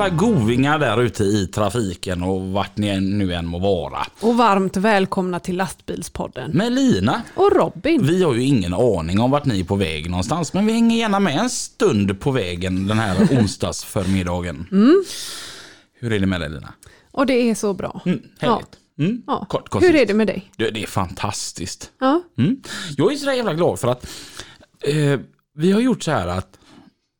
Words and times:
Alla 0.00 0.08
govingar 0.14 0.78
där 0.78 1.02
ute 1.02 1.24
i 1.24 1.46
trafiken 1.46 2.22
och 2.22 2.40
vart 2.42 2.76
ni 2.76 3.00
nu 3.00 3.34
än 3.34 3.46
må 3.46 3.58
vara. 3.58 4.06
och 4.20 4.36
varmt 4.36 4.76
välkomna 4.76 5.40
till 5.40 5.56
Lastbilspodden. 5.56 6.50
Med 6.50 6.72
Lina. 6.72 7.22
Och 7.34 7.52
Robin. 7.56 8.06
Vi 8.06 8.22
har 8.22 8.34
ju 8.34 8.42
ingen 8.42 8.74
aning 8.74 9.20
om 9.20 9.30
vart 9.30 9.44
ni 9.44 9.60
är 9.60 9.64
på 9.64 9.76
väg 9.76 10.10
någonstans, 10.10 10.52
men 10.52 10.66
vi 10.66 10.72
hänger 10.72 10.96
gärna 10.98 11.20
med 11.20 11.38
en 11.38 11.50
stund 11.50 12.20
på 12.20 12.30
vägen 12.30 12.86
den 12.86 12.98
här 12.98 13.16
onsdagsförmiddagen. 13.40 14.66
Hur 16.00 16.12
är 16.12 16.18
det 16.20 16.26
med 16.26 16.40
dig 16.40 16.50
Lina? 16.50 16.72
Och 17.12 17.26
det 17.26 17.50
är 17.50 17.54
så 17.54 17.74
bra. 17.74 18.02
Mm, 18.06 18.20
härligt. 18.38 18.76
Mm, 18.98 19.22
Ja. 19.26 19.46
kort, 19.48 19.68
kort, 19.68 19.82
Hur 19.82 19.94
är 19.96 20.06
det 20.06 20.14
med 20.14 20.26
dig? 20.26 20.50
Det, 20.56 20.70
det 20.70 20.82
är 20.82 20.86
fantastiskt. 20.86 21.90
Ja. 22.00 22.22
Mm. 22.38 22.56
Jag 22.96 23.12
är 23.12 23.16
så 23.16 23.32
jävla 23.32 23.54
glad 23.54 23.78
för 23.80 23.88
att 23.88 24.06
eh, 24.82 25.20
vi 25.54 25.72
har 25.72 25.80
gjort 25.80 26.02
så 26.02 26.10
här 26.10 26.26
att 26.26 26.58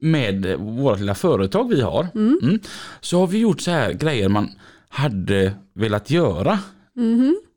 med 0.01 0.57
vårt 0.59 0.99
lilla 0.99 1.15
företag 1.15 1.69
vi 1.69 1.81
har, 1.81 2.07
mm, 2.15 2.61
så 3.01 3.21
har 3.21 3.27
vi 3.27 3.39
gjort 3.39 3.61
så 3.61 3.71
här 3.71 3.93
grejer 3.93 4.29
man 4.29 4.51
hade 4.89 5.53
velat 5.75 6.11
göra. 6.11 6.59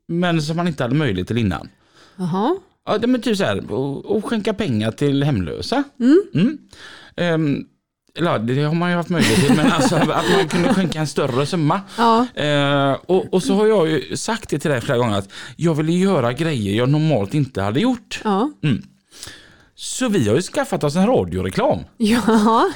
Men 0.08 0.42
som 0.42 0.56
man 0.56 0.68
inte 0.68 0.82
hade 0.82 0.94
möjlighet 0.94 1.28
till 1.28 1.38
innan. 1.38 1.68
Jaha. 2.16 2.56
Ja, 2.86 2.98
det 2.98 3.14
är 3.14 3.18
typ 3.18 3.36
så 3.36 3.44
här, 3.44 3.72
och, 3.72 4.06
och 4.06 4.24
skänka 4.24 4.54
pengar 4.54 4.90
till 4.90 5.22
hemlösa. 5.22 5.84
Mm. 6.34 6.58
Ehm, 7.16 7.64
eller 8.18 8.38
det 8.38 8.62
har 8.62 8.74
man 8.74 8.90
ju 8.90 8.96
haft 8.96 9.08
möjlighet 9.08 9.46
till, 9.46 9.56
men 9.56 9.72
alltså 9.72 9.96
att 10.12 10.30
man 10.36 10.48
kunde 10.48 10.74
skänka 10.74 11.00
en 11.00 11.06
större 11.06 11.46
summa. 11.46 11.80
Ja. 11.98 12.26
Eh, 12.34 12.92
och, 13.06 13.34
och 13.34 13.42
så 13.42 13.54
har 13.54 13.66
jag 13.66 13.88
ju 13.88 14.16
sagt 14.16 14.50
det 14.50 14.58
till 14.58 14.70
dig 14.70 14.80
flera 14.80 14.98
gånger 14.98 15.18
att 15.18 15.28
jag 15.56 15.74
ville 15.74 15.92
göra 15.92 16.32
grejer 16.32 16.76
jag 16.76 16.88
normalt 16.88 17.34
inte 17.34 17.62
hade 17.62 17.80
gjort. 17.80 18.20
Ja. 18.24 18.50
Så 19.84 20.08
vi 20.08 20.28
har 20.28 20.36
ju 20.36 20.42
skaffat 20.42 20.84
oss 20.84 20.96
en 20.96 21.06
radioreklam. 21.06 21.78
Ja. 21.96 22.70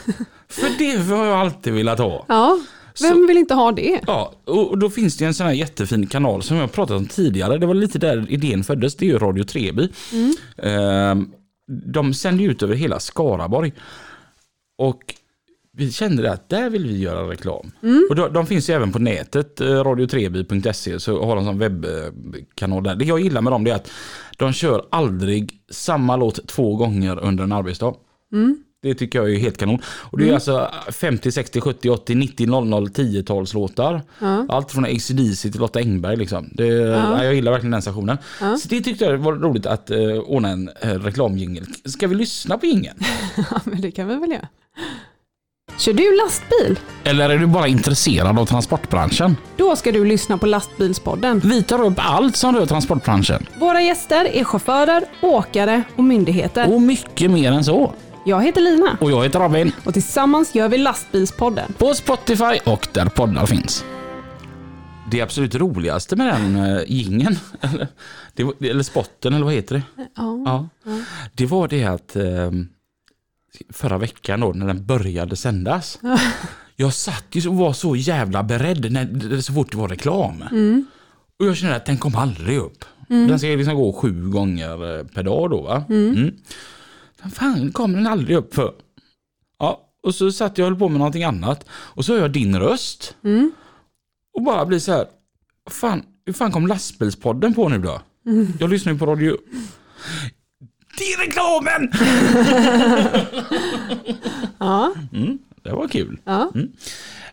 För 0.48 0.78
det 0.78 1.14
har 1.14 1.26
jag 1.26 1.38
alltid 1.38 1.72
velat 1.72 1.98
ha. 1.98 2.24
Ja. 2.28 2.58
Vem 3.02 3.26
vill 3.26 3.36
inte 3.36 3.54
ha 3.54 3.72
det? 3.72 4.00
Ja, 4.06 4.32
och 4.44 4.78
då 4.78 4.90
finns 4.90 5.16
det 5.16 5.24
en 5.24 5.34
sån 5.34 5.46
här 5.46 5.54
jättefin 5.54 6.06
kanal 6.06 6.42
som 6.42 6.56
jag 6.56 6.72
pratat 6.72 6.96
om 6.96 7.06
tidigare. 7.06 7.58
Det 7.58 7.66
var 7.66 7.74
lite 7.74 7.98
där 7.98 8.26
idén 8.28 8.64
föddes. 8.64 8.96
Det 8.96 9.04
är 9.04 9.08
ju 9.08 9.18
Radio 9.18 9.44
Treby. 9.44 9.88
Eh, 10.56 11.14
de 11.94 12.14
sänder 12.14 12.44
ut 12.44 12.62
över 12.62 12.74
hela 12.74 13.00
Skaraborg. 13.00 13.72
Och 14.78 15.14
vi 15.72 15.92
kände 15.92 16.32
att 16.32 16.48
där 16.48 16.70
vill 16.70 16.86
vi 16.86 16.98
göra 16.98 17.30
reklam. 17.30 17.70
Och 18.10 18.16
de, 18.16 18.32
de 18.32 18.46
finns 18.46 18.70
ju 18.70 18.74
även 18.74 18.92
på 18.92 18.98
nätet, 18.98 19.60
eh, 19.60 19.66
radiotreby.se, 19.66 21.00
så 21.00 21.24
har 21.24 21.36
de 21.36 21.48
en 21.48 21.58
webbkanal 21.58 22.82
där. 22.82 22.94
Det 22.94 23.04
jag 23.04 23.20
gillar 23.20 23.40
med 23.40 23.52
dem 23.52 23.66
är 23.66 23.74
att 23.74 23.90
de 24.38 24.52
kör 24.52 24.84
aldrig 24.90 25.52
samma 25.70 26.16
låt 26.16 26.48
två 26.48 26.76
gånger 26.76 27.18
under 27.24 27.44
en 27.44 27.52
arbetsdag. 27.52 27.94
Det 28.82 28.94
tycker 28.94 29.18
jag 29.18 29.34
är 29.34 29.38
helt 29.38 29.58
kanon. 29.58 29.82
Och 29.86 30.18
det 30.18 30.28
är 30.28 30.34
alltså 30.34 30.70
50, 30.92 31.32
60, 31.32 31.60
70, 31.60 31.90
80, 31.90 32.14
90, 32.14 32.46
00, 32.46 32.88
10-talslåtar. 32.88 34.02
Allt 34.48 34.72
från 34.72 34.84
ACDC 34.84 35.50
till 35.50 35.60
Lotta 35.60 35.78
Engberg 35.78 36.16
liksom. 36.16 36.50
Det, 36.52 36.66
ja. 36.66 37.24
Jag 37.24 37.34
gillar 37.34 37.52
verkligen 37.52 37.70
den 37.70 37.82
stationen. 37.82 38.18
Så 38.38 38.68
det 38.68 38.80
tyckte 38.80 39.04
jag 39.04 39.18
var 39.18 39.32
roligt 39.32 39.66
att 39.66 39.90
uh, 39.90 40.18
ordna 40.18 40.48
en 40.48 40.68
uh, 40.68 40.90
reklamjingel. 40.90 41.66
Ska 41.84 42.06
vi 42.06 42.14
lyssna 42.14 42.58
på 42.58 42.66
jingeln? 42.66 42.98
Ja, 43.36 43.60
men 43.64 43.80
det 43.80 43.90
kan 43.90 44.08
vi 44.08 44.16
väl 44.16 44.30
göra. 44.30 44.48
Kör 45.78 45.92
du 45.92 46.16
lastbil? 46.16 46.78
Eller 47.04 47.30
är 47.30 47.38
du 47.38 47.46
bara 47.46 47.68
intresserad 47.68 48.38
av 48.38 48.46
transportbranschen? 48.46 49.36
Då 49.56 49.76
ska 49.76 49.92
du 49.92 50.04
lyssna 50.04 50.38
på 50.38 50.46
Lastbilspodden. 50.46 51.40
Vi 51.44 51.62
tar 51.62 51.84
upp 51.84 51.94
allt 51.96 52.36
som 52.36 52.56
rör 52.56 52.66
transportbranschen. 52.66 53.46
Våra 53.60 53.82
gäster 53.82 54.24
är 54.24 54.44
chaufförer, 54.44 55.04
åkare 55.22 55.82
och 55.96 56.04
myndigheter. 56.04 56.74
Och 56.74 56.82
mycket 56.82 57.30
mer 57.30 57.52
än 57.52 57.64
så. 57.64 57.92
Jag 58.24 58.42
heter 58.42 58.60
Lina 58.60 58.96
Och 59.00 59.10
jag 59.10 59.24
heter 59.24 59.40
Robin. 59.40 59.72
och 59.84 59.92
tillsammans 59.92 60.54
gör 60.54 60.68
vi 60.68 60.78
Lastbilspodden. 60.78 61.72
På 61.78 61.94
Spotify 61.94 62.58
och 62.64 62.88
där 62.92 63.06
poddar 63.06 63.46
finns. 63.46 63.84
Det 65.10 65.20
absolut 65.20 65.54
roligaste 65.54 66.16
med 66.16 66.26
den 66.26 66.56
uh, 66.56 66.82
gingen 66.86 67.38
eller, 67.60 67.88
eller 68.70 68.82
spotten 68.82 69.34
eller 69.34 69.44
vad 69.44 69.54
heter 69.54 69.74
det? 69.74 69.82
Ja. 70.16 70.42
Ja. 70.44 70.68
Det 71.32 71.46
var 71.46 71.68
det 71.68 71.84
att 71.84 72.16
eh, 72.16 72.50
förra 73.72 73.98
veckan 73.98 74.40
då 74.40 74.52
när 74.52 74.66
den 74.66 74.86
började 74.86 75.36
sändas. 75.36 75.98
jag 76.76 76.94
satt 76.94 77.24
ju 77.30 77.48
och 77.48 77.56
var 77.56 77.72
så 77.72 77.96
jävla 77.96 78.42
beredd 78.42 78.92
när, 78.92 79.40
så 79.40 79.52
fort 79.52 79.70
det 79.70 79.76
var 79.78 79.88
reklam. 79.88 80.44
Och 81.38 81.46
jag 81.46 81.56
kände 81.56 81.76
att 81.76 81.86
den 81.86 81.98
kom 81.98 82.14
aldrig 82.16 82.58
upp. 82.58 82.84
Den 83.28 83.38
ska 83.38 83.48
liksom 83.48 83.74
gå 83.74 83.92
sju 83.92 84.30
gånger 84.30 84.98
eh, 84.98 85.04
per 85.04 85.22
dag 85.22 85.50
då 85.50 85.62
va. 85.62 85.84
Mm. 85.88 86.32
Men 87.22 87.30
fan 87.30 87.72
kom 87.72 87.92
den 87.92 88.06
aldrig 88.06 88.36
upp 88.36 88.54
för. 88.54 88.72
Ja, 89.58 89.90
och 90.02 90.14
så 90.14 90.32
satt 90.32 90.58
jag 90.58 90.64
och 90.64 90.70
höll 90.70 90.78
på 90.78 90.88
med 90.88 90.98
någonting 90.98 91.24
annat. 91.24 91.64
Och 91.70 92.04
så 92.04 92.12
hör 92.12 92.20
jag 92.20 92.32
din 92.32 92.58
röst. 92.60 93.16
Och 94.34 94.42
bara 94.42 94.66
blir 94.66 94.78
så 94.78 94.92
här. 94.92 95.06
Fan, 95.70 96.02
hur 96.26 96.32
fan 96.32 96.52
kom 96.52 96.66
lastbilspodden 96.66 97.54
på 97.54 97.68
nu 97.68 97.78
då? 97.78 98.00
Jag 98.60 98.70
lyssnar 98.70 98.92
ju 98.92 98.98
på 98.98 99.06
radio. 99.06 99.36
Det 100.98 101.04
är 101.04 101.26
reklamen! 101.26 101.90
Ja. 104.58 104.92
Mm, 105.12 105.38
det 105.62 105.70
var 105.70 105.88
kul. 105.88 106.20
Ja. 106.24 106.52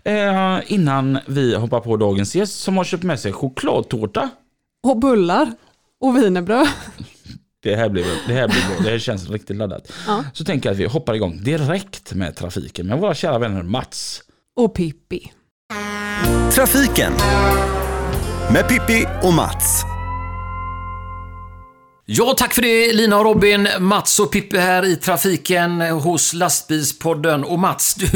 Eh, 0.03 0.59
innan 0.67 1.19
vi 1.25 1.55
hoppar 1.55 1.79
på 1.79 1.97
dagens 1.97 2.35
gäst 2.35 2.59
som 2.59 2.77
har 2.77 2.83
köpt 2.83 3.03
med 3.03 3.19
sig 3.19 3.33
chokladtårta. 3.33 4.29
Och 4.87 4.99
bullar. 4.99 5.51
Och 6.01 6.17
wienerbröd. 6.17 6.67
Det 7.63 7.75
här 7.75 7.89
blir, 7.89 8.05
det 8.27 8.33
här 8.33 8.47
blir 8.47 8.67
bra. 8.67 8.83
Det 8.83 8.89
här 8.89 8.99
känns 8.99 9.29
riktigt 9.29 9.57
laddat. 9.57 9.91
Ja. 10.07 10.23
Så 10.33 10.45
tänker 10.45 10.69
jag 10.69 10.73
att 10.73 10.79
vi 10.79 10.85
hoppar 10.85 11.13
igång 11.13 11.43
direkt 11.43 12.13
med 12.13 12.35
trafiken 12.35 12.87
med 12.87 12.99
våra 12.99 13.13
kära 13.15 13.39
vänner 13.39 13.63
Mats. 13.63 14.21
Och 14.55 14.75
Pippi. 14.75 15.31
Trafiken 16.51 17.13
med 18.53 18.67
Pippi 18.67 19.05
och 19.23 19.33
Mats. 19.33 19.94
Ja, 22.07 22.33
tack 22.38 22.53
för 22.53 22.61
det 22.61 22.93
Lina 22.93 23.17
och 23.17 23.25
Robin. 23.25 23.67
Mats 23.79 24.19
och 24.19 24.31
Pippi 24.31 24.57
här 24.57 24.85
i 24.85 24.95
trafiken 24.95 25.81
hos 25.81 26.33
Lastbilspodden. 26.33 27.43
Och 27.43 27.59
Mats, 27.59 27.95
du 27.95 28.07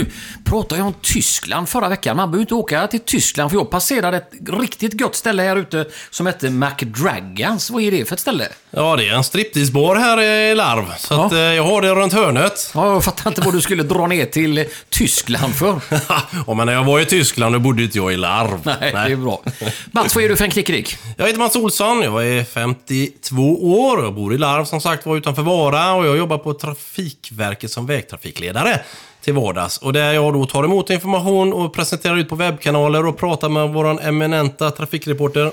pratade 0.46 0.82
ju 0.82 0.88
om 0.88 0.94
Tyskland 1.02 1.70
förra 1.70 1.90
veckan. 1.90 2.18
Man 2.18 2.32
behöver 2.32 2.42
inte 2.42 2.54
åka 2.54 2.88
till 2.88 3.00
Tyskland 3.00 3.52
för 3.52 3.58
jag 3.58 3.70
passerade 3.70 4.18
ett 4.18 4.32
riktigt 4.60 5.00
gott 5.00 5.16
ställe 5.16 5.44
här 5.44 5.56
ute 5.56 5.86
som 6.10 6.26
hette 6.26 6.50
McDragons. 6.50 7.70
Vad 7.70 7.84
är 7.84 7.92
det 7.92 8.06
för 8.06 8.14
ett 8.16 8.20
ställe? 8.20 8.48
Ja, 8.72 8.96
det 8.96 9.08
är 9.08 9.14
en 9.14 9.24
stripteasebar 9.24 9.96
här 9.96 10.22
i 10.22 10.56
Larv. 10.56 10.86
Så 10.98 11.14
Ja. 11.14 11.26
att, 11.26 11.32
eh, 11.32 11.40
jag 11.40 11.64
har 11.64 11.82
det 11.82 11.90
runt 11.96 12.14
hörnet. 12.14 12.72
Ja, 12.74 12.94
jag 12.94 13.04
fattar 13.04 13.30
inte 13.32 13.42
vad 13.42 13.54
du 13.54 13.62
skulle 13.62 13.84
dra 13.84 14.08
ner 14.08 14.26
till 14.26 14.66
Tyskland 14.90 15.56
för. 15.56 15.82
ja, 16.48 16.54
men 16.54 16.66
när 16.66 16.74
jag 16.74 16.84
var 16.84 17.00
i 17.00 17.06
Tyskland 17.06 17.56
då 17.56 17.60
bodde 17.60 17.84
inte 17.84 17.98
jag 17.98 18.14
i 18.14 18.18
Larv. 18.18 18.60
Nej, 18.66 18.92
det 18.92 18.98
är 19.00 19.16
bra. 19.16 19.44
Mats, 19.92 20.16
vad 20.16 20.24
är 20.24 20.30
du 20.30 20.36
för 20.36 20.46
en 20.46 20.52
knickedick? 20.52 20.98
Jag 21.18 21.26
heter 21.28 21.40
Mats 21.40 21.56
Olsson, 21.56 22.02
jag 22.02 22.28
är 22.28 22.44
52 22.44 23.72
år 23.74 23.79
jag 23.80 24.14
bor 24.14 24.34
i 24.34 24.38
Larv 24.38 24.66
som 24.66 24.82
sagt 24.82 25.06
var 25.06 25.18
utanför 25.18 25.42
Vara 25.42 25.94
och 25.94 26.06
jag 26.06 26.18
jobbar 26.18 26.38
på 26.38 26.54
Trafikverket 26.54 27.72
som 27.72 27.86
vägtrafikledare 27.86 28.80
till 29.22 29.34
vardags. 29.34 29.78
Och 29.78 29.94
där 29.94 30.14
jag 30.14 30.34
då 30.34 30.46
tar 30.46 30.64
emot 30.64 30.90
information 30.90 31.54
och 31.54 31.74
presenterar 31.74 32.18
ut 32.18 32.30
på 32.30 32.36
webbkanaler 32.36 33.06
och 33.06 33.18
pratar 33.18 33.50
med 33.50 33.70
våran 33.70 34.00
eminenta 34.00 34.72
trafikreporter. 34.72 35.52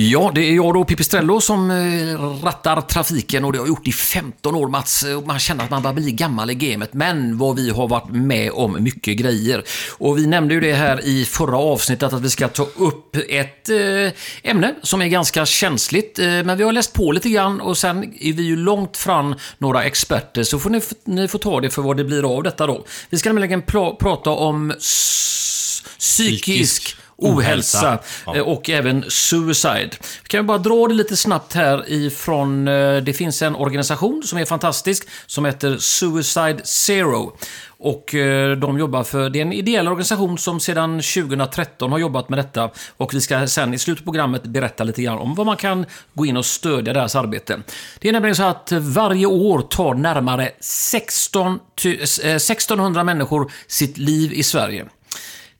Ja, 0.00 0.32
det 0.34 0.40
är 0.40 0.54
jag 0.54 0.74
då, 0.74 0.84
Pipistrello, 0.84 1.40
som 1.40 1.70
eh, 1.70 2.44
rattar 2.44 2.80
trafiken 2.80 3.44
och 3.44 3.52
det 3.52 3.58
har 3.58 3.66
jag 3.66 3.68
gjort 3.68 3.88
i 3.88 3.92
15 3.92 4.54
år, 4.54 4.68
Mats. 4.68 5.04
Man 5.26 5.38
känner 5.38 5.64
att 5.64 5.70
man 5.70 5.82
börjar 5.82 5.94
bli 5.94 6.12
gammal 6.12 6.50
i 6.50 6.54
gamet, 6.54 6.92
men 6.92 7.38
vad 7.38 7.56
vi 7.56 7.70
har 7.70 7.88
varit 7.88 8.10
med 8.10 8.50
om 8.52 8.82
mycket 8.82 9.16
grejer. 9.16 9.64
Och 9.90 10.18
vi 10.18 10.26
nämnde 10.26 10.54
ju 10.54 10.60
det 10.60 10.72
här 10.72 11.04
i 11.04 11.24
förra 11.24 11.58
avsnittet 11.58 12.12
att 12.12 12.22
vi 12.22 12.30
ska 12.30 12.48
ta 12.48 12.62
upp 12.62 13.16
ett 13.28 13.68
eh, 13.68 14.12
ämne 14.50 14.74
som 14.82 15.02
är 15.02 15.08
ganska 15.08 15.46
känsligt, 15.46 16.18
eh, 16.18 16.26
men 16.26 16.58
vi 16.58 16.64
har 16.64 16.72
läst 16.72 16.92
på 16.92 17.12
lite 17.12 17.28
grann 17.28 17.60
och 17.60 17.78
sen 17.78 18.14
är 18.20 18.32
vi 18.32 18.42
ju 18.42 18.56
långt 18.56 18.96
fram 18.96 19.34
några 19.58 19.84
experter, 19.84 20.42
så 20.42 20.58
får 20.58 20.70
ni, 20.70 20.80
ni 21.04 21.28
får 21.28 21.38
ta 21.38 21.60
det 21.60 21.70
för 21.70 21.82
vad 21.82 21.96
det 21.96 22.04
blir 22.04 22.36
av 22.36 22.42
detta 22.42 22.66
då. 22.66 22.84
Vi 23.10 23.18
ska 23.18 23.28
nämligen 23.28 23.62
prata 23.62 24.30
om 24.30 24.72
psykisk 24.78 25.98
Psykisk 25.98 26.96
ohälsa, 27.18 27.78
Ohälsa. 27.78 27.98
Ja. 28.26 28.36
eh, 28.36 28.42
och 28.42 28.70
även 28.70 29.04
suicide. 29.08 29.90
Vi 30.22 30.28
kan 30.28 30.46
bara 30.46 30.58
dra 30.58 30.86
det 30.88 30.94
lite 30.94 31.16
snabbt 31.16 31.54
här 31.54 31.84
ifrån, 31.92 32.68
eh, 32.68 32.96
det 32.96 33.12
finns 33.12 33.42
en 33.42 33.54
organisation 33.56 34.22
som 34.24 34.38
är 34.38 34.44
fantastisk 34.44 35.08
som 35.26 35.44
heter 35.44 35.76
Suicide 35.78 36.58
Zero. 36.64 37.36
Och 37.80 38.14
eh, 38.14 38.56
de 38.56 38.78
jobbar 38.78 39.04
för, 39.04 39.30
det 39.30 39.38
är 39.38 39.42
en 39.42 39.52
ideell 39.52 39.88
organisation 39.88 40.38
som 40.38 40.60
sedan 40.60 41.00
2013 41.00 41.92
har 41.92 41.98
jobbat 41.98 42.28
med 42.28 42.38
detta. 42.38 42.70
Och 42.96 43.14
vi 43.14 43.20
ska 43.20 43.46
sen 43.46 43.74
i 43.74 43.78
slutet 43.78 44.04
på 44.04 44.12
programmet 44.12 44.42
berätta 44.42 44.84
lite 44.84 45.02
grann 45.02 45.18
om 45.18 45.34
vad 45.34 45.46
man 45.46 45.56
kan 45.56 45.86
gå 46.14 46.26
in 46.26 46.36
och 46.36 46.46
stödja 46.46 46.92
deras 46.92 47.16
arbete. 47.16 47.60
Det 47.98 48.08
är 48.08 48.12
nämligen 48.12 48.36
så 48.36 48.42
att 48.42 48.72
varje 48.72 49.26
år 49.26 49.60
tar 49.60 49.94
närmare 49.94 50.50
16, 50.60 51.58
ty- 51.82 51.98
eh, 52.00 52.34
1600 52.36 53.04
människor 53.04 53.52
sitt 53.66 53.98
liv 53.98 54.32
i 54.32 54.42
Sverige. 54.42 54.86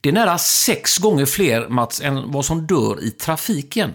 Det 0.00 0.08
är 0.08 0.12
nära 0.12 0.38
sex 0.38 0.98
gånger 0.98 1.26
fler, 1.26 1.68
Mats, 1.68 2.00
än 2.00 2.32
vad 2.32 2.44
som 2.44 2.66
dör 2.66 3.04
i 3.04 3.10
trafiken. 3.10 3.94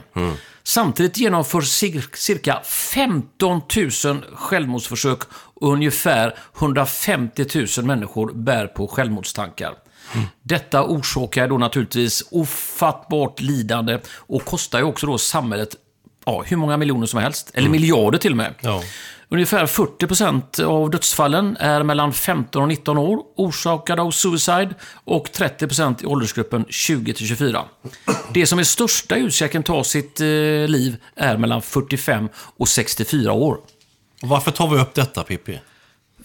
Samtidigt 0.63 1.17
genomförs 1.17 1.83
cir- 1.83 2.15
cirka 2.15 2.61
15 2.65 3.61
000 4.05 4.25
självmordsförsök 4.35 5.19
och 5.33 5.73
ungefär 5.73 6.35
150 6.57 7.45
000 7.77 7.85
människor 7.85 8.31
bär 8.33 8.67
på 8.67 8.87
självmordstankar. 8.87 9.73
Detta 10.41 10.83
orsakar 10.83 11.47
då 11.47 11.57
naturligtvis 11.57 12.23
ofattbart 12.31 13.39
lidande 13.41 13.99
och 14.15 14.45
kostar 14.45 14.79
ju 14.79 14.85
också 14.85 15.07
då 15.07 15.17
samhället 15.17 15.75
ja, 16.25 16.43
hur 16.45 16.57
många 16.57 16.77
miljoner 16.77 17.07
som 17.07 17.19
helst, 17.19 17.51
eller 17.53 17.69
miljarder 17.69 18.17
till 18.17 18.31
och 18.31 18.37
med. 18.37 18.53
Ja. 18.61 18.83
Ungefär 19.33 19.65
40% 19.65 20.63
av 20.63 20.89
dödsfallen 20.89 21.57
är 21.59 21.83
mellan 21.83 22.13
15 22.13 22.61
och 22.61 22.67
19 22.67 22.97
år, 22.97 23.19
orsakade 23.35 24.01
av 24.01 24.11
suicide, 24.11 24.69
och 25.03 25.27
30% 25.27 26.03
i 26.03 26.05
åldersgruppen 26.05 26.65
20-24. 26.65 27.61
Det 28.33 28.45
som 28.45 28.59
är 28.59 28.63
största 28.63 29.15
utkäken 29.15 29.63
tar 29.63 29.83
sitt 29.83 30.19
eh, 30.21 30.27
liv 30.67 30.95
är 31.15 31.37
mellan 31.37 31.61
45 31.61 32.29
och 32.35 32.69
64 32.69 33.33
år. 33.33 33.57
Varför 34.21 34.51
tar 34.51 34.67
vi 34.67 34.81
upp 34.81 34.93
detta 34.93 35.23
Pippi? 35.23 35.59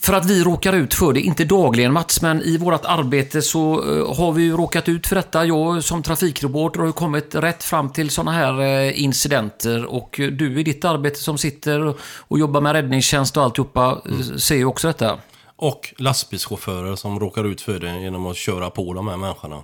För 0.00 0.12
att 0.12 0.24
vi 0.26 0.44
råkar 0.44 0.72
ut 0.72 0.94
för 0.94 1.12
det, 1.12 1.20
inte 1.20 1.44
dagligen 1.44 1.92
Mats, 1.92 2.22
men 2.22 2.42
i 2.42 2.56
vårt 2.58 2.84
arbete 2.84 3.42
så 3.42 3.72
eh, 3.72 4.16
har 4.16 4.32
vi 4.32 4.42
ju 4.42 4.56
råkat 4.56 4.88
ut 4.88 5.06
för 5.06 5.16
detta. 5.16 5.44
Jag 5.44 5.84
som 5.84 6.02
trafikreporter 6.02 6.80
har 6.80 6.86
ju 6.86 6.92
kommit 6.92 7.34
rätt 7.34 7.64
fram 7.64 7.90
till 7.90 8.10
sådana 8.10 8.32
här 8.32 8.60
eh, 8.60 9.02
incidenter 9.02 9.84
och 9.84 10.14
du 10.32 10.60
i 10.60 10.62
ditt 10.62 10.84
arbete 10.84 11.18
som 11.20 11.38
sitter 11.38 11.94
och- 12.28 12.38
jobbar 12.38 12.60
med 12.60 12.72
räddningstjänst 12.72 13.36
och 13.36 13.42
alltihopa 13.42 14.02
eh, 14.04 14.36
ser 14.36 14.56
ju 14.56 14.64
också 14.64 14.86
detta. 14.86 15.18
Och 15.56 15.94
lastbilschaufförer 15.98 16.96
som 16.96 17.20
råkar 17.20 17.44
ut 17.44 17.60
för 17.60 17.78
det 17.78 18.00
genom 18.00 18.26
att 18.26 18.36
köra 18.36 18.70
på 18.70 18.92
de 18.94 19.08
här 19.08 19.16
människorna. 19.16 19.62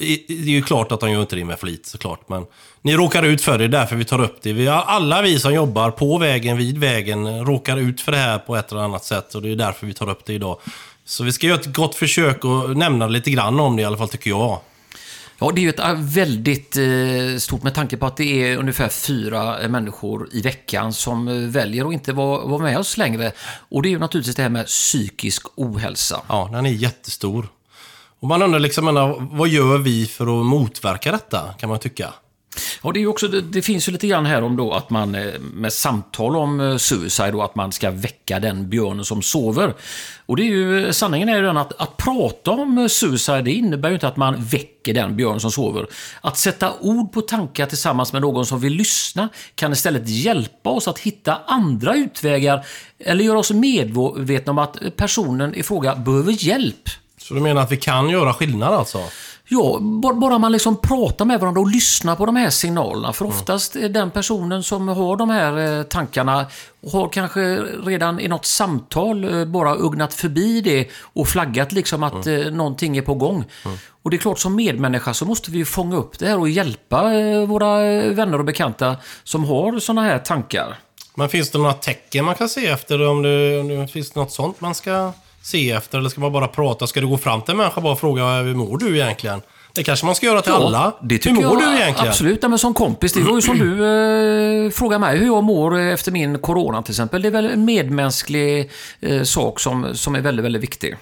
Det 0.00 0.30
är 0.30 0.48
ju 0.48 0.62
klart 0.62 0.92
att 0.92 1.00
de 1.00 1.10
gör 1.10 1.20
inte 1.20 1.36
det 1.36 1.44
med 1.44 1.58
flit 1.58 1.86
såklart, 1.86 2.28
men 2.28 2.46
ni 2.82 2.96
råkar 2.96 3.22
ut 3.22 3.42
för 3.42 3.52
det, 3.52 3.58
det 3.58 3.76
är 3.76 3.80
därför 3.80 3.96
vi 3.96 4.04
tar 4.04 4.20
upp 4.20 4.42
det. 4.42 4.52
Vi 4.52 4.68
alla 4.68 5.22
vi 5.22 5.38
som 5.38 5.54
jobbar 5.54 5.90
på 5.90 6.18
vägen, 6.18 6.56
vid 6.56 6.78
vägen, 6.78 7.44
råkar 7.44 7.76
ut 7.76 8.00
för 8.00 8.12
det 8.12 8.18
här 8.18 8.38
på 8.38 8.56
ett 8.56 8.72
eller 8.72 8.80
annat 8.80 9.04
sätt 9.04 9.34
och 9.34 9.42
det 9.42 9.52
är 9.52 9.56
därför 9.56 9.86
vi 9.86 9.94
tar 9.94 10.10
upp 10.10 10.24
det 10.24 10.32
idag. 10.32 10.60
Så 11.04 11.24
vi 11.24 11.32
ska 11.32 11.46
göra 11.46 11.60
ett 11.60 11.74
gott 11.74 11.94
försök 11.94 12.44
och 12.44 12.76
nämna 12.76 13.06
lite 13.06 13.30
grann 13.30 13.60
om 13.60 13.76
det 13.76 13.82
i 13.82 13.84
alla 13.84 13.96
fall, 13.96 14.08
tycker 14.08 14.30
jag. 14.30 14.60
Ja, 15.38 15.50
det 15.54 15.60
är 15.60 15.62
ju 15.62 15.68
ett 15.68 15.78
äh, 15.78 15.94
väldigt 15.94 16.76
eh, 16.76 17.38
stort 17.38 17.62
med 17.62 17.74
tanke 17.74 17.96
på 17.96 18.06
att 18.06 18.16
det 18.16 18.44
är 18.44 18.56
ungefär 18.56 18.88
fyra 18.88 19.60
eh, 19.60 19.68
människor 19.68 20.28
i 20.32 20.40
veckan 20.40 20.92
som 20.92 21.50
väljer 21.50 21.86
att 21.86 21.92
inte 21.92 22.12
vara, 22.12 22.46
vara 22.46 22.62
med 22.62 22.78
oss 22.78 22.96
längre. 22.96 23.32
Och 23.68 23.82
det 23.82 23.88
är 23.88 23.90
ju 23.90 23.98
naturligtvis 23.98 24.36
det 24.36 24.42
här 24.42 24.48
med 24.48 24.66
psykisk 24.66 25.46
ohälsa. 25.56 26.22
Ja, 26.28 26.50
den 26.52 26.66
är 26.66 26.70
jättestor. 26.70 27.48
Och 28.20 28.28
man 28.28 28.42
undrar 28.42 28.60
liksom, 28.60 28.84
vad 29.32 29.48
gör 29.48 29.78
vi 29.78 30.06
för 30.06 30.40
att 30.40 30.46
motverka 30.46 31.12
detta, 31.12 31.54
kan 31.58 31.68
man 31.68 31.78
tycka? 31.78 32.14
Ja, 32.82 32.92
det, 32.92 32.98
är 32.98 33.00
ju 33.00 33.06
också, 33.06 33.28
det, 33.28 33.40
det 33.40 33.62
finns 33.62 33.88
ju 33.88 33.92
lite 33.92 34.06
grann 34.06 34.26
här 34.26 34.42
om 34.42 34.56
då 34.56 34.72
att 34.72 34.90
man 34.90 35.14
eh, 35.14 35.38
med 35.40 35.72
samtal 35.72 36.36
om 36.36 36.60
eh, 36.60 36.76
suicide 36.76 37.32
och 37.32 37.44
att 37.44 37.54
man 37.54 37.72
ska 37.72 37.90
väcka 37.90 38.40
den 38.40 38.68
björnen 38.68 39.04
som 39.04 39.22
sover. 39.22 39.74
Och 40.26 40.36
det 40.36 40.42
är 40.42 40.46
ju, 40.46 40.86
eh, 40.86 40.90
sanningen 40.90 41.28
är 41.28 41.36
ju 41.36 41.42
den 41.42 41.56
att, 41.56 41.80
att 41.80 41.96
prata 41.96 42.50
om 42.50 42.88
suicide 42.88 43.42
det 43.42 43.52
innebär 43.52 43.88
ju 43.88 43.94
inte 43.94 44.08
att 44.08 44.16
man 44.16 44.44
väcker 44.44 44.94
den 44.94 45.16
björn 45.16 45.40
som 45.40 45.50
sover. 45.50 45.86
Att 46.20 46.38
sätta 46.38 46.72
ord 46.80 47.12
på 47.12 47.20
tankar 47.20 47.66
tillsammans 47.66 48.12
med 48.12 48.22
någon 48.22 48.46
som 48.46 48.60
vill 48.60 48.72
lyssna 48.72 49.28
kan 49.54 49.72
istället 49.72 50.08
hjälpa 50.08 50.70
oss 50.70 50.88
att 50.88 50.98
hitta 50.98 51.38
andra 51.46 51.94
utvägar 51.94 52.66
eller 52.98 53.24
göra 53.24 53.38
oss 53.38 53.50
medvetna 53.50 54.52
om 54.52 54.58
att 54.58 54.96
personen 54.96 55.54
i 55.54 55.62
fråga 55.62 55.94
behöver 55.94 56.32
hjälp. 56.46 56.88
Så 57.30 57.34
du 57.34 57.40
menar 57.40 57.62
att 57.62 57.72
vi 57.72 57.76
kan 57.76 58.08
göra 58.08 58.34
skillnad 58.34 58.74
alltså? 58.74 58.98
Ja, 59.48 59.78
bara, 59.80 60.38
man 60.38 60.52
liksom 60.52 60.76
pratar 60.76 61.24
med 61.24 61.40
varandra 61.40 61.60
och 61.60 61.70
lyssnar 61.70 62.16
på 62.16 62.26
de 62.26 62.36
här 62.36 62.50
signalerna. 62.50 63.12
För 63.12 63.24
oftast 63.24 63.76
är 63.76 63.88
den 63.88 64.10
personen 64.10 64.62
som 64.62 64.88
har 64.88 65.16
de 65.16 65.30
här 65.30 65.78
eh, 65.78 65.82
tankarna 65.82 66.46
har 66.92 67.08
kanske 67.08 67.40
redan 67.84 68.20
i 68.20 68.28
något 68.28 68.46
samtal 68.46 69.24
eh, 69.24 69.44
bara 69.44 69.76
ugnat 69.76 70.14
förbi 70.14 70.60
det 70.60 70.88
och 71.02 71.28
flaggat 71.28 71.72
liksom 71.72 72.02
att 72.02 72.26
eh, 72.26 72.38
någonting 72.38 72.96
är 72.96 73.02
på 73.02 73.14
gång. 73.14 73.44
Och 74.02 74.10
det 74.10 74.16
är 74.16 74.18
klart 74.18 74.38
som 74.38 74.56
medmänniska 74.56 75.14
så 75.14 75.24
måste 75.24 75.50
vi 75.50 75.58
ju 75.58 75.64
fånga 75.64 75.96
upp 75.96 76.18
det 76.18 76.26
här 76.26 76.38
och 76.38 76.48
hjälpa 76.48 77.02
våra 77.46 77.78
vänner 78.10 78.38
och 78.38 78.44
bekanta 78.44 78.96
som 79.24 79.44
har 79.44 79.78
sådana 79.78 80.02
här 80.02 80.18
tankar. 80.18 80.78
Men 81.14 81.28
finns 81.28 81.50
det 81.50 81.58
några 81.58 81.72
tecken 81.72 82.24
man 82.24 82.34
kan 82.34 82.48
se 82.48 82.66
efter? 82.66 83.06
Om 83.08 83.22
det, 83.22 83.60
om 83.60 83.68
det 83.68 83.88
finns 83.88 84.14
något 84.14 84.32
sånt 84.32 84.60
man 84.60 84.74
ska 84.74 85.12
se 85.42 85.70
efter? 85.70 85.98
Eller 85.98 86.08
ska 86.08 86.20
man 86.20 86.32
bara 86.32 86.48
prata? 86.48 86.86
Ska 86.86 87.00
du 87.00 87.06
gå 87.06 87.18
fram 87.18 87.42
till 87.42 87.50
en 87.50 87.56
människa 87.56 87.76
och 87.76 87.82
bara 87.82 87.96
fråga 87.96 88.42
hur 88.42 88.54
mår 88.54 88.78
du 88.78 88.98
egentligen? 88.98 89.42
Det 89.74 89.82
kanske 89.82 90.06
man 90.06 90.14
ska 90.14 90.26
göra 90.26 90.42
till 90.42 90.52
alla. 90.52 90.94
det 91.02 91.18
tycker 91.18 91.36
hur 91.36 91.48
mår 91.48 91.62
jag, 91.62 91.72
du 91.72 91.76
egentligen? 91.76 92.08
Absolut, 92.08 92.38
ja, 92.42 92.48
men 92.48 92.58
som 92.58 92.74
kompis. 92.74 93.12
Det 93.12 93.20
var 93.20 93.34
ju 93.34 93.42
som 93.42 93.58
du 93.58 93.84
eh, 94.66 94.70
frågar 94.70 94.98
mig 94.98 95.18
hur 95.18 95.26
jag 95.26 95.44
mår 95.44 95.78
efter 95.78 96.12
min 96.12 96.38
corona 96.38 96.82
till 96.82 96.92
exempel. 96.92 97.22
Det 97.22 97.28
är 97.28 97.32
väl 97.32 97.50
en 97.50 97.64
medmänsklig 97.64 98.70
eh, 99.00 99.22
sak 99.22 99.60
som, 99.60 99.94
som 99.94 100.14
är 100.14 100.20
väldigt, 100.20 100.44
väldigt 100.44 100.62
viktig. 100.62 100.96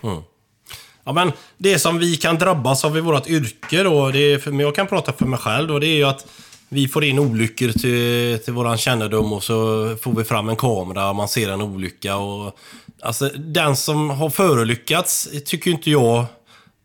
Ja, 1.04 1.12
men 1.12 1.32
det 1.56 1.78
som 1.78 1.98
vi 1.98 2.16
kan 2.16 2.38
drabbas 2.38 2.84
av 2.84 2.96
i 2.96 3.00
vårt 3.00 3.28
yrke 3.28 3.82
då, 3.82 4.10
det 4.10 4.32
är, 4.32 4.38
för, 4.38 4.50
men 4.50 4.60
jag 4.60 4.74
kan 4.74 4.86
prata 4.86 5.12
för 5.12 5.26
mig 5.26 5.38
själv 5.38 5.68
då, 5.68 5.78
det 5.78 5.86
är 5.86 5.96
ju 5.96 6.04
att 6.04 6.26
vi 6.68 6.88
får 6.88 7.04
in 7.04 7.18
olyckor 7.18 7.68
till, 7.68 8.38
till 8.44 8.52
våran 8.52 8.78
kännedom 8.78 9.32
och 9.32 9.44
så 9.44 9.54
får 10.02 10.12
vi 10.12 10.24
fram 10.24 10.48
en 10.48 10.56
kamera 10.56 11.08
och 11.08 11.16
man 11.16 11.28
ser 11.28 11.50
en 11.50 11.62
olycka. 11.62 12.16
Och, 12.16 12.58
alltså, 13.02 13.28
den 13.28 13.76
som 13.76 14.10
har 14.10 14.30
förolyckats 14.30 15.28
tycker 15.44 15.70
inte 15.70 15.90
jag 15.90 16.24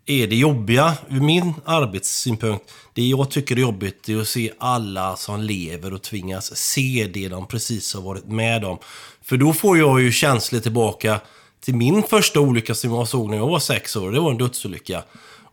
är 0.05 0.27
det 0.27 0.35
jobbiga 0.35 0.93
ur 1.09 1.21
min 1.21 1.53
arbetssynpunkt. 1.65 2.71
Det 2.93 3.01
jag 3.07 3.31
tycker 3.31 3.55
är 3.55 3.59
jobbigt 3.59 4.09
är 4.09 4.21
att 4.21 4.27
se 4.27 4.51
alla 4.57 5.15
som 5.15 5.41
lever 5.41 5.93
och 5.93 6.01
tvingas 6.01 6.55
se 6.55 7.09
det 7.13 7.27
de 7.27 7.47
precis 7.47 7.93
har 7.93 8.01
varit 8.01 8.27
med 8.27 8.65
om. 8.65 8.77
För 9.23 9.37
då 9.37 9.53
får 9.53 9.77
jag 9.77 10.01
ju 10.01 10.11
känslor 10.11 10.59
tillbaka 10.59 11.19
till 11.61 11.75
min 11.75 12.03
första 12.03 12.39
olycka 12.39 12.75
som 12.75 12.93
jag 12.93 13.07
såg 13.07 13.29
när 13.29 13.37
jag 13.37 13.47
var 13.47 13.59
sex 13.59 13.95
år. 13.95 14.11
Det 14.11 14.19
var 14.19 14.31
en 14.31 14.37
dödsolycka. 14.37 15.03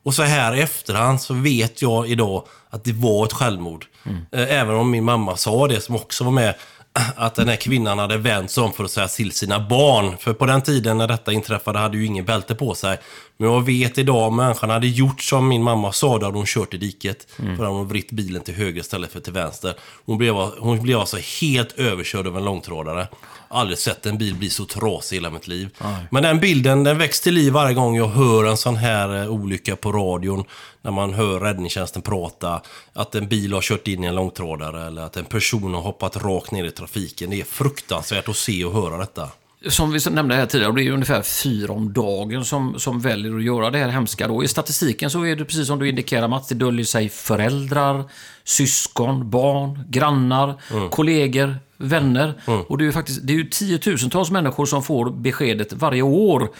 Och 0.02 0.14
så 0.14 0.23
här 0.23 0.54
i 0.54 0.61
efterhand 0.61 1.20
så 1.20 1.34
vet 1.34 1.82
jag 1.82 2.08
idag 2.08 2.44
att 2.70 2.84
det 2.84 2.92
var 2.92 3.25
ett 3.26 3.32
självmord. 3.32 3.87
Eh, 4.32 4.61
Även 4.61 4.75
om 4.75 4.90
min 4.90 5.04
mamma 5.04 5.37
sa 5.37 5.68
det, 5.68 5.80
som 5.80 5.96
också 5.96 6.25
var 6.25 6.30
med, 6.30 6.54
att 6.92 7.35
den 7.35 7.49
här 7.49 7.56
kvinnan 7.56 7.99
hade 7.99 8.16
vänt 8.16 8.50
sig 8.50 8.62
om 8.62 8.73
för 8.73 8.85
att 8.85 8.90
säga 8.90 9.09
till 9.09 9.32
sina 9.32 9.61
barn. 9.61 10.16
För 10.18 10.32
på 10.32 10.47
den 10.47 10.62
tiden 10.62 10.99
när 10.99 11.09
detta 11.09 11.32
inträffade 11.32 11.78
hade 11.78 11.99
ju 11.99 12.06
ingen 12.06 12.25
bälte 12.25 12.54
på 12.54 12.75
sig. 12.75 12.99
Men 13.37 13.50
jag 13.52 13.64
vet 13.64 13.99
idag 13.99 14.26
om 14.26 14.37
människan 14.37 14.70
hade 14.70 14.87
gjort 14.87 15.23
som 15.23 15.49
min 15.49 15.62
mamma 15.62 15.92
sa, 15.92 16.18
då 16.18 16.26
hade 16.26 16.38
hon 16.38 16.47
kört 16.47 16.75
i 16.75 16.76
diket. 16.76 17.26
För 17.56 17.64
hon 17.64 17.88
vritt 17.88 18.11
bilen 18.11 18.42
till 18.42 18.54
höger 18.54 18.80
istället 18.80 19.12
för 19.12 19.20
till 19.20 19.32
vänster. 19.32 19.75
Hon 20.06 20.18
blev, 20.18 20.35
hon 20.35 20.82
blev 20.82 20.99
alltså 20.99 21.16
helt 21.40 21.73
överkörd 21.73 22.26
av 22.26 22.37
en 22.37 22.44
långtradare. 22.44 23.09
Aldrig 23.49 23.78
sett 23.78 24.06
en 24.06 24.18
bil 24.18 24.35
bli 24.35 24.50
så 24.50 24.64
trasig 24.64 25.16
i 25.16 25.18
hela 25.18 25.30
mitt 25.30 25.49
liv. 25.49 25.68
Men 26.11 26.23
den 26.23 26.40
bilden 26.40 26.85
den 26.85 26.99
väcks 26.99 27.20
till 27.20 27.35
liv 27.35 27.52
varje 27.52 27.75
gång 27.75 27.97
jag 27.97 28.09
hör 28.09 28.44
en 28.44 28.56
sån 28.56 28.76
här 28.76 29.23
eh, 29.23 29.30
olycka 29.30 29.76
på 29.76 29.92
radion. 29.92 30.44
När 30.82 30.90
man 30.90 31.14
hör 31.14 31.40
räddningstjänsten 31.40 32.02
prata. 32.02 32.62
Att 32.92 33.14
en 33.14 33.28
bil 33.28 33.52
har 33.52 33.60
kört 33.60 33.88
in 33.88 34.04
i 34.04 34.06
en 34.06 34.14
långtradare 34.14 34.87
eller 34.87 35.02
att 35.02 35.16
en 35.16 35.25
person 35.25 35.75
har 35.75 35.82
hoppat 35.82 36.16
rakt 36.16 36.50
ner 36.50 36.64
i 36.64 36.70
trafiken. 36.70 37.30
Det 37.30 37.40
är 37.40 37.44
fruktansvärt 37.44 38.28
att 38.28 38.37
se 38.37 38.64
och 38.64 38.72
höra 38.72 38.99
detta. 38.99 39.28
Som 39.68 39.92
vi 39.92 40.00
nämnde 40.10 40.34
här 40.34 40.46
tidigare, 40.46 40.72
det 40.72 40.82
är 40.82 40.90
ungefär 40.90 41.22
fyra 41.22 41.72
om 41.72 41.92
dagen 41.92 42.44
som, 42.44 42.78
som 42.78 43.00
väljer 43.00 43.37
att 43.37 43.42
göra 43.42 43.70
det 43.70 43.78
här 43.78 43.88
hemska. 43.88 44.28
Då. 44.28 44.44
I 44.44 44.49
statistiken 44.49 45.10
så 45.10 45.26
är 45.26 45.37
det 45.37 45.44
precis 45.44 45.66
som 45.66 45.78
du 45.78 45.88
indikerar 45.88 46.28
Mats, 46.28 46.49
det 46.49 46.54
döljer 46.54 46.84
sig 46.84 47.08
föräldrar, 47.08 48.04
syskon, 48.44 49.30
barn, 49.30 49.84
grannar, 49.88 50.54
kollegor, 50.90 51.56
vänner. 51.76 52.34
Och 52.68 52.78
det 52.78 52.84
är 52.84 52.87
ju 52.87 52.92
faktiskt 52.92 53.20
det 53.22 53.32
är 53.32 53.37
ju 53.37 53.49
tiotusentals 53.49 54.30
människor 54.30 54.66
som 54.66 54.82
får 54.82 55.10
beskedet 55.10 55.72
varje 55.72 56.02
år 56.02 56.50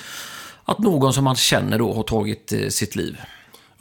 att 0.65 0.79
någon 0.79 1.12
som 1.12 1.25
man 1.25 1.37
känner 1.37 1.79
då 1.79 1.93
har 1.93 2.03
tagit 2.03 2.53
eh, 2.53 2.69
sitt 2.69 2.97
liv. 2.97 3.17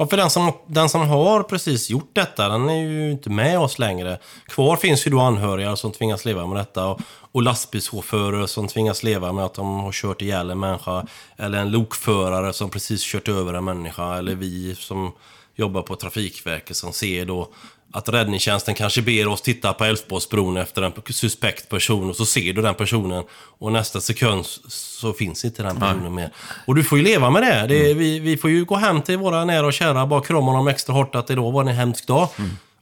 Ja, 0.02 0.08
för 0.08 0.18
den 0.18 0.30
som, 0.30 0.52
den 0.68 0.90
som 0.90 1.08
har 1.08 1.44
precis 1.44 1.90
gjort 1.90 2.10
detta, 2.14 2.50
den 2.50 2.70
är 2.70 2.82
ju 2.82 3.12
inte 3.12 3.30
med 3.30 3.60
oss 3.60 3.80
längre. 3.80 4.20
Kvar 4.46 4.76
finns 4.76 5.08
ju 5.08 5.12
då 5.12 5.20
anhöriga 5.20 5.76
som 5.76 5.92
tvingas 5.92 6.26
leva 6.26 6.48
med 6.48 6.58
detta 6.58 6.88
och, 6.88 7.02
och 7.32 7.44
lastbilschaufförer 7.44 8.46
som 8.48 8.68
tvingas 8.68 9.04
leva 9.04 9.32
med 9.34 9.46
att 9.46 9.54
de 9.54 9.80
har 9.80 9.92
kört 9.92 10.22
ihjäl 10.22 10.50
en 10.50 10.60
människa. 10.60 11.06
Eller 11.38 11.60
en 11.60 11.72
lokförare 11.72 12.54
som 12.54 12.70
precis 12.70 13.04
kört 13.04 13.28
över 13.28 13.54
en 13.54 13.64
människa. 13.64 14.18
Eller 14.18 14.36
vi 14.36 14.76
som 14.76 15.12
jobbar 15.56 15.82
på 15.82 15.96
Trafikverket 15.96 16.78
som 16.78 16.94
ser 16.94 17.26
då 17.26 17.50
att 17.94 18.10
räddningstjänsten 18.10 18.76
kanske 18.76 19.02
ber 19.02 19.28
oss 19.28 19.42
titta 19.42 19.74
på 19.74 19.86
Älvsborgsbron 19.86 20.58
efter 20.58 20.82
en 20.82 20.94
suspekt 21.10 21.70
person 21.70 22.10
och 22.10 22.16
så 22.16 22.26
ser 22.26 22.54
du 22.54 22.62
den 22.62 22.76
personen 22.76 23.24
och 23.60 23.72
nästa 23.72 24.02
sekund 24.02 24.46
så 24.68 25.14
finns 25.14 25.46
inte 25.46 25.64
den 25.64 25.80
personen 25.80 26.16
mer. 26.16 26.32
Och 26.66 26.76
du 26.76 26.84
får 26.84 26.98
ju 26.98 27.04
leva 27.04 27.30
med 27.30 27.42
det. 27.42 27.66
det 27.68 27.92
är, 27.92 27.96
vi, 27.96 28.20
vi 28.20 28.38
får 28.38 28.50
ju 28.50 28.66
gå 28.66 28.76
hem 28.76 29.02
till 29.02 29.18
våra 29.18 29.46
nära 29.46 29.66
och 29.66 29.74
kära, 29.74 30.06
bara 30.08 30.22
krama 30.22 30.54
dem 30.54 30.68
extra 30.68 30.94
hårt 30.94 31.16
att 31.16 31.30
idag 31.30 31.52
var 31.52 31.62
en 31.62 31.68
hemsk 31.68 32.08
dag. 32.08 32.28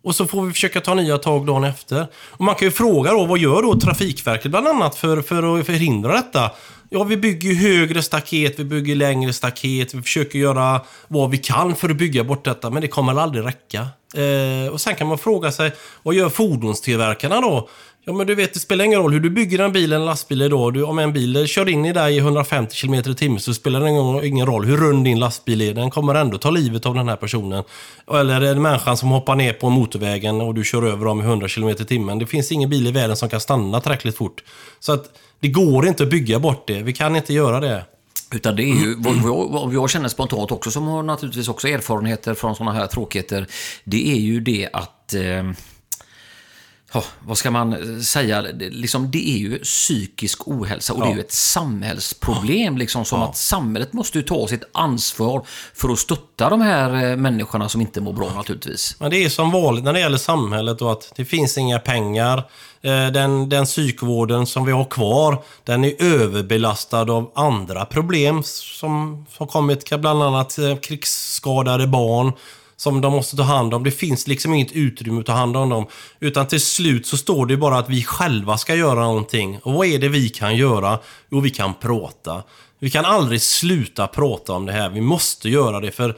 Och 0.04 0.16
så 0.16 0.28
får 0.28 0.46
vi 0.46 0.54
försöka 0.54 0.82
ta 0.82 0.94
nya 0.94 1.18
tag 1.18 1.46
dagen 1.46 1.64
efter. 1.64 2.08
Och 2.16 2.46
man 2.46 2.56
kan 2.56 2.68
ju 2.68 2.72
fråga 2.72 3.12
då, 3.12 3.26
vad 3.26 3.40
gör 3.40 3.62
då 3.62 3.80
Trafikverket 3.80 4.52
bland 4.52 4.68
annat 4.68 4.96
för, 4.96 5.22
för 5.22 5.60
att 5.60 5.66
förhindra 5.66 6.14
detta? 6.14 6.52
Ja, 6.90 7.04
vi 7.04 7.18
bygger 7.18 7.54
högre 7.54 8.04
staket, 8.04 8.60
vi 8.60 8.64
bygger 8.64 8.96
längre 8.96 9.34
staket, 9.34 9.94
vi 9.94 10.02
försöker 10.02 10.40
göra 10.40 10.82
vad 11.08 11.32
vi 11.32 11.38
kan 11.38 11.76
för 11.76 11.90
att 11.90 11.98
bygga 11.98 12.24
bort 12.24 12.46
detta, 12.46 12.70
men 12.70 12.82
det 12.82 12.88
kommer 12.88 13.22
aldrig 13.22 13.46
räcka. 13.46 13.88
Eh, 14.16 14.74
och 14.74 14.82
sen 14.82 14.96
kan 14.96 15.08
man 15.08 15.18
fråga 15.18 15.52
sig, 15.52 15.72
vad 16.04 16.16
gör 16.16 16.30
fordonstillverkarna 16.30 17.42
då? 17.42 17.70
Ja, 18.06 18.14
men 18.14 18.28
du 18.28 18.36
vet, 18.36 18.54
det 18.54 18.60
spelar 18.60 18.86
ingen 18.86 19.00
roll 19.00 19.14
hur 19.14 19.20
du 19.20 19.30
bygger 19.30 19.60
en 19.60 19.72
bil 19.72 19.84
eller 19.84 19.96
en 19.96 20.06
lastbil 20.06 20.42
idag. 20.42 20.74
Du, 20.74 20.84
om 20.84 21.00
en 21.00 21.14
bil 21.14 21.48
kör 21.48 21.70
in 21.70 21.86
i 21.86 21.94
dig 21.94 22.16
i 22.16 22.18
150 22.18 22.76
km 22.76 22.94
i 22.94 23.16
timmen 23.16 23.40
så 23.40 23.54
spelar 23.54 23.80
det 23.80 23.90
ingen, 23.90 24.24
ingen 24.24 24.46
roll 24.46 24.66
hur 24.66 24.78
rund 24.78 25.06
din 25.06 25.20
lastbil 25.20 25.62
är. 25.62 25.74
Den 25.74 25.90
kommer 25.90 26.16
ändå 26.16 26.38
ta 26.38 26.50
livet 26.50 26.86
av 26.86 26.96
den 26.96 27.10
här 27.10 27.16
personen. 27.16 27.64
Eller 28.12 28.42
en 28.42 28.62
människan 28.62 28.98
som 28.98 29.10
hoppar 29.10 29.36
ner 29.36 29.54
på 29.54 29.70
motorvägen 29.70 30.42
och 30.42 30.54
du 30.54 30.64
kör 30.64 30.84
över 30.84 31.06
dem 31.06 31.22
i 31.22 31.24
100 31.24 31.48
km 31.48 31.70
i 31.70 31.76
timmen. 31.76 32.20
Det 32.20 32.26
finns 32.26 32.52
ingen 32.52 32.70
bil 32.70 32.88
i 32.88 32.92
världen 32.92 33.18
som 33.18 33.30
kan 33.30 33.40
stanna 33.40 33.82
tillräckligt 33.82 34.18
fort. 34.18 34.44
Så 34.80 34.94
att 34.94 35.06
det 35.40 35.48
går 35.48 35.88
inte 35.88 36.04
att 36.04 36.10
bygga 36.10 36.40
bort 36.40 36.68
det. 36.68 36.82
Vi 36.82 36.94
kan 36.94 37.16
inte 37.16 37.34
göra 37.34 37.60
det. 37.60 37.86
Utan 38.32 38.56
det 38.56 38.64
är 38.64 38.76
ju, 38.76 38.96
vad 39.50 39.74
jag, 39.74 39.90
känner 39.90 40.10
spontant 40.10 40.52
också, 40.52 40.72
som 40.72 40.88
har 40.88 41.04
naturligtvis 41.04 41.48
också 41.48 41.68
erfarenheter 41.68 42.34
från 42.34 42.56
sådana 42.56 42.74
här 42.74 42.88
tråkigheter, 42.88 43.48
det 43.84 44.10
är 44.10 44.20
ju 44.20 44.40
det 44.40 44.70
att 44.74 45.14
eh, 45.14 45.44
Ja, 46.94 47.04
vad 47.20 47.38
ska 47.38 47.52
man 47.52 48.04
säga? 48.04 48.42
Det, 48.42 48.70
liksom, 48.70 49.12
det 49.12 49.30
är 49.30 49.38
ju 49.38 49.60
psykisk 49.60 50.48
ohälsa 50.48 50.94
och 50.94 51.02
det 51.02 51.08
är 51.08 51.14
ju 51.14 51.20
ett 51.20 51.32
samhällsproblem. 51.32 52.78
Liksom, 52.78 53.06
som 53.06 53.22
att 53.22 53.38
samhället 53.38 53.94
måste 53.94 54.18
ju 54.18 54.24
ta 54.24 54.48
sitt 54.48 54.64
ansvar 54.72 55.46
för 55.74 55.90
att 55.90 56.00
stötta 56.00 56.50
de 56.50 56.62
här 56.62 57.10
eh, 57.10 57.16
människorna 57.16 57.70
som 57.70 57.82
inte 57.82 58.02
mår 58.02 58.14
bra 58.14 58.34
naturligtvis. 58.34 58.96
Men 59.00 59.12
det 59.12 59.24
är 59.24 59.30
som 59.30 59.52
vanligt 59.52 59.84
när 59.84 59.94
det 59.94 60.00
gäller 60.00 60.18
samhället 60.18 60.82
och 60.82 60.92
att 60.92 61.14
det 61.16 61.26
finns 61.26 61.58
inga 61.58 61.80
pengar. 61.80 62.44
Eh, 62.88 63.12
den, 63.12 63.50
den 63.50 63.66
psykvården 63.66 64.46
som 64.48 64.66
vi 64.66 64.72
har 64.72 64.86
kvar, 64.86 65.44
den 65.64 65.86
är 65.86 66.04
överbelastad 66.04 67.02
av 67.12 67.32
andra 67.36 67.86
problem 67.86 68.44
som 68.44 69.26
har 69.38 69.46
kommit, 69.46 69.90
bland 70.00 70.24
annat 70.24 70.58
eh, 70.58 70.76
krigsskadade 70.76 71.88
barn 71.88 72.32
som 72.76 73.02
de 73.02 73.12
måste 73.12 73.38
ta 73.38 73.44
hand 73.44 73.74
om. 73.74 73.84
Det 73.84 73.92
finns 73.92 74.28
liksom 74.28 74.54
inget 74.54 74.72
utrymme 74.72 75.20
att 75.20 75.26
ta 75.26 75.34
hand 75.34 75.58
om 75.58 75.70
dem. 75.70 75.86
Utan 76.20 76.48
till 76.48 76.62
slut 76.62 77.08
så 77.08 77.18
står 77.18 77.46
det 77.46 77.58
bara 77.58 77.78
att 77.78 77.90
vi 77.90 78.04
själva 78.04 78.58
ska 78.58 78.76
göra 78.76 79.00
någonting. 79.00 79.60
Och 79.64 79.74
vad 79.74 79.88
är 79.88 80.00
det 80.00 80.10
vi 80.10 80.30
kan 80.30 80.56
göra? 80.56 81.00
Jo, 81.30 81.40
vi 81.40 81.50
kan 81.50 81.74
prata. 81.74 82.44
Vi 82.80 82.90
kan 82.90 83.06
aldrig 83.06 83.42
sluta 83.42 84.08
prata 84.08 84.54
om 84.54 84.66
det 84.66 84.72
här. 84.72 84.90
Vi 84.90 85.02
måste 85.02 85.50
göra 85.50 85.80
det 85.80 85.92
för 85.92 86.18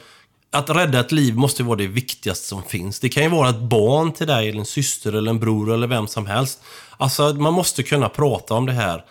att 0.52 0.70
rädda 0.70 1.00
ett 1.00 1.12
liv 1.12 1.36
måste 1.36 1.62
vara 1.62 1.76
det 1.76 1.86
viktigaste 1.86 2.46
som 2.46 2.62
finns. 2.62 3.00
Det 3.00 3.08
kan 3.08 3.22
ju 3.22 3.28
vara 3.28 3.50
ett 3.50 3.60
barn 3.60 4.12
till 4.12 4.26
dig, 4.26 4.48
eller 4.48 4.58
en 4.58 4.66
syster, 4.66 5.12
eller 5.12 5.30
en 5.30 5.40
bror, 5.40 5.72
eller 5.72 5.86
vem 5.86 6.06
som 6.06 6.26
helst. 6.26 6.60
Alltså, 6.96 7.34
man 7.34 7.54
måste 7.54 7.82
kunna 7.82 8.08
prata 8.08 8.54
om 8.54 8.66
det 8.66 8.72
här. 8.72 9.04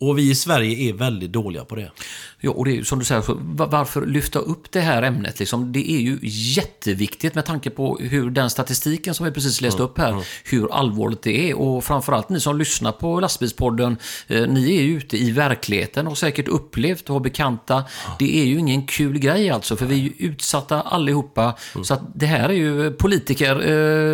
Och 0.00 0.18
vi 0.18 0.30
i 0.30 0.34
Sverige 0.34 0.88
är 0.88 0.92
väldigt 0.92 1.32
dåliga 1.32 1.64
på 1.64 1.74
det. 1.74 1.90
Ja, 2.40 2.50
och 2.50 2.64
det 2.64 2.78
är 2.78 2.82
som 2.82 2.98
du 2.98 3.04
säger, 3.04 3.22
varför 3.66 4.06
lyfta 4.06 4.38
upp 4.38 4.70
det 4.70 4.80
här 4.80 5.02
ämnet? 5.02 5.38
Liksom, 5.38 5.72
det 5.72 5.90
är 5.90 6.00
ju 6.00 6.18
jätteviktigt 6.22 7.34
med 7.34 7.44
tanke 7.44 7.70
på 7.70 7.98
hur 8.00 8.30
den 8.30 8.50
statistiken 8.50 9.14
som 9.14 9.26
vi 9.26 9.32
precis 9.32 9.60
läste 9.60 9.82
upp 9.82 9.98
här, 9.98 10.24
hur 10.44 10.72
allvarligt 10.72 11.22
det 11.22 11.50
är. 11.50 11.58
Och 11.58 11.84
framförallt 11.84 12.28
ni 12.28 12.40
som 12.40 12.58
lyssnar 12.58 12.92
på 12.92 13.20
Lastbilspodden, 13.20 13.96
eh, 14.26 14.46
ni 14.48 14.76
är 14.76 14.82
ju 14.82 14.96
ute 14.96 15.16
i 15.16 15.30
verkligheten 15.30 16.06
och 16.06 16.18
säkert 16.18 16.48
upplevt 16.48 17.08
och 17.08 17.14
har 17.14 17.20
bekanta. 17.20 17.84
Det 18.18 18.40
är 18.40 18.44
ju 18.44 18.58
ingen 18.58 18.86
kul 18.86 19.18
grej 19.18 19.50
alltså, 19.50 19.76
för 19.76 19.86
vi 19.86 19.94
är 19.94 20.02
ju 20.02 20.12
utsatta 20.18 20.80
allihopa. 20.80 21.56
Så 21.82 21.94
att 21.94 22.00
det 22.14 22.26
här 22.26 22.48
är 22.48 22.54
ju 22.54 22.90
politiker, 22.90 23.70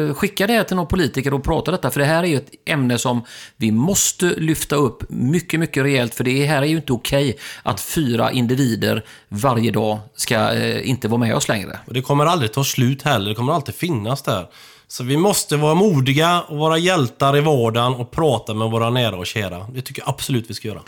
eh, 0.09 0.15
skicka 0.15 0.47
det 0.47 0.53
här 0.53 0.65
till 0.65 0.77
någon 0.77 0.87
politiker 0.87 1.35
och 1.35 1.45
prata 1.45 1.71
detta, 1.71 1.91
för 1.91 2.01
det 2.01 2.07
här 2.07 2.23
är 2.23 2.29
ju 2.29 2.37
ett 2.37 2.51
ämne 2.65 2.99
som 2.99 3.25
vi 3.57 3.71
måste 3.71 4.27
lyfta 4.27 4.77
upp 4.77 5.03
mycket, 5.09 5.61
mycket 5.61 5.83
rejält, 5.83 6.15
för 6.15 6.25
det 6.25 6.47
här 6.47 6.63
är 6.63 6.67
ju 6.67 6.77
inte 6.77 6.93
okej 6.93 7.39
att 7.63 7.81
fyra 7.81 8.22
individer 8.31 9.05
varje 9.29 9.71
dag 9.71 9.99
ska 10.15 10.53
eh, 10.53 10.89
inte 10.89 11.09
vara 11.09 11.21
med 11.21 11.35
oss 11.35 11.49
längre. 11.49 11.79
Och 11.87 11.95
det 11.95 12.03
kommer 12.03 12.27
aldrig 12.27 12.53
ta 12.53 12.65
slut 12.65 13.03
heller. 13.03 13.29
Det 13.29 13.35
kommer 13.35 13.53
alltid 13.53 13.75
finnas 13.75 14.23
där. 14.23 14.47
Så 14.89 15.05
vi 15.05 15.17
måste 15.17 15.57
vara 15.57 15.75
modiga 15.75 16.41
och 16.41 16.59
vara 16.59 16.79
hjältar 16.79 17.37
i 17.37 17.41
vardagen 17.41 17.95
och 17.95 18.11
prata 18.11 18.55
med 18.55 18.71
våra 18.71 18.91
nära 18.91 19.17
och 19.17 19.27
kära. 19.27 19.67
Det 19.75 19.83
tycker 19.83 20.03
jag 20.03 20.09
absolut 20.09 20.51
vi 20.51 20.55
ska 20.55 20.69
göra. 20.69 20.83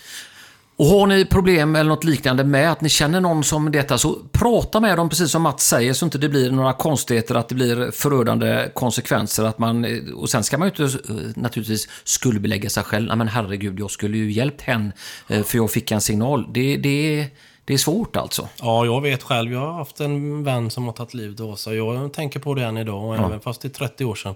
Och 0.76 0.86
har 0.86 1.06
ni 1.06 1.24
problem 1.24 1.76
eller 1.76 1.88
något 1.90 2.04
liknande 2.04 2.44
med 2.44 2.72
att 2.72 2.80
ni 2.80 2.88
känner 2.88 3.20
någon 3.20 3.44
som 3.44 3.72
detta 3.72 3.98
så 3.98 4.18
prata 4.32 4.80
med 4.80 4.96
dem 4.98 5.08
precis 5.08 5.30
som 5.30 5.42
Mats 5.42 5.66
säger 5.68 5.92
så 5.92 6.04
inte 6.04 6.18
det 6.18 6.28
blir 6.28 6.50
några 6.50 6.72
konstigheter 6.72 7.34
att 7.34 7.48
det 7.48 7.54
blir 7.54 7.90
förödande 7.90 8.68
konsekvenser. 8.74 9.44
Att 9.44 9.58
man, 9.58 9.86
och 10.14 10.30
sen 10.30 10.44
ska 10.44 10.58
man 10.58 10.68
ju 10.68 10.84
inte 10.84 10.98
naturligtvis 11.40 11.88
skuldbelägga 12.04 12.70
sig 12.70 12.82
själv. 12.84 13.06
Nej, 13.08 13.16
men 13.16 13.28
herregud, 13.28 13.80
jag 13.80 13.90
skulle 13.90 14.16
ju 14.18 14.32
hjälpt 14.32 14.62
hen 14.62 14.92
eh, 15.28 15.42
för 15.42 15.58
jag 15.58 15.70
fick 15.70 15.90
en 15.90 16.00
signal. 16.00 16.46
Det, 16.52 16.76
det, 16.76 17.26
det 17.64 17.74
är 17.74 17.78
svårt 17.78 18.16
alltså. 18.16 18.48
Ja, 18.62 18.84
jag 18.84 19.00
vet 19.00 19.22
själv. 19.22 19.52
Jag 19.52 19.60
har 19.60 19.72
haft 19.72 20.00
en 20.00 20.44
vän 20.44 20.70
som 20.70 20.84
har 20.84 20.92
tagit 20.92 21.14
livet 21.14 21.40
av 21.40 21.56
sig. 21.56 21.76
Jag 21.76 22.12
tänker 22.12 22.40
på 22.40 22.54
det 22.54 22.64
än 22.64 22.76
idag, 22.76 23.04
och 23.04 23.16
även 23.16 23.40
fast 23.40 23.62
det 23.62 23.68
är 23.68 23.70
30 23.70 24.04
år 24.04 24.14
sedan. 24.14 24.34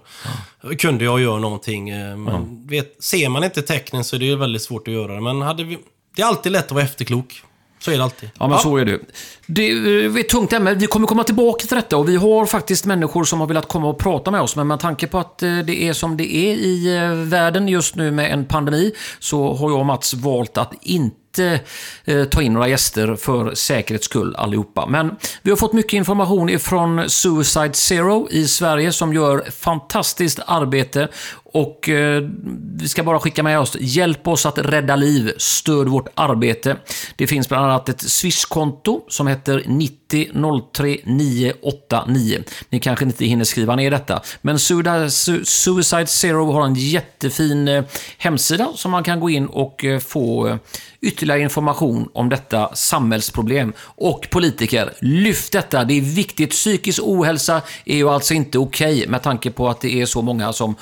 Kunde 0.77 1.03
jag 1.03 1.21
göra 1.21 1.39
någonting. 1.39 1.89
eh, 1.89 2.17
Men 2.17 2.67
vet, 2.67 3.03
ser 3.03 3.29
man 3.29 3.43
inte 3.43 3.61
tecknen 3.61 4.03
så 4.03 4.15
är 4.15 4.19
det 4.19 4.35
väldigt 4.35 4.61
svårt 4.61 4.87
att 4.87 4.93
göra 4.93 5.13
det. 5.15 5.21
Men 5.21 5.41
hade 5.41 5.63
vi, 5.63 5.77
det 6.19 6.23
är 6.23 6.27
alltid 6.27 6.51
lätt 6.51 6.65
att 6.65 6.71
vara 6.71 6.83
efterklok. 6.83 7.43
Så 7.79 7.91
är 7.91 7.97
det 7.97 8.03
alltid. 8.03 8.29
Ja, 8.39 8.47
men 8.47 8.59
så 8.59 8.77
är 8.77 8.85
det. 8.85 8.99
Det 9.45 9.71
är 9.71 10.19
ett 10.19 10.29
tungt 10.29 10.53
ämne. 10.53 10.73
Vi 10.73 10.87
kommer 10.87 11.07
komma 11.07 11.23
tillbaka 11.23 11.65
till 11.67 11.75
detta 11.75 11.97
och 11.97 12.09
vi 12.09 12.15
har 12.15 12.45
faktiskt 12.45 12.85
människor 12.85 13.23
som 13.23 13.39
har 13.39 13.47
velat 13.47 13.67
komma 13.67 13.87
och 13.87 13.99
prata 13.99 14.31
med 14.31 14.41
oss. 14.41 14.55
Men 14.55 14.67
med 14.67 14.79
tanke 14.79 15.07
på 15.07 15.17
att 15.17 15.43
eh, 15.43 15.57
det 15.57 15.83
är 15.83 15.93
som 15.93 16.17
det 16.17 16.35
är 16.35 16.55
i 16.55 16.97
eh, 16.97 17.11
världen 17.11 17.67
just 17.67 17.95
nu 17.95 18.11
med 18.11 18.33
en 18.33 18.45
pandemi 18.45 18.93
så 19.19 19.53
har 19.53 19.69
jag 19.69 19.79
och 19.79 19.85
Mats 19.85 20.13
valt 20.13 20.57
att 20.57 20.73
inte 20.81 21.59
eh, 22.05 22.23
ta 22.25 22.41
in 22.41 22.53
några 22.53 22.67
gäster 22.67 23.15
för 23.15 23.55
säkerhets 23.55 24.05
skull 24.05 24.35
allihopa. 24.35 24.85
Men 24.85 25.15
vi 25.41 25.49
har 25.49 25.57
fått 25.57 25.73
mycket 25.73 25.93
information 25.93 26.49
ifrån 26.49 27.09
Suicide 27.09 27.73
Zero 27.73 28.27
i 28.31 28.47
Sverige 28.47 28.91
som 28.91 29.13
gör 29.13 29.51
fantastiskt 29.51 30.39
arbete 30.45 31.07
och 31.53 31.89
eh, 31.89 32.23
vi 32.75 32.87
ska 32.87 33.03
bara 33.03 33.19
skicka 33.19 33.43
med 33.43 33.59
oss, 33.59 33.77
hjälp 33.79 34.27
oss 34.27 34.45
att 34.45 34.57
rädda 34.57 34.95
liv, 34.95 35.31
stöd 35.37 35.87
vårt 35.87 36.07
arbete. 36.15 36.75
Det 37.15 37.27
finns 37.27 37.49
bland 37.49 37.65
annat 37.65 37.89
ett 37.89 38.01
Swish-konto 38.01 39.01
som 39.07 39.27
heter 39.27 39.63
90 39.67 39.99
03 40.73 40.97
989. 41.03 42.43
Ni 42.69 42.79
kanske 42.79 43.05
inte 43.05 43.25
hinner 43.25 43.45
skriva 43.45 43.75
ner 43.75 43.91
detta, 43.91 44.21
men 44.41 44.59
Suicide 44.59 46.07
Zero 46.07 46.51
har 46.51 46.65
en 46.65 46.75
jättefin 46.75 47.67
eh, 47.67 47.83
hemsida 48.17 48.67
som 48.75 48.91
man 48.91 49.03
kan 49.03 49.19
gå 49.19 49.29
in 49.29 49.45
och 49.45 49.85
eh, 49.85 49.99
få 49.99 50.47
eh, 50.47 50.55
ytterligare 51.01 51.41
information 51.41 52.09
om 52.13 52.29
detta 52.29 52.75
samhällsproblem. 52.75 53.73
Och 53.81 54.27
politiker, 54.31 54.93
lyft 55.01 55.51
detta. 55.51 55.83
Det 55.83 55.93
är 55.93 56.01
viktigt. 56.01 56.49
Psykisk 56.49 56.99
ohälsa 57.03 57.61
är 57.85 57.95
ju 57.95 58.09
alltså 58.09 58.33
inte 58.33 58.59
okej 58.59 59.07
med 59.07 59.23
tanke 59.23 59.51
på 59.51 59.69
att 59.69 59.81
det 59.81 60.01
är 60.01 60.05
så 60.05 60.21
många 60.21 60.53
som 60.53 60.75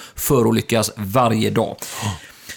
förolyckas 0.57 0.91
varje 0.97 1.49
dag. 1.49 1.75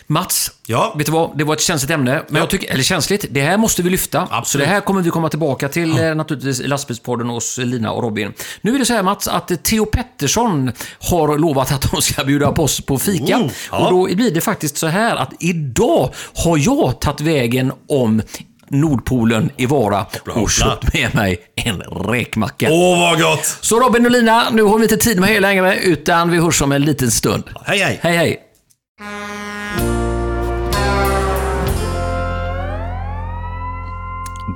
Mats, 0.06 0.50
Ja. 0.66 0.94
vet 0.96 1.06
du 1.06 1.12
vad? 1.12 1.38
Det 1.38 1.44
var 1.44 1.54
ett 1.54 1.60
känsligt 1.60 1.90
ämne. 1.90 2.22
Men 2.28 2.40
jag 2.40 2.50
tycker, 2.50 2.72
eller 2.72 2.82
känsligt, 2.82 3.24
det 3.30 3.40
här 3.42 3.56
måste 3.56 3.82
vi 3.82 3.90
lyfta. 3.90 4.26
Så 4.26 4.34
Absolut. 4.34 4.66
det 4.66 4.72
här 4.74 4.80
kommer 4.80 5.02
vi 5.02 5.10
komma 5.10 5.28
tillbaka 5.28 5.68
till 5.68 5.98
eh, 5.98 6.14
naturligtvis 6.14 6.60
i 6.60 6.66
lastbilspodden 6.66 7.28
hos 7.28 7.58
Lina 7.58 7.92
och 7.92 8.02
Robin. 8.02 8.32
Nu 8.62 8.74
är 8.74 8.78
det 8.78 8.84
så 8.86 8.94
här 8.94 9.02
Mats, 9.02 9.28
att 9.28 9.64
Theo 9.64 9.86
Pettersson 9.86 10.72
har 11.00 11.38
lovat 11.38 11.72
att 11.72 11.90
de 11.92 12.02
ska 12.02 12.24
bjuda 12.24 12.52
på 12.52 12.62
oss 12.62 12.80
på 12.80 12.98
fika. 12.98 13.38
Oh, 13.38 13.50
ja. 13.70 13.78
Och 13.78 13.90
då 13.90 14.14
blir 14.16 14.30
det 14.34 14.40
faktiskt 14.40 14.76
så 14.76 14.86
här 14.86 15.16
att 15.16 15.32
idag 15.40 16.10
har 16.34 16.58
jag 16.58 17.00
tagit 17.00 17.20
vägen 17.20 17.72
om 17.88 18.22
Nordpolen 18.70 19.50
i 19.56 19.66
Vara 19.66 20.06
och 20.34 20.50
köpt 20.50 20.94
med 20.94 21.14
mig 21.14 21.38
en 21.54 21.80
räkmacka. 21.80 22.68
Åh, 22.70 23.00
vad 23.00 23.20
gott! 23.20 23.44
Så 23.60 23.80
Robin 23.80 24.04
och 24.06 24.10
Lina, 24.10 24.50
nu 24.50 24.62
har 24.62 24.78
vi 24.78 24.82
inte 24.82 24.96
tid 24.96 25.20
med 25.20 25.30
er 25.30 25.40
längre, 25.40 25.76
utan 25.76 26.30
vi 26.30 26.38
hörs 26.38 26.62
om 26.62 26.72
en 26.72 26.82
liten 26.82 27.10
stund. 27.10 27.44
Hej, 27.64 27.78
hej! 27.78 28.00
Hej, 28.02 28.16
hej! 28.16 28.40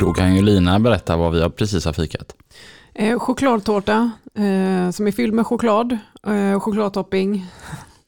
Då 0.01 0.13
kan 0.13 0.35
ju 0.37 0.43
Lina 0.43 0.79
berätta 0.81 1.17
vad 1.17 1.33
vi 1.33 1.43
har 1.43 1.51
precis 1.51 1.85
har 1.85 1.93
fikat. 1.93 2.35
Eh, 2.95 3.19
chokladtårta 3.19 4.11
eh, 4.35 4.91
som 4.91 5.07
är 5.07 5.13
fylld 5.13 5.35
med 5.35 5.47
choklad, 5.47 5.99
eh, 6.27 6.61
chokladtopping. 6.61 7.47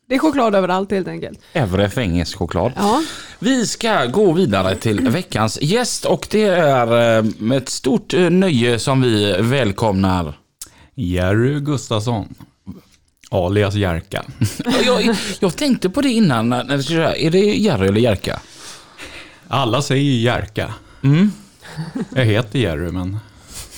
Det 0.09 0.15
är 0.15 0.19
choklad 0.19 0.55
överallt 0.55 0.91
helt 0.91 1.09
enkelt. 1.09 1.41
Evre 1.53 1.91
fängelsechoklad. 1.91 2.73
Ja. 2.77 3.03
Vi 3.39 3.67
ska 3.67 4.05
gå 4.05 4.33
vidare 4.33 4.77
till 4.77 5.09
veckans 5.09 5.59
gäst 5.63 6.05
och 6.05 6.27
det 6.31 6.45
är 6.45 7.19
eh, 7.19 7.25
med 7.39 7.59
ett 7.59 7.69
stort 7.69 8.15
eh, 8.15 8.31
nöje 8.31 8.79
som 8.79 9.03
vi 9.03 9.37
välkomnar 9.41 10.39
Jerry 10.95 11.61
Gustafsson, 11.61 12.35
alias 13.31 13.75
Jerka. 13.75 14.25
Jag, 14.85 15.17
jag 15.41 15.57
tänkte 15.57 15.91
på 15.91 16.01
det 16.01 16.09
innan. 16.09 16.53
Är 16.53 17.31
det 17.31 17.39
Jerry 17.39 17.89
eller 17.89 18.01
Jerka? 18.01 18.41
Alla 19.49 19.83
säger 19.83 20.03
ju 20.03 20.21
Jerka. 20.21 20.75
Mm. 21.05 21.33
Jag 22.15 22.25
heter 22.25 22.59
Jerry, 22.59 22.91
men 22.93 23.19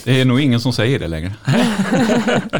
det 0.08 0.20
är 0.20 0.24
nog 0.24 0.40
ingen 0.40 0.60
som 0.60 0.72
säger 0.72 0.98
det 0.98 1.08
längre. 1.08 1.34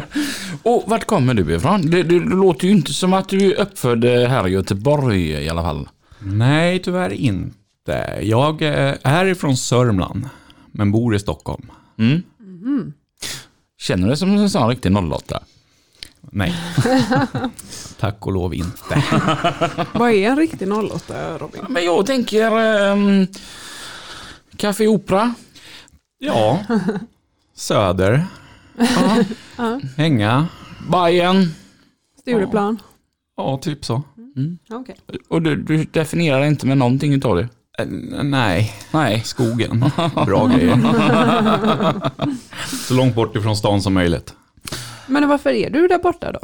Och 0.63 0.83
vart 0.87 1.05
kommer 1.05 1.33
du 1.33 1.55
ifrån? 1.55 1.81
Det, 1.81 2.03
det, 2.03 2.19
det 2.19 2.35
låter 2.35 2.67
ju 2.67 2.73
inte 2.73 2.93
som 2.93 3.13
att 3.13 3.29
du 3.29 3.51
är 3.51 3.61
uppfödd 3.61 4.05
här 4.05 4.47
i 4.47 4.51
Göteborg 4.51 5.29
i 5.29 5.49
alla 5.49 5.61
fall. 5.61 5.89
Nej, 6.19 6.79
tyvärr 6.79 7.13
inte. 7.13 8.19
Jag 8.21 8.61
eh, 8.61 8.95
är 9.03 9.25
ifrån 9.25 9.57
Sörmland, 9.57 10.29
men 10.71 10.91
bor 10.91 11.15
i 11.15 11.19
Stockholm. 11.19 11.71
Mm. 11.97 12.23
Känner 13.77 14.03
du 14.03 14.07
dig 14.07 14.17
som 14.17 14.37
en 14.37 14.49
sån 14.49 14.69
riktig 14.69 14.97
08? 15.13 15.43
Nej, 16.21 16.55
tack 17.99 18.25
och 18.25 18.33
lov 18.33 18.53
inte. 18.53 19.03
Vad 19.93 20.11
är 20.11 20.29
en 20.29 20.37
riktig 20.37 20.73
08 20.73 21.37
Robin? 21.37 21.61
Men 21.69 21.85
jag 21.85 22.05
tänker... 22.05 22.51
Um, 22.91 23.27
Café 24.57 24.87
Opera. 24.87 25.33
Ja, 26.19 26.59
Söder, 27.59 28.25
hänga, 29.97 30.47
Bajen. 30.89 31.51
Stureplan? 32.19 32.81
ja 33.37 33.57
typ 33.57 33.85
så. 33.85 34.03
Okej. 34.71 34.95
Och 35.29 35.41
du, 35.41 35.55
du 35.55 35.83
definierar 35.83 36.45
inte 36.45 36.67
med 36.67 36.77
någonting 36.77 37.13
utav 37.13 37.35
det? 37.35 37.47
Eh, 37.79 37.85
Nej, 38.23 38.73
Nej. 38.91 39.21
skogen. 39.21 39.79
Bra 40.25 40.47
grejer. 40.47 40.79
Så 42.87 42.93
långt 42.93 43.15
bort 43.15 43.35
ifrån 43.35 43.55
stan 43.57 43.81
som 43.81 43.93
möjligt. 43.93 44.33
Men 45.07 45.29
varför 45.29 45.49
är 45.49 45.69
du 45.69 45.87
där 45.87 45.99
borta 45.99 46.31
då? 46.31 46.39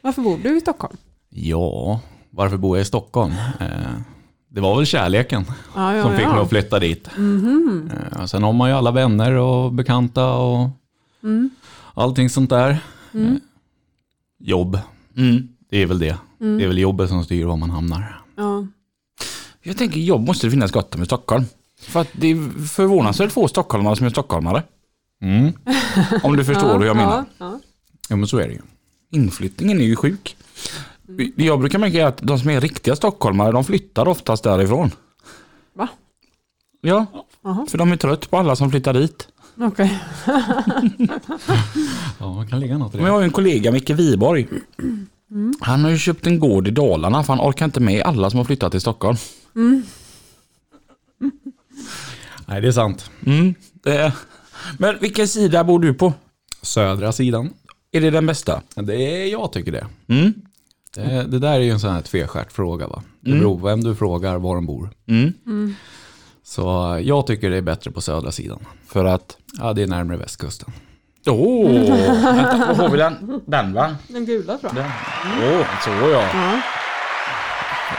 Varför 0.00 0.22
bor 0.22 0.38
du 0.42 0.56
i 0.56 0.60
Stockholm? 0.60 0.96
Ja, 1.30 2.00
varför 2.30 2.56
bor 2.56 2.76
jag 2.76 2.82
i 2.82 2.86
Stockholm? 2.86 3.32
Det 4.54 4.60
var 4.60 4.76
väl 4.76 4.86
kärleken 4.86 5.44
Ja, 5.74 5.94
ja, 5.96 6.02
som 6.02 6.12
fick 6.16 6.24
ja. 6.24 6.32
mig 6.32 6.42
att 6.42 6.48
flytta 6.48 6.78
dit. 6.78 7.08
Eh, 7.16 8.24
Sen 8.26 8.42
har 8.42 8.52
man 8.52 8.68
ju 8.70 8.74
alla 8.76 8.90
vänner 8.90 9.32
och 9.32 9.72
bekanta 9.72 10.32
och 10.32 10.68
allting 11.94 12.30
sånt 12.30 12.50
där. 12.50 12.70
Eh, 13.14 13.32
Jobb, 14.38 14.78
Mm. 15.16 15.48
det 15.70 15.82
är 15.82 15.86
väl 15.86 15.98
det. 15.98 16.16
Det 16.38 16.64
är 16.64 16.68
väl 16.68 16.78
jobbet 16.78 17.08
som 17.08 17.24
styr 17.24 17.44
var 17.44 17.56
man 17.56 17.70
hamnar. 17.70 18.22
Ja. 18.36 18.66
Jag 19.62 19.76
tänker 19.76 20.00
jobb 20.00 20.26
måste 20.26 20.46
det 20.46 20.50
finnas 20.50 20.70
gott 20.70 20.94
om 20.94 21.02
i 21.02 21.06
Stockholm. 21.06 21.44
För 21.80 22.00
att 22.00 22.08
det 22.12 22.26
är 22.30 22.66
förvånansvärt 22.68 23.32
få 23.32 23.48
stockholmare 23.48 23.96
som 23.96 24.06
är 24.06 24.10
stockholmare. 24.10 24.62
Mm. 25.22 25.52
Om 26.22 26.36
du 26.36 26.44
förstår 26.44 26.78
hur 26.78 26.86
jag 26.86 26.96
menar. 26.96 27.24
Ja, 27.38 27.46
ja. 27.46 27.60
Ja 28.08 28.16
men 28.16 28.26
så 28.28 28.38
är 28.38 28.46
det 28.48 28.52
ju. 28.54 28.60
Inflyttningen 29.12 29.80
är 29.80 29.84
ju 29.84 29.96
sjuk. 29.96 30.36
Det 31.06 31.32
Jag 31.44 31.60
brukar 31.60 31.78
märka 31.78 32.02
är 32.02 32.06
att 32.06 32.18
de 32.22 32.38
som 32.38 32.50
är 32.50 32.60
riktiga 32.60 32.96
stockholmare, 32.96 33.52
de 33.52 33.64
flyttar 33.64 34.08
oftast 34.08 34.44
därifrån. 34.44 34.90
Va? 35.74 35.88
Ja, 36.80 37.06
Jaha. 37.42 37.66
för 37.68 37.78
de 37.78 37.92
är 37.92 37.96
trött 37.96 38.30
på 38.30 38.36
alla 38.38 38.56
som 38.56 38.70
flyttar 38.70 38.92
dit. 38.94 39.28
Okej. 39.60 39.98
Ja, 42.18 42.42
det 42.44 42.50
kan 42.50 42.60
ligga 42.60 42.78
något 42.78 42.94
i 42.94 42.96
Men 42.96 43.06
jag 43.06 43.12
det. 43.12 43.16
har 43.16 43.20
ju 43.20 43.24
en 43.24 43.30
kollega, 43.32 43.72
Micke 43.72 43.90
Wiborg. 43.90 44.48
Han 45.60 45.84
har 45.84 45.90
ju 45.90 45.98
köpt 45.98 46.26
en 46.26 46.38
gård 46.40 46.68
i 46.68 46.70
Dalarna 46.70 47.22
för 47.24 47.32
han 47.32 47.48
orkar 47.48 47.64
inte 47.64 47.80
med 47.80 48.02
alla 48.02 48.30
som 48.30 48.38
har 48.38 48.44
flyttat 48.44 48.70
till 48.70 48.80
Stockholm. 48.80 49.16
Nej, 52.46 52.60
det 52.60 52.68
är 52.68 52.72
sant. 52.72 53.10
Mm, 53.26 53.54
det 53.72 53.96
är... 53.96 54.12
Men 54.78 54.98
vilken 55.00 55.28
sida 55.28 55.64
bor 55.64 55.78
du 55.78 55.94
på? 55.94 56.12
Södra 56.62 57.12
sidan. 57.12 57.50
Är 57.92 58.00
det 58.00 58.10
den 58.10 58.26
bästa? 58.26 58.62
Det 58.74 58.94
är, 58.94 59.26
jag 59.26 59.52
tycker 59.52 59.72
det. 59.72 59.86
Mm. 60.06 60.32
Det. 60.94 61.26
Det 61.28 61.38
där 61.38 61.52
är 61.52 61.58
ju 61.58 61.70
en 61.70 61.80
sån 61.80 61.92
här 61.92 62.02
tveskärt 62.02 62.52
fråga 62.52 62.86
va. 62.86 63.02
Det 63.20 63.30
beror 63.32 63.58
på 63.58 63.66
vem 63.66 63.84
du 63.84 63.94
frågar, 63.94 64.38
var 64.38 64.54
de 64.54 64.66
bor. 64.66 64.90
Mm. 65.08 65.74
Så 66.44 66.94
eh, 66.94 67.00
jag 67.00 67.26
tycker 67.26 67.50
det 67.50 67.56
är 67.56 67.62
bättre 67.62 67.90
på 67.90 68.00
södra 68.00 68.32
sidan. 68.32 68.58
För 68.86 69.04
att... 69.04 69.36
Ja, 69.58 69.72
det 69.72 69.82
är 69.82 69.86
närmare 69.86 70.16
västkusten. 70.16 70.72
Åh, 71.26 71.34
oh, 71.34 72.24
vänta, 72.34 72.56
var 72.56 72.74
har 72.74 72.88
vi 72.88 72.98
den? 72.98 73.40
Den 73.46 73.72
va? 73.72 73.96
Den 74.08 74.26
gula 74.26 74.58
tror 74.58 74.72
jag. 74.76 74.86
Åh, 75.38 75.60
oh, 75.60 75.66
så 75.84 75.90
ja. 75.90 76.22
Ja. 76.34 76.62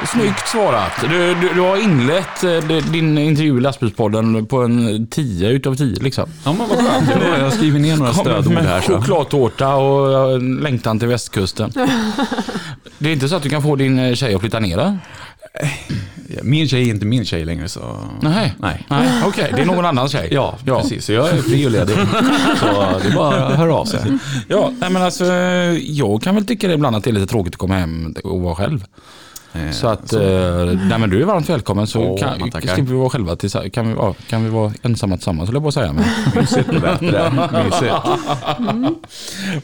Snyggt 0.07 0.47
svarat. 0.47 0.91
Du, 1.01 1.35
du, 1.35 1.53
du 1.53 1.61
har 1.61 1.83
inlett 1.83 2.43
eh, 2.43 2.57
din 2.91 3.17
intervju 3.17 3.57
i 3.57 3.61
lastbilspodden 3.61 4.45
på 4.45 4.57
en 4.57 5.07
10 5.07 5.49
utav 5.49 5.75
10 5.75 5.95
liksom. 5.99 6.29
Ja, 6.45 6.53
men 6.53 6.69
vad 6.69 6.77
skönt. 6.77 7.09
Jag 7.37 7.43
har 7.43 7.49
skrivit 7.49 7.81
ner 7.81 7.97
några 7.97 8.13
stödord 8.13 8.53
här. 8.53 8.81
Så. 8.81 8.91
chokladtårta 8.91 9.75
och 9.75 10.31
eh, 10.31 10.41
längtan 10.41 10.99
till 10.99 11.07
västkusten. 11.07 11.73
Det 13.03 13.09
är 13.09 13.13
inte 13.13 13.29
så 13.29 13.35
att 13.35 13.43
du 13.43 13.49
kan 13.49 13.61
få 13.61 13.75
din 13.75 13.99
eh, 13.99 14.13
tjej 14.15 14.35
att 14.35 14.41
flytta 14.41 14.59
ner 14.59 14.77
där? 14.77 14.99
Min 16.43 16.67
tjej 16.67 16.81
är 16.89 16.93
inte 16.93 17.05
min 17.05 17.25
tjej 17.25 17.45
längre 17.45 17.69
så... 17.69 17.97
Nej, 18.21 18.53
Nej. 18.59 18.85
Nej 18.89 19.09
okej. 19.25 19.51
Det 19.55 19.61
är 19.61 19.65
någon 19.65 19.85
annans 19.85 20.11
tjej. 20.11 20.27
Ja, 20.31 20.57
precis. 20.65 21.05
Så 21.05 21.11
jag 21.13 21.29
är 21.29 21.41
fri 21.41 21.67
och 21.67 21.71
ledig. 21.71 21.95
Så 22.59 22.65
det 23.03 23.09
är 23.09 23.15
bara 23.15 23.45
att 23.47 23.55
höra 23.57 23.75
av 23.75 23.85
sig. 23.85 23.99
Ja, 24.47 24.71
nej, 24.79 24.89
men 24.89 25.01
alltså, 25.01 25.25
jag 25.81 26.21
kan 26.21 26.35
väl 26.35 26.45
tycka 26.45 26.67
det 26.67 26.73
ibland 26.73 26.95
att 26.95 27.03
det 27.03 27.09
är 27.09 27.13
lite 27.13 27.27
tråkigt 27.27 27.53
att 27.53 27.57
komma 27.59 27.75
hem 27.75 28.15
och 28.23 28.41
vara 28.41 28.55
själv. 28.55 28.85
Eh, 29.53 29.71
Så 29.71 29.87
att, 29.87 30.13
eh, 30.13 30.21
nej 30.89 30.99
men 30.99 31.09
du 31.09 31.21
är 31.21 31.25
varmt 31.25 31.49
välkommen 31.49 31.87
så 31.87 32.01
Åh, 32.01 32.19
kan, 32.19 32.51
slipper 32.51 32.81
vi 32.81 32.93
vara 32.93 33.09
själva 33.09 33.35
tillsammans. 33.35 33.73
Kan 33.73 33.87
vi, 33.87 33.93
ja, 33.93 34.15
kan 34.29 34.43
vi 34.43 34.49
vara 34.49 34.73
ensamma 34.81 35.15
tillsammans 35.17 35.49
höll 35.49 35.55
jag 35.55 35.63
på 35.63 35.67
att 35.67 35.73
säga. 35.73 35.93
Men. 35.93 36.05
Mysigt 36.35 36.69
det 36.71 36.79
där. 36.79 37.63
Mysigt. 37.63 37.93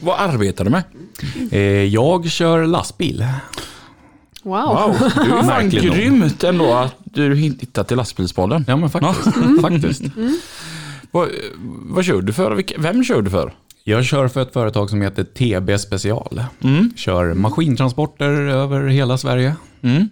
Vad 0.00 0.20
arbetar 0.20 0.64
du 0.64 0.70
med? 0.70 0.82
Eh, 1.50 1.60
Jag 1.84 2.30
kör 2.30 2.66
lastbil. 2.66 3.26
Wow. 4.42 4.96
Du 5.14 5.32
är 5.32 5.42
fan 5.48 5.70
grymt 5.70 6.44
ändå 6.44 6.72
att 6.74 6.94
du 7.04 7.34
hittat 7.36 7.88
till 7.88 7.96
lastbilspodden. 7.96 8.64
Ja 8.68 8.76
men 8.76 8.90
faktiskt. 8.90 9.36
faktiskt. 9.62 10.02
Vad, 11.10 11.28
vad 11.82 12.04
kör 12.04 12.22
du 12.22 12.32
för? 12.32 12.62
Vem 12.78 13.04
kör 13.04 13.22
du 13.22 13.30
för? 13.30 13.52
Jag 13.84 14.04
kör 14.04 14.28
för 14.28 14.42
ett 14.42 14.52
företag 14.52 14.90
som 14.90 15.02
heter 15.02 15.24
TB 15.24 15.78
Special. 15.80 16.42
Mm. 16.64 16.92
Kör 16.96 17.34
maskintransporter 17.34 18.30
över 18.30 18.86
hela 18.88 19.18
Sverige. 19.18 19.56
Mm. 19.82 20.08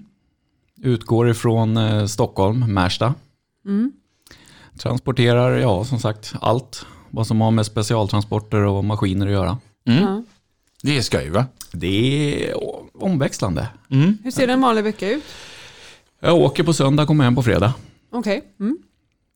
Utgår 0.82 1.30
ifrån 1.30 1.76
eh, 1.76 2.06
Stockholm, 2.06 2.74
Märsta. 2.74 3.14
Transporterar, 4.78 5.56
ja 5.58 5.84
som 5.84 5.98
sagt, 6.00 6.32
allt. 6.40 6.86
Vad 7.10 7.26
som 7.26 7.40
har 7.40 7.50
med 7.50 7.66
specialtransporter 7.66 8.58
och 8.62 8.84
maskiner 8.84 9.26
att 9.26 9.32
göra. 9.32 9.58
Ja. 9.84 10.22
Det 10.82 10.96
är 10.98 11.02
skoj 11.02 11.28
va? 11.30 11.46
Det 11.72 12.50
är 12.50 12.54
omväxlande. 13.02 13.68
Hur 14.24 14.30
ser 14.30 14.48
en 14.48 14.60
vanlig 14.60 14.84
vecka 14.84 15.10
ut? 15.10 15.24
Jag 16.20 16.36
åker 16.36 16.62
på 16.64 16.72
söndag, 16.72 17.06
kommer 17.06 17.24
hem 17.24 17.34
på 17.34 17.42
fredag. 17.42 17.74
Okej. 18.12 18.42
Mm. 18.60 18.78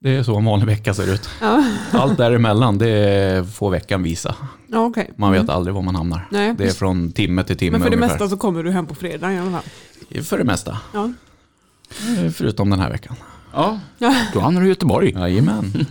Det 0.00 0.10
är 0.16 0.22
så 0.22 0.36
en 0.36 0.44
vanlig 0.44 0.66
vecka 0.66 0.94
ser 0.94 1.14
ut. 1.14 1.28
Ja. 1.40 1.64
Allt 1.92 2.18
däremellan, 2.18 2.78
det 2.78 3.54
får 3.54 3.70
veckan 3.70 4.02
visa. 4.02 4.34
Ja, 4.66 4.78
okej. 4.86 5.10
Man 5.16 5.32
vet 5.32 5.48
aldrig 5.48 5.74
var 5.74 5.82
man 5.82 5.94
hamnar. 5.94 6.28
Nej. 6.30 6.54
Det 6.58 6.64
är 6.64 6.70
från 6.70 7.12
timme 7.12 7.44
till 7.44 7.56
timme 7.56 7.70
Men 7.72 7.82
för 7.82 7.90
det 7.90 7.96
ungefär. 7.96 8.14
mesta 8.14 8.28
så 8.28 8.36
kommer 8.36 8.62
du 8.62 8.70
hem 8.70 8.86
på 8.86 8.94
fredag 8.94 9.32
i 9.32 9.38
alla 9.38 9.50
fall. 9.50 10.22
För 10.22 10.38
det 10.38 10.44
mesta. 10.44 10.78
Ja. 10.94 11.12
Eh, 12.24 12.30
Förutom 12.30 12.70
den 12.70 12.80
här 12.80 12.90
veckan. 12.90 13.16
Ja. 13.54 13.78
Då 14.32 14.40
hamnar 14.40 14.60
du 14.60 14.66
i 14.66 14.70
Göteborg. 14.70 15.10
Jajamän. 15.10 15.72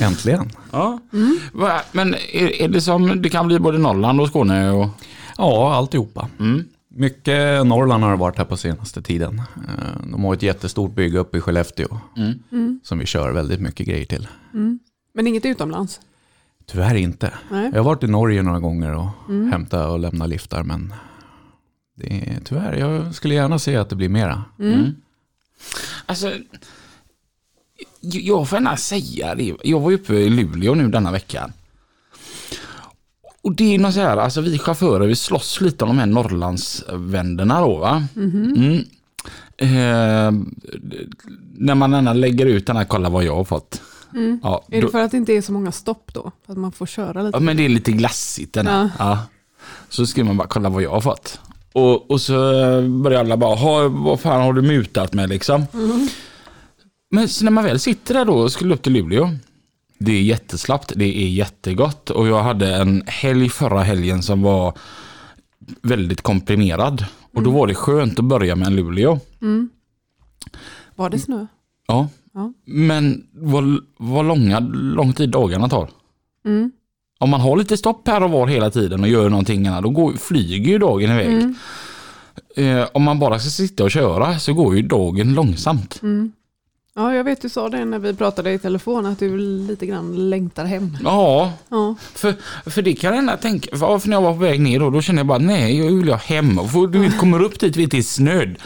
Äntligen. 0.00 0.50
Ja. 0.72 0.98
Va, 1.52 1.80
Men 1.92 2.14
är, 2.14 2.62
är 2.62 2.68
det 2.68 2.80
som, 2.80 3.22
det 3.22 3.28
kan 3.28 3.46
bli 3.46 3.58
både 3.58 3.78
Norrland 3.78 4.20
och 4.20 4.28
Skåne 4.28 4.70
och... 4.70 4.88
Ja, 5.38 5.74
alltihopa. 5.74 6.28
Mm. 6.38 6.64
Mycket 6.94 7.66
Norrland 7.66 8.04
har 8.04 8.10
det 8.10 8.16
varit 8.16 8.38
här 8.38 8.44
på 8.44 8.56
senaste 8.56 9.02
tiden. 9.02 9.38
Eh, 9.38 10.06
De 10.10 10.24
har 10.24 10.34
ett 10.34 10.42
jättestort 10.42 10.94
bygge 10.94 11.18
uppe 11.18 11.38
i 11.38 11.40
Skellefteå. 11.40 11.98
Som 12.82 12.98
vi 12.98 13.06
kör 13.06 13.32
väldigt 13.32 13.60
mycket 13.60 13.86
grejer 13.86 14.04
till. 14.04 14.28
Men 15.14 15.26
inget 15.26 15.44
utomlands? 15.46 16.00
Tyvärr 16.66 16.94
inte. 16.94 17.32
Nej. 17.50 17.70
Jag 17.72 17.78
har 17.78 17.84
varit 17.84 18.02
i 18.02 18.06
Norge 18.06 18.42
några 18.42 18.60
gånger 18.60 18.94
och 18.94 19.08
hämtat 19.52 19.90
och 19.90 19.98
lämnat 19.98 20.28
liftar. 20.28 20.62
Men 20.62 20.94
det 21.96 22.06
är, 22.06 22.38
tyvärr, 22.44 22.76
jag 22.76 23.14
skulle 23.14 23.34
gärna 23.34 23.58
se 23.58 23.76
att 23.76 23.90
det 23.90 23.96
blir 23.96 24.08
mera. 24.08 24.42
Alltså, 26.06 26.32
jag 28.00 28.48
får 28.48 28.56
gärna 28.56 28.76
säga 28.76 29.34
det. 29.34 29.56
Jag 29.64 29.80
var 29.80 29.92
uppe 29.92 30.14
i 30.14 30.30
Luleå 30.30 30.74
nu 30.74 30.88
denna 30.88 31.12
veckan. 31.12 31.52
Och 33.42 33.54
det 33.54 33.74
är 33.74 33.78
något 33.78 33.94
så 33.94 34.00
här, 34.00 34.16
alltså 34.16 34.40
vi 34.40 34.58
chaufförer 34.58 35.06
vi 35.06 35.16
slåss 35.16 35.60
lite 35.60 35.84
om 35.84 35.88
de 35.88 35.98
här 35.98 36.06
Norrlandsvänderna 36.06 37.60
då 37.60 37.76
va. 37.76 38.04
Mm. 38.16 38.84
Eh, 39.56 40.32
när 41.54 41.74
man 41.74 41.92
gärna 41.92 42.12
lägger 42.12 42.46
ut 42.46 42.66
den 42.66 42.76
här, 42.76 42.84
kolla 42.84 43.08
vad 43.08 43.24
jag 43.24 43.36
har 43.36 43.44
fått. 43.44 43.82
Ja, 44.42 44.64
Är 44.70 44.82
det 44.82 44.88
för 44.88 45.02
att 45.02 45.10
det 45.10 45.16
inte 45.16 45.32
är 45.32 45.42
så 45.42 45.52
många 45.52 45.72
stopp 45.72 46.10
då? 46.14 46.32
Att 46.46 46.56
man 46.56 46.72
får 46.72 46.86
köra 46.86 47.22
lite? 47.22 47.36
ja, 47.36 47.40
men 47.40 47.56
det 47.56 47.64
är 47.64 47.68
lite 47.68 47.92
glassigt 47.92 48.52
den 48.52 48.66
här. 48.66 48.90
Ja. 48.98 49.18
Så 49.88 50.06
skriver 50.06 50.26
man 50.26 50.36
bara, 50.36 50.48
kolla 50.48 50.68
vad 50.68 50.82
jag 50.82 50.90
har 50.90 51.00
fått. 51.00 51.40
Och, 51.72 52.10
och 52.10 52.20
så 52.20 52.32
börjar 53.02 53.20
alla 53.20 53.36
bara, 53.36 53.54
"Ha, 53.54 53.88
vad 53.88 54.20
fan 54.20 54.40
har 54.42 54.52
du 54.52 54.62
mutat 54.62 55.12
med 55.14 55.28
liksom? 55.28 55.64
Men 57.10 57.28
så 57.28 57.44
när 57.44 57.50
man 57.50 57.64
väl 57.64 57.78
sitter 57.80 58.14
där 58.14 58.24
då 58.24 58.32
och 58.32 58.52
skulle 58.52 58.74
upp 58.74 58.82
till 58.82 58.92
Luleå. 58.92 59.30
Det 59.98 60.12
är 60.12 60.22
jätteslappt, 60.22 60.92
det 60.96 61.04
är 61.24 61.28
jättegott 61.28 62.10
och 62.10 62.28
jag 62.28 62.42
hade 62.42 62.74
en 62.76 63.02
helg 63.06 63.48
förra 63.48 63.82
helgen 63.82 64.22
som 64.22 64.42
var 64.42 64.78
väldigt 65.82 66.20
komprimerad. 66.22 67.04
Och 67.34 67.42
då 67.42 67.50
var 67.50 67.66
det 67.66 67.74
skönt 67.74 68.18
att 68.18 68.24
börja 68.24 68.56
med 68.56 68.66
en 68.66 68.76
Luleå. 68.76 69.18
Var 70.94 71.10
det 71.10 71.18
snö? 71.18 71.46
Ja. 71.86 72.08
Ja. 72.34 72.52
Men 72.64 73.26
vad, 73.32 73.64
vad 73.96 74.24
långa, 74.26 74.58
lång 74.72 75.12
tid 75.12 75.30
dagarna 75.30 75.68
tar. 75.68 75.90
Mm. 76.44 76.72
Om 77.20 77.30
man 77.30 77.40
har 77.40 77.56
lite 77.56 77.76
stopp 77.76 78.08
här 78.08 78.22
och 78.22 78.30
var 78.30 78.46
hela 78.46 78.70
tiden 78.70 79.00
och 79.00 79.08
gör 79.08 79.28
någonting 79.28 79.66
annat, 79.66 79.82
då 79.82 79.90
går, 79.90 80.12
flyger 80.12 80.70
ju 80.72 80.78
dagen 80.78 81.10
iväg. 81.10 81.26
Mm. 81.26 81.54
Eh, 82.56 82.88
om 82.92 83.02
man 83.02 83.18
bara 83.18 83.38
ska 83.38 83.50
sitta 83.50 83.84
och 83.84 83.90
köra 83.90 84.38
så 84.38 84.52
går 84.52 84.76
ju 84.76 84.82
dagen 84.82 85.34
långsamt. 85.34 86.02
Mm. 86.02 86.32
Ja, 86.94 87.14
jag 87.14 87.24
vet 87.24 87.42
du 87.42 87.48
sa 87.48 87.68
det 87.68 87.84
när 87.84 87.98
vi 87.98 88.14
pratade 88.14 88.52
i 88.52 88.58
telefon 88.58 89.06
att 89.06 89.18
du 89.18 89.38
lite 89.38 89.86
grann 89.86 90.30
längtar 90.30 90.64
hem. 90.64 90.96
Ja, 91.04 91.52
Ja, 91.68 91.94
för, 92.14 92.34
för 92.70 92.82
det 92.82 92.92
kan 92.94 93.10
jag 93.10 93.18
ändå 93.18 93.36
tänka, 93.36 93.76
för 93.76 94.08
när 94.08 94.16
jag 94.16 94.22
var 94.22 94.32
på 94.32 94.38
väg 94.38 94.60
ner 94.60 94.80
då, 94.80 94.90
då 94.90 95.02
kände 95.02 95.20
jag 95.20 95.26
bara 95.26 95.38
nej, 95.38 95.78
jag 95.78 95.92
vill 95.92 96.08
ha 96.08 96.16
hem. 96.16 96.68
För 96.68 96.86
du 96.86 96.98
vet, 96.98 97.18
kommer 97.18 97.42
upp 97.42 97.60
dit, 97.60 97.76
vet, 97.76 97.90
det 97.90 97.98
är 97.98 98.02
snöd. 98.02 98.56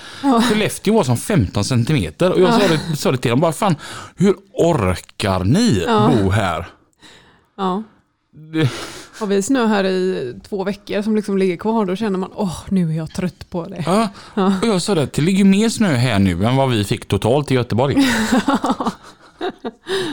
Skellefteå 0.49 0.95
var 0.95 1.05
som 1.05 1.17
15 1.17 1.65
centimeter 1.65 2.33
och 2.33 2.41
jag 2.41 2.53
sa, 2.55 2.69
det, 2.69 2.97
sa 2.97 3.11
det 3.13 3.19
till 3.19 3.31
dem, 3.31 3.41
bara 3.41 3.53
fan, 3.53 3.77
hur 4.17 4.35
orkar 4.53 5.45
ni 5.45 5.85
Ja. 5.87 6.11
bo 6.23 6.31
här? 6.31 6.67
ja. 7.57 7.83
Har 9.19 9.27
vi 9.27 9.43
snö 9.43 9.67
här 9.67 9.85
i 9.85 10.35
två 10.49 10.65
veckor 10.65 11.03
som 11.03 11.17
liksom 11.17 11.39
ligger 11.39 11.57
kvar, 11.57 11.85
då 11.87 11.97
känner 11.97 12.19
man 12.19 12.31
åh, 12.35 12.57
nu 12.69 12.91
är 12.91 12.97
jag 12.97 13.15
trött 13.15 13.51
på 13.51 13.65
det. 13.65 13.85
ja. 13.87 14.09
Och 14.63 14.69
jag 14.69 14.83
sa 14.83 14.95
det, 14.95 15.13
det 15.15 15.23
ligger 15.23 15.45
mer 15.45 15.69
snö 15.69 15.95
här 15.95 16.19
nu 16.19 16.45
än 16.45 16.57
vad 16.57 16.71
vi 16.71 16.85
fick 16.85 17.09
totalt 17.09 17.51
i 17.51 17.55
Göteborg. 17.55 17.97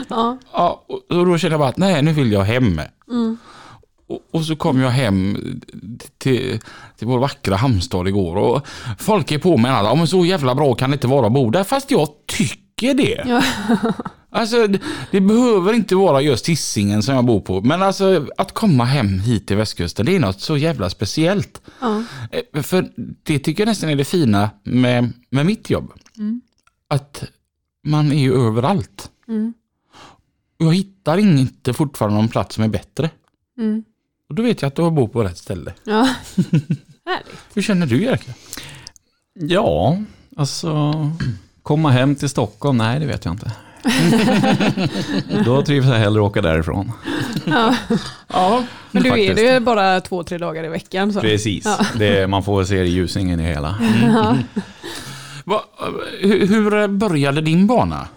Ja, 0.08 0.38
Ja, 0.52 0.84
och 0.88 1.26
då 1.26 1.38
kände 1.38 1.52
jag 1.52 1.60
bara 1.60 1.68
att 1.68 1.76
nej, 1.76 2.02
nu 2.02 2.12
vill 2.12 2.32
jag 2.32 2.42
hem. 2.44 2.80
Och, 4.08 4.18
och 4.32 4.44
så 4.44 4.56
kom 4.56 4.80
jag 4.80 4.90
hem 4.90 5.36
till, 6.18 6.60
till 6.98 7.06
vår 7.06 7.18
vackra 7.18 7.56
hamnstad 7.56 8.08
igår 8.08 8.36
och 8.36 8.66
folk 8.98 9.32
är 9.32 9.38
på 9.38 9.56
mig 9.56 9.70
alla, 9.70 9.94
men 9.94 10.06
så 10.06 10.24
jävla 10.24 10.54
bra 10.54 10.74
kan 10.74 10.90
det 10.90 10.94
inte 10.94 11.06
vara 11.06 11.26
att 11.26 11.32
bo 11.32 11.50
där, 11.50 11.64
fast 11.64 11.90
jag 11.90 12.08
tycker 12.26 12.94
det. 12.94 13.24
Ja. 13.26 13.42
Alltså, 14.34 14.66
det, 15.10 15.20
behöver 15.20 15.72
inte 15.72 15.94
vara 15.94 16.20
just 16.20 16.48
Hisingen 16.48 17.02
som 17.02 17.14
jag 17.14 17.24
bor 17.24 17.40
på, 17.40 17.60
men 17.60 17.82
alltså 17.82 18.26
att 18.36 18.52
komma 18.52 18.84
hem 18.84 19.18
hit 19.18 19.46
till 19.46 19.56
västkusten, 19.56 20.06
det 20.06 20.16
är 20.16 20.20
något 20.20 20.40
så 20.40 20.56
jävla 20.56 20.90
speciellt. 20.90 21.62
ja. 21.80 22.04
Eh, 22.30 22.62
För 22.62 22.92
det 23.22 23.38
tycker 23.38 23.62
jag 23.62 23.68
nästan 23.68 23.90
är 23.90 23.96
det 23.96 24.04
fina 24.04 24.50
med, 24.62 25.12
med 25.30 25.46
mitt 25.46 25.70
jobb. 25.70 25.92
Att 26.88 27.24
man 27.84 28.12
är 28.12 28.20
ju 28.20 28.46
överallt. 28.46 29.10
Mm. 29.28 29.54
Och 30.58 30.66
jag 30.66 30.74
hittar 30.74 31.18
inte 31.18 31.72
fortfarande 31.72 32.16
någon 32.16 32.28
plats 32.28 32.54
som 32.54 32.64
är 32.64 32.68
bättre. 32.68 33.10
Mm. 33.58 33.84
Och 34.28 34.34
då 34.34 34.42
vet 34.42 34.62
jag 34.62 34.68
att 34.68 34.76
du 34.76 34.90
bor 34.90 35.08
på 35.08 35.24
rätt 35.24 35.38
ställe. 35.38 35.74
ja. 35.84 36.08
Härligt. 37.06 37.38
Hur 37.54 37.62
känner 37.62 37.86
du 37.86 38.02
Jerka? 38.02 38.32
Ja, 39.34 39.98
alltså 40.36 40.92
komma 41.62 41.90
hem 41.90 42.14
till 42.14 42.28
Stockholm, 42.28 42.78
nej 42.78 43.00
det 43.00 43.06
vet 43.06 43.24
jag 43.24 43.34
inte. 43.34 43.52
Då 45.44 45.62
trivs 45.62 45.86
jag 45.86 45.94
hellre 45.94 46.20
åka 46.22 46.40
därifrån. 46.42 46.92
Ja, 48.28 48.64
Men 48.90 49.02
du 49.02 49.08
är 49.08 49.12
Faktiskt. 49.12 49.36
det 49.36 49.60
bara 49.60 50.00
två, 50.00 50.22
tre 50.22 50.38
dagar 50.38 50.64
i 50.64 50.68
veckan. 50.68 51.12
Så. 51.12 51.20
Precis, 51.20 51.64
Ja. 51.64 51.78
det, 51.98 52.26
man 52.30 52.42
får 52.42 52.64
se 52.64 52.84
ljusningen 52.84 53.40
i 53.40 53.42
hela. 53.42 53.74
Va, 55.44 55.62
hur, 56.20 56.88
började 56.88 57.40
din 57.40 57.66
bana? 57.66 58.08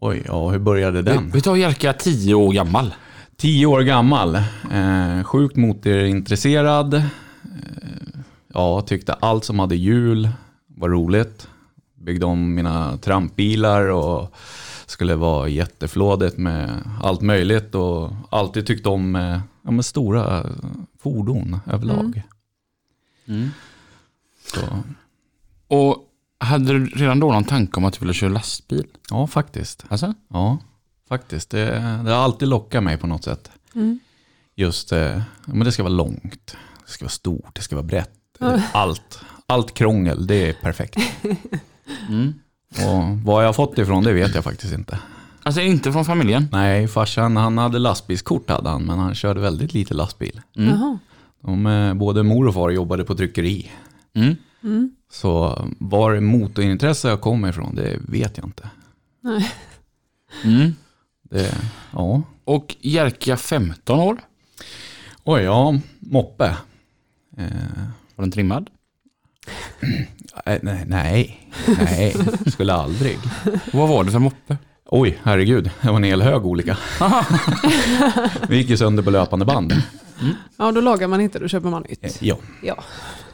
Oj, 0.00 0.22
ja 0.26 0.48
hur 0.48 0.58
började 0.58 1.02
den? 1.02 1.30
Vi 1.34 1.40
tar 1.40 1.56
Jerka 1.56 1.92
10 1.92 2.34
år 2.34 2.52
gammal. 2.52 2.94
Tio 3.36 3.66
år 3.66 3.80
gammal, 3.80 4.34
eh, 4.34 5.24
sjukt 5.24 5.56
motorintresserad. 5.56 6.94
Eh, 6.94 7.02
ja, 8.54 8.80
tyckte 8.80 9.12
allt 9.12 9.44
som 9.44 9.58
hade 9.58 9.76
hjul 9.76 10.28
var 10.76 10.88
roligt. 10.88 11.48
Byggde 12.00 12.26
om 12.26 12.54
mina 12.54 12.96
trampbilar 12.96 13.82
och 13.90 14.34
skulle 14.90 15.14
vara 15.14 15.48
jätteflådigt 15.48 16.38
med 16.38 16.82
allt 17.02 17.20
möjligt. 17.20 17.74
Och 17.74 18.12
alltid 18.30 18.66
tyckt 18.66 18.86
om 18.86 19.16
eh, 19.16 19.40
ja, 19.62 19.70
men 19.70 19.82
stora 19.82 20.46
fordon 20.98 21.60
överlag. 21.66 22.22
Så, 24.46 24.60
Och 25.68 26.06
hade 26.38 26.72
du 26.72 26.86
redan 26.86 27.20
då 27.20 27.32
någon 27.32 27.44
tanke 27.44 27.76
om 27.76 27.84
att 27.84 27.94
du 27.94 28.00
ville 28.00 28.14
köra 28.14 28.30
lastbil? 28.30 28.86
ja, 29.10 29.26
faktiskt. 29.26 29.84
Alltså? 29.88 30.14
Ja, 30.28 30.58
faktiskt. 31.08 31.50
Det, 31.50 31.64
det 32.04 32.10
har 32.10 32.24
alltid 32.24 32.48
lockat 32.48 32.82
mig 32.82 32.96
på 32.98 33.06
något 33.06 33.24
sätt. 33.24 33.50
Just, 34.56 34.92
eh, 34.92 34.98
ja, 35.00 35.22
men 35.46 35.58
det 35.64 35.72
ska 35.72 35.82
vara 35.82 35.92
långt, 35.92 36.56
det 36.86 36.92
ska 36.92 37.04
vara 37.04 37.10
stort, 37.10 37.54
det 37.54 37.62
ska 37.62 37.76
vara 37.76 37.86
brett. 37.86 38.10
Allt, 38.72 39.20
allt 39.46 39.74
krångel, 39.74 40.26
det 40.26 40.48
är 40.48 40.52
perfekt. 40.52 40.96
Mm. 42.08 42.34
Och 42.70 43.18
vad 43.24 43.42
jag 43.42 43.48
har 43.48 43.52
fått 43.52 43.78
ifrån, 43.78 44.04
det 44.04 44.12
vet 44.12 44.34
jag 44.34 44.44
faktiskt 44.44 44.72
inte. 44.72 44.98
Alltså 45.42 45.60
inte 45.60 45.92
från 45.92 46.04
familjen? 46.04 46.48
Nej, 46.52 46.88
farsan 46.88 47.36
han 47.36 47.58
hade 47.58 47.78
lastbilskort 47.78 48.50
hade 48.50 48.68
han, 48.68 48.82
men 48.82 48.98
han 48.98 49.14
körde 49.14 49.40
väldigt 49.40 49.74
lite 49.74 49.94
lastbil. 49.94 50.40
Jaha. 50.52 50.98
De, 51.42 51.66
eh, 51.66 51.94
både 51.94 52.22
mor 52.22 52.48
och 52.48 52.54
far 52.54 52.70
jobbade 52.70 53.04
på 53.04 53.14
tryckeri. 53.14 53.70
Mm. 54.14 54.90
Så 55.12 55.64
var 55.78 56.20
motorintresse 56.20 57.08
jag 57.08 57.20
kom 57.20 57.46
ifrån, 57.46 57.74
det 57.74 57.98
vet 58.08 58.36
jag 58.36 58.46
inte. 58.46 58.70
Nej. 59.20 59.50
Mm. 60.44 60.74
Det, 61.22 61.54
ja. 61.92 62.22
Och 62.44 62.76
Jerka 62.80 63.36
15 63.36 64.00
år? 64.00 64.20
Oj, 65.24 65.42
ja, 65.42 65.78
moppe. 65.98 66.56
Eh, 67.36 67.46
Var 68.16 68.22
den 68.24 68.30
trimmad? 68.30 68.70
Nej, 70.46 70.84
nej, 70.86 71.40
nej, 71.78 72.16
skulle 72.46 72.72
aldrig. 72.72 73.18
Vad 73.72 73.88
var 73.88 74.04
det 74.04 74.10
för 74.10 74.18
moppe? 74.18 74.56
Oj, 74.86 75.18
herregud, 75.22 75.70
det 75.82 75.88
var 75.88 75.96
en 75.96 76.04
hel 76.04 76.22
hög 76.22 76.46
olika. 76.46 76.76
Vi 78.48 78.56
gick 78.56 78.68
ju 78.68 78.76
sönder 78.76 79.02
på 79.02 79.10
löpande 79.10 79.44
band. 79.44 79.82
Ja, 80.56 80.72
då 80.72 80.80
lagar 80.80 81.08
man 81.08 81.20
inte, 81.20 81.38
då 81.38 81.48
köper 81.48 81.68
man 81.68 81.84
Eh, 81.84 81.90
nytt. 82.02 82.22
Ja. 82.22 82.36
Ja. 82.62 82.84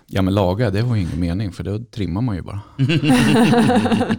ja, 0.07 0.23
men 0.23 0.35
laga, 0.35 0.71
det 0.71 0.83
var 0.83 0.97
ju 0.97 1.03
ingen 1.03 1.21
mening, 1.21 1.53
för 1.53 1.65
då 1.65 1.79
trimmar 1.79 2.21
man 2.21 2.37
ju 2.37 2.43
bara. 2.43 2.61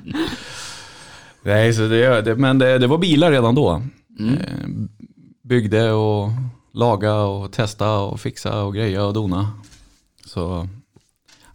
Nej, 1.43 1.73
så 1.73 1.81
det, 1.87 2.21
det, 2.21 2.35
men 2.35 2.59
det, 2.59 2.77
det 2.77 2.87
var 2.87 2.97
bilar 2.97 3.31
redan 3.31 3.55
då. 3.55 3.71
Eh, 4.19 4.67
byggde 5.43 5.91
och 5.91 6.29
laga 6.73 7.15
och 7.15 7.51
testa 7.51 7.97
och 7.99 8.19
fixa 8.19 8.63
och 8.63 8.73
greja 8.75 9.03
och 9.05 9.13
dona. 9.13 9.51
Så 10.25 10.67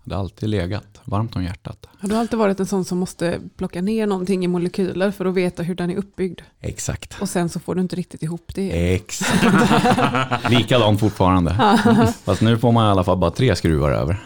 det 0.04 0.14
har 0.14 0.20
alltid 0.20 0.48
legat 0.48 0.91
varmt 1.04 1.36
om 1.36 1.44
hjärtat. 1.44 1.86
Har 1.98 2.08
du 2.08 2.16
alltid 2.16 2.38
varit 2.38 2.60
en 2.60 2.66
sån 2.66 2.84
som 2.84 2.98
måste 2.98 3.40
plocka 3.56 3.82
ner 3.82 4.06
någonting 4.06 4.44
i 4.44 4.48
molekyler 4.48 5.10
för 5.10 5.24
att 5.24 5.34
veta 5.34 5.62
hur 5.62 5.74
den 5.74 5.90
är 5.90 5.96
uppbyggd? 5.96 6.40
Exakt. 6.60 7.16
Och 7.20 7.28
sen 7.28 7.48
så 7.48 7.60
får 7.60 7.74
du 7.74 7.80
inte 7.80 7.96
riktigt 7.96 8.22
ihop 8.22 8.52
det. 8.54 8.94
Exakt. 8.94 10.50
Likadant 10.50 11.00
fortfarande. 11.00 11.78
Fast 12.24 12.40
nu 12.40 12.58
får 12.58 12.72
man 12.72 12.86
i 12.86 12.90
alla 12.90 13.04
fall 13.04 13.18
bara 13.18 13.30
tre 13.30 13.56
skruvar 13.56 13.90
över. 13.90 14.22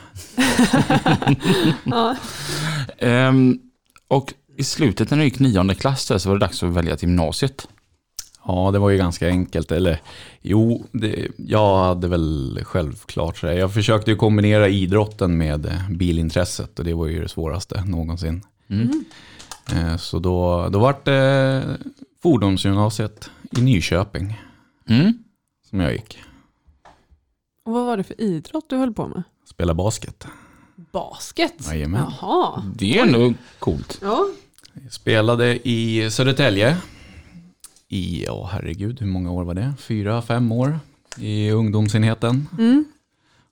Ehm, 2.99 3.59
och 4.09 4.35
i 4.57 4.65
slutet 4.65 5.11
när 5.11 5.19
du 5.19 5.25
gick 5.25 5.39
nionde 5.39 5.75
klass 5.75 6.13
så 6.23 6.29
var 6.29 6.37
det 6.37 6.47
dags 6.47 6.63
att 6.63 6.71
välja 6.71 6.97
till 6.97 7.09
gymnasiet. 7.09 7.69
Ja, 8.47 8.71
det 8.73 8.79
var 8.79 8.91
ju 8.91 8.97
ganska 8.99 9.29
enkelt. 9.29 9.73
Eller 9.73 10.01
jo, 10.43 10.85
det, 10.93 11.29
jag 11.37 11.77
hade 11.85 12.09
väl 12.09 12.61
självklart 12.65 13.39
så 13.39 13.47
här. 13.47 13.55
Jag 13.55 13.75
försökte 13.75 14.11
ju 14.11 14.17
kombinera 14.17 14.69
idrotten 14.69 15.39
med 15.39 15.67
eh, 15.67 15.91
bilintresset 15.91 16.79
och 16.79 16.85
det 16.85 16.95
var 16.95 17.07
ju 17.07 17.23
det 17.23 17.29
svåraste 17.29 17.85
någonsin. 17.85 18.43
Eh, 19.73 19.97
Så 19.97 20.19
då, 20.19 20.69
då 20.69 20.79
var 20.79 20.97
det 21.05 21.63
fordonsgymnasiet 22.23 23.31
i 23.59 23.61
Nyköping 23.63 24.41
Mm. 24.89 25.13
som 25.71 25.81
jag 25.81 25.93
gick. 25.93 26.19
Och 27.65 27.73
vad 27.73 27.87
var 27.87 27.97
det 27.97 28.05
för 28.05 28.21
idrott 28.21 28.65
du 28.69 28.77
höll 28.77 28.93
på 28.95 29.07
med? 29.09 29.23
Spela 29.51 29.75
basket. 29.75 30.27
Basket? 30.93 31.55
Jajamän. 31.67 32.05
Jaha. 32.21 32.63
Det 32.75 32.99
är 32.99 33.03
ändå 33.07 33.35
coolt. 33.59 33.99
Ja. 34.03 34.27
Spelade 34.91 35.69
i 35.69 36.11
Södertälje 36.11 36.77
i, 37.89 38.25
ja 38.25 38.49
herregud, 38.53 39.01
hur 39.01 39.07
många 39.07 39.31
år 39.31 39.45
var 39.45 39.55
det? 39.55 39.75
Fyra, 39.79 40.23
fem 40.23 40.53
år 40.53 40.79
i 41.19 41.51
ungdomsenheten. 41.51 42.49
Mm. 42.59 42.85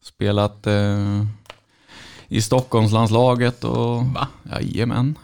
Spelat 0.00 0.66
eh, 0.66 1.24
i 2.28 2.42
Stockholmslandslaget 2.42 3.64
och 3.64 4.04
va? 4.04 4.28
Jajamän. 4.42 5.18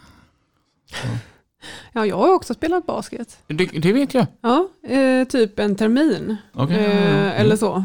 ja, 1.93 2.07
jag 2.07 2.17
har 2.17 2.35
också 2.35 2.55
spelat 2.55 2.87
basket. 2.87 3.39
Det, 3.47 3.67
det 3.67 3.93
vet 3.93 4.15
jag. 4.15 4.27
Ja, 4.41 4.69
eh, 4.89 5.29
typ 5.29 5.59
en 5.59 5.77
termin. 5.77 6.37
Ja, 6.53 6.71
eh. 6.71 7.41
Eller 7.41 7.57
så. 7.57 7.85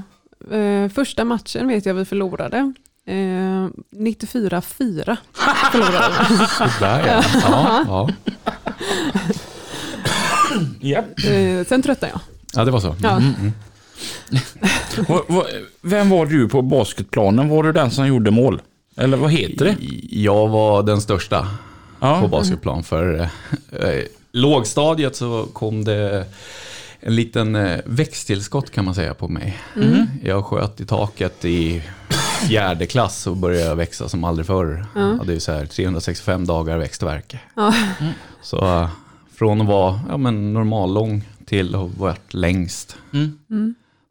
Eh, 0.51 0.89
första 0.89 1.25
matchen 1.25 1.67
vet 1.67 1.85
jag 1.85 1.93
vi 1.93 2.05
förlorade. 2.05 2.73
Eh, 3.07 3.67
94-4 3.91 5.17
förlorade 5.71 6.13
vi. 6.29 6.35
Där 6.79 7.07
ja. 7.07 7.23
ja, 7.43 7.83
ja. 7.87 8.09
Ja. 10.89 10.97
Eh, 11.29 11.65
sen 11.67 11.81
tröttnade 11.81 12.13
jag. 12.13 12.21
Ja, 12.53 12.65
det 12.65 12.71
var 12.71 12.79
så. 12.79 12.95
Ja. 13.01 13.21
Och, 15.07 15.25
vad- 15.27 15.45
vem 15.81 16.09
var 16.09 16.25
du 16.25 16.49
på 16.49 16.61
basketplanen? 16.61 17.49
Var 17.49 17.63
du 17.63 17.71
den 17.71 17.91
som 17.91 18.07
gjorde 18.07 18.31
mål? 18.31 18.61
Eller 18.97 19.17
vad 19.17 19.31
heter 19.31 19.65
det? 19.65 19.75
Jag 20.09 20.47
var 20.47 20.83
den 20.83 21.01
största 21.01 21.47
Ja. 21.99 22.21
på 22.21 22.27
basketplan. 22.27 22.83
För 22.83 23.19
eh, 23.71 24.03
lågstadiet 24.31 25.15
så 25.15 25.45
kom 25.53 25.83
det 25.83 26.25
en 26.99 27.15
liten 27.15 27.55
eh, 27.55 27.79
växttillskott 27.85 28.71
kan 28.71 28.85
man 28.85 28.95
säga 28.95 29.13
på 29.13 29.27
mig. 29.27 29.57
Jag 30.23 30.45
sköt 30.45 30.81
i 30.81 30.85
taket 30.85 31.45
i 31.45 31.83
fjärde 32.47 32.85
klass 32.85 33.27
och 33.27 33.37
började 33.37 33.75
växa 33.75 34.09
som 34.09 34.23
aldrig 34.23 34.45
förr. 34.47 34.85
Jag 34.95 35.17
hade 35.17 35.33
ju 35.33 35.39
så 35.39 35.51
här 35.51 35.65
365 35.65 36.45
dagar 36.45 36.77
växtverk. 36.77 37.35
Så 38.41 38.57
eh, 38.65 38.89
från 39.37 39.61
att 39.61 39.67
vara 39.67 39.99
ja, 40.09 40.17
men 40.17 40.53
normallång 40.53 41.23
till 41.45 41.75
att 41.75 41.81
ha 41.81 41.89
varit 41.97 42.33
längst. 42.33 42.97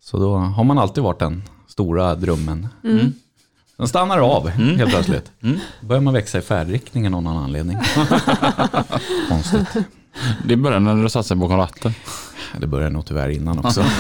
Så 0.01 0.19
då 0.19 0.37
har 0.37 0.65
man 0.65 0.79
alltid 0.79 1.05
varit 1.05 1.19
den 1.19 1.43
stora 1.69 2.15
drömmen. 2.15 2.69
Den 3.77 3.89
stannar 3.89 4.19
av 4.19 4.49
helt 4.49 4.91
plötsligt. 4.91 5.31
Då 5.81 5.87
börjar 5.87 6.03
man 6.03 6.15
växa 6.15 6.39
i 6.39 6.43
färdriktningen 6.43 7.15
av 7.15 7.23
någon 7.23 7.37
anledning. 7.37 7.77
Konstigt. 9.29 9.69
Det 10.45 10.57
började 10.57 10.85
när 10.85 11.03
du 11.03 11.09
sig 11.23 11.37
bakom 11.37 11.57
ratten. 11.57 11.95
Det 12.59 12.67
börjar 12.67 12.91
nog 12.91 13.07
tyvärr 13.07 13.29
innan 13.29 13.59
också. 13.59 13.85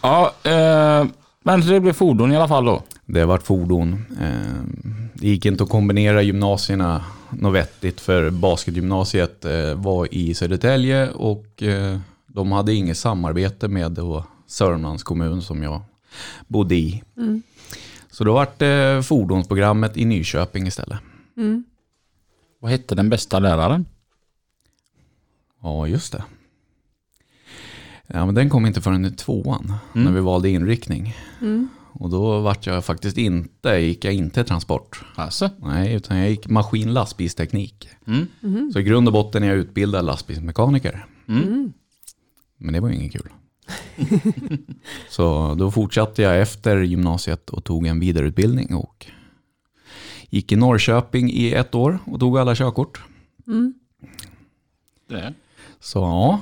Ja, 0.00 0.32
eh, 0.42 1.06
men 1.42 1.60
det 1.60 1.80
blev 1.80 1.92
fordon 1.92 2.32
i 2.32 2.36
alla 2.36 2.48
fall 2.48 2.64
då. 2.64 2.82
Det 3.06 3.20
har 3.20 3.26
varit 3.26 3.42
fordon. 3.42 3.92
Eh, 4.20 4.62
Det 5.14 5.28
gick 5.28 5.46
inte 5.46 5.64
att 5.64 5.70
kombinera 5.70 6.22
gymnasierna 6.22 7.04
något 7.30 7.54
vettigt 7.54 8.00
för 8.00 8.30
basketgymnasiet 8.30 9.44
eh, 9.44 9.74
var 9.74 10.14
i 10.14 10.34
Södertälje 10.34 11.10
och 11.10 11.62
eh, 11.62 11.98
de 12.26 12.52
hade 12.52 12.74
inget 12.74 12.96
samarbete 12.98 13.68
med 13.68 13.92
då 13.92 14.24
Sörmlands 14.46 15.02
kommun 15.02 15.42
som 15.42 15.62
jag 15.62 15.82
bodde 16.46 16.74
i. 16.74 17.02
Så 18.10 18.24
då 18.24 18.32
vart 18.32 18.58
det 18.58 19.06
fordonsprogrammet 19.06 19.96
i 19.96 20.04
Nyköping 20.04 20.66
istället. 20.66 20.98
Vad 22.60 22.70
hette 22.70 22.94
den 22.94 23.08
bästa 23.10 23.38
läraren? 23.38 23.86
Ja, 25.62 25.86
just 25.86 26.12
det. 26.12 26.24
Ja, 28.06 28.26
men 28.26 28.34
den 28.34 28.50
kom 28.50 28.66
inte 28.66 28.80
förrän 28.80 29.04
i 29.04 29.10
tvåan, 29.10 29.72
när 29.92 30.12
vi 30.12 30.20
valde 30.20 30.48
inriktning. 30.50 31.14
Och 31.94 32.10
då 32.10 32.40
vart 32.40 32.66
jag 32.66 32.84
faktiskt 32.84 33.18
inte, 33.18 33.68
gick 33.70 34.04
jag 34.04 34.14
inte 34.14 34.44
transport. 34.44 35.04
Alltså. 35.14 35.50
Nej, 35.58 35.94
utan 35.94 36.16
jag 36.18 36.30
gick 36.30 36.48
maskin 36.48 36.92
lastbilsteknik. 36.92 37.88
Mm. 38.06 38.72
Så 38.72 38.78
i 38.78 38.82
grund 38.82 39.08
och 39.08 39.12
botten 39.12 39.42
är 39.42 39.46
jag 39.48 39.56
utbildad 39.56 40.04
lastbilsmekaniker. 40.04 41.06
Men 42.58 42.72
det 42.72 42.80
var 42.80 42.88
ju 42.88 42.94
inget 42.94 43.12
kul. 43.12 43.28
Så 45.08 45.54
då 45.54 45.70
fortsatte 45.70 46.22
jag 46.22 46.40
efter 46.40 46.76
gymnasiet 46.80 47.50
och 47.50 47.64
tog 47.64 47.86
en 47.86 48.00
vidareutbildning 48.00 48.74
och 48.74 49.06
gick 50.30 50.52
i 50.52 50.56
Norrköping 50.56 51.30
i 51.30 51.52
ett 51.52 51.74
år 51.74 51.98
och 52.06 52.20
tog 52.20 52.38
alla 52.38 52.54
körkort. 52.54 53.02
Det. 55.08 55.34
Så 55.80 55.98
ja, 55.98 56.40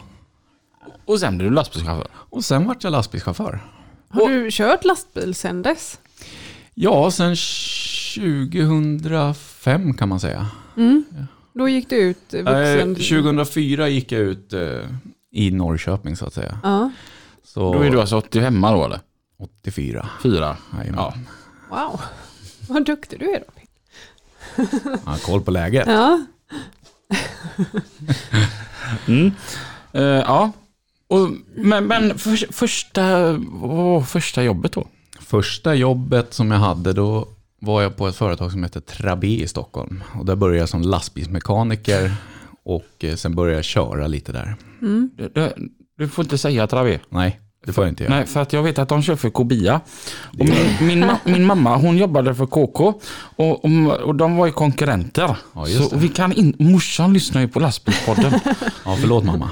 Och 1.05 1.21
sen 1.21 1.39
blev 1.39 1.51
du 1.51 1.55
lastbilschaufför. 1.55 2.09
och 2.15 2.45
sen 2.45 2.67
vart 2.67 2.85
jag 2.85 2.91
lastbilschaufför. 2.91 3.61
Har 4.13 4.29
du 4.29 4.49
kört 4.51 4.85
lastbil 4.85 5.35
sen 5.35 5.63
dess? 5.63 5.99
Ja, 6.75 7.11
sen 7.11 7.37
2005 8.15 9.95
kan 9.95 10.09
man 10.09 10.21
säga. 10.21 10.47
Då 11.55 11.69
gick 11.69 11.91
du 11.91 11.97
ut 11.97 12.35
Eh, 12.35 12.43
vuxen... 12.45 12.95
2004 12.95 13.89
gick 13.89 14.13
jag 14.13 14.21
ut 14.21 14.53
eh, 14.53 14.81
i 15.33 15.51
Norrköping 15.51 16.17
så 16.17 16.27
att 16.27 16.35
säga. 16.35 16.59
Ja, 16.63 16.91
Så 17.45 17.73
Då 17.73 17.81
är 17.83 17.91
du 17.91 18.01
alltså 18.01 18.17
85 18.17 18.61
då 18.61 18.85
eller? 18.85 19.01
84. 19.39 20.09
Fyra? 20.23 20.57
Jajamän. 20.79 20.99
Ja. 21.01 21.15
wow. 21.71 22.01
Vad 22.69 22.85
duktig 22.85 23.19
du 23.21 23.31
är 23.35 23.41
då. 23.47 23.47
Ja, 25.07 25.17
koll 25.27 25.41
på 25.43 25.51
läget. 25.51 25.87
Ja, 25.89 26.25
Mm. 29.09 29.33
Eh, 29.93 30.03
ja. 30.03 30.53
Och, 31.13 31.31
men 31.55 31.87
men 31.87 32.19
för, 32.19 32.53
första, 32.53 33.33
var 33.51 34.01
första 34.01 34.43
jobbet 34.43 34.73
då? 34.73 34.87
Första 35.21 35.75
jobbet 35.75 36.35
som 36.35 36.51
jag 36.51 36.59
hade 36.59 36.93
då 36.93 37.29
var 37.61 37.83
jag 37.83 37.97
på 37.97 38.09
ett 38.09 38.17
företag 38.17 38.53
som 38.53 38.63
heter 38.63 38.81
Trabé 38.81 39.43
i 39.43 39.47
Stockholm. 39.47 40.03
Och 40.19 40.27
där 40.27 40.37
började 40.37 40.59
jag 40.59 40.69
som 40.69 40.83
lastbilsmekaniker 40.83 42.15
och 42.65 43.05
eh, 43.05 43.15
sen 43.15 43.35
började 43.35 43.59
jag 43.59 43.65
köra 43.65 44.07
lite 44.07 44.33
där. 44.33 44.55
Du, 45.17 45.29
du, 45.35 45.71
du 45.99 46.09
får 46.09 46.25
inte 46.25 46.39
säga 46.39 46.67
Travé. 46.67 46.99
Nej, 47.09 47.41
det 47.67 47.73
får 47.73 47.85
jag 47.85 47.93
inte 47.93 48.05
göra. 48.05 48.15
Nej, 48.15 48.27
för 48.27 48.41
att 48.41 48.53
jag 48.53 48.63
vet 48.63 48.79
att 48.79 48.89
de 48.89 49.03
kör 49.03 49.17
för 49.17 49.31
Kobia. 49.31 49.81
Och 50.39 50.45
min, 50.45 50.55
min, 50.81 51.05
ma- 51.05 51.17
min 51.25 51.45
mamma 51.47 51.77
hon 51.77 51.97
jobbade 51.97 52.35
för 52.35 52.47
KK 52.47 52.95
och, 53.37 53.65
och, 53.65 53.91
och 54.05 54.15
de 54.15 54.37
var 54.37 54.47
ju 54.47 54.53
konkurrenter. 54.53 55.37
Ja, 55.55 55.69
just 55.69 55.91
så 55.91 55.95
det. 55.95 56.01
vi 56.01 56.09
kan 56.09 56.33
in, 56.33 56.55
morsan 56.59 57.13
lyssnar 57.13 57.41
ju 57.41 57.49
på 57.49 57.61
lastbilspodden. 57.61 58.33
Ja, 58.85 58.97
förlåt 59.01 59.25
mamma. 59.25 59.51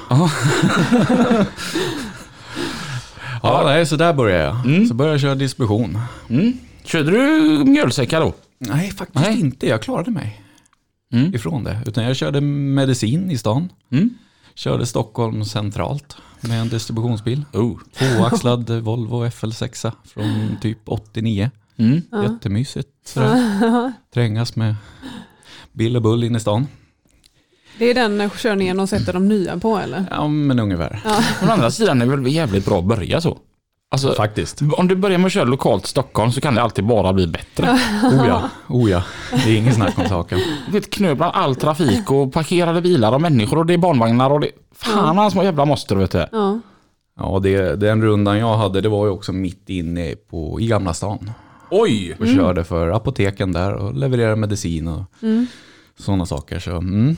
ja, 3.43 3.61
nej, 3.65 3.85
så 3.85 3.95
där 3.95 4.13
började 4.13 4.43
jag. 4.65 4.87
Så 4.87 4.93
började 4.93 5.13
jag 5.13 5.21
köra 5.21 5.35
distribution. 5.35 5.97
mm. 6.29 6.53
Körde 6.83 7.11
du 7.11 7.41
mjölsäckar 7.65 8.21
då? 8.21 8.33
Nej, 8.59 8.91
faktiskt 8.91 9.25
Nej. 9.25 9.39
inte. 9.39 9.67
Jag 9.67 9.81
klarade 9.81 10.11
mig 10.11 10.41
Mm. 11.13 11.35
ifrån 11.35 11.63
det. 11.63 11.77
Utan 11.85 12.03
jag 12.03 12.15
körde 12.15 12.41
medicin 12.41 13.31
i 13.31 13.37
stan. 13.37 13.69
Mm. 13.91 14.09
Körde 14.55 14.85
Stockholm 14.85 15.45
centralt 15.45 16.17
med 16.41 16.61
en 16.61 16.69
distributionsbil. 16.69 17.45
Oh. 17.53 17.79
Tvåaxlad 17.97 18.69
Volvo 18.81 19.25
FL6 19.25 19.91
från 20.05 20.57
typ 20.61 20.79
89. 20.85 21.49
Mm. 21.77 22.01
Jättemysigt. 22.23 22.89
sådär. 23.05 23.93
Trängas 24.13 24.55
med 24.55 24.75
Bill 25.71 25.95
och 25.95 26.01
Bull 26.01 26.23
in 26.23 26.35
i 26.35 26.39
stan. 26.39 26.67
det 27.77 27.85
är 27.85 27.93
den 27.93 28.29
körningen 28.29 28.77
de 28.77 28.87
sätter 28.87 29.13
de 29.13 29.27
nya 29.27 29.57
på 29.57 29.77
eller? 29.77 30.05
Ja, 30.11 30.27
men 30.27 30.59
ungefär. 30.59 31.01
Å 31.43 31.51
andra 31.51 31.71
sidan 31.71 32.01
är 32.01 32.05
det 32.05 32.15
väl 32.15 32.33
jävligt 32.33 32.65
bra 32.65 32.79
att 32.79 32.85
börja 32.85 33.21
så. 33.21 33.37
Alltså, 33.93 34.13
Faktiskt. 34.13 34.61
om 34.77 34.87
du 34.87 34.95
börjar 34.95 35.17
med 35.17 35.25
att 35.25 35.31
köra 35.31 35.43
lokalt 35.43 35.85
i 35.85 35.87
Stockholm 35.87 36.31
så 36.31 36.41
kan 36.41 36.55
det 36.55 36.61
alltid 36.61 36.85
bara 36.85 37.13
bli 37.13 37.27
bättre. 37.27 37.79
Oh 38.03 38.27
ja, 38.27 38.49
oh 38.69 38.89
ja. 38.91 39.03
Det 39.31 39.51
är 39.51 39.57
ingen 39.57 39.73
snack 39.73 39.97
om 39.99 40.05
saken. 40.07 40.39
Du 40.65 40.71
vet 40.71 40.89
knö 40.89 41.15
bland 41.15 41.35
all 41.35 41.55
trafik 41.55 42.11
och 42.11 42.33
parkerade 42.33 42.81
bilar 42.81 43.11
och 43.11 43.21
människor 43.21 43.57
och 43.57 43.65
det 43.65 43.73
är 43.73 43.77
barnvagnar 43.77 44.29
och 44.29 44.39
det... 44.39 44.51
Fan 44.75 45.17
hans 45.17 45.33
små 45.33 45.43
jävla 45.43 45.65
moster 45.65 45.95
vet 45.95 46.11
du. 46.11 46.25
Ja. 46.31 46.59
Ja, 47.17 47.39
det, 47.43 47.75
den 47.75 48.01
rundan 48.01 48.37
jag 48.37 48.57
hade, 48.57 48.81
det 48.81 48.89
var 48.89 49.05
ju 49.05 49.11
också 49.11 49.33
mitt 49.33 49.69
inne 49.69 50.15
på, 50.15 50.61
i 50.61 50.67
Gamla 50.67 50.93
stan. 50.93 51.31
Oj! 51.69 52.15
Och 52.19 52.27
körde 52.27 52.63
för 52.63 52.87
apoteken 52.89 53.51
där 53.51 53.73
och 53.73 53.93
levererade 53.93 54.35
medicin 54.35 54.87
och 54.87 55.03
sådana 55.99 56.25
saker. 56.25 56.59
Så 56.59 56.71
mm, 56.71 57.15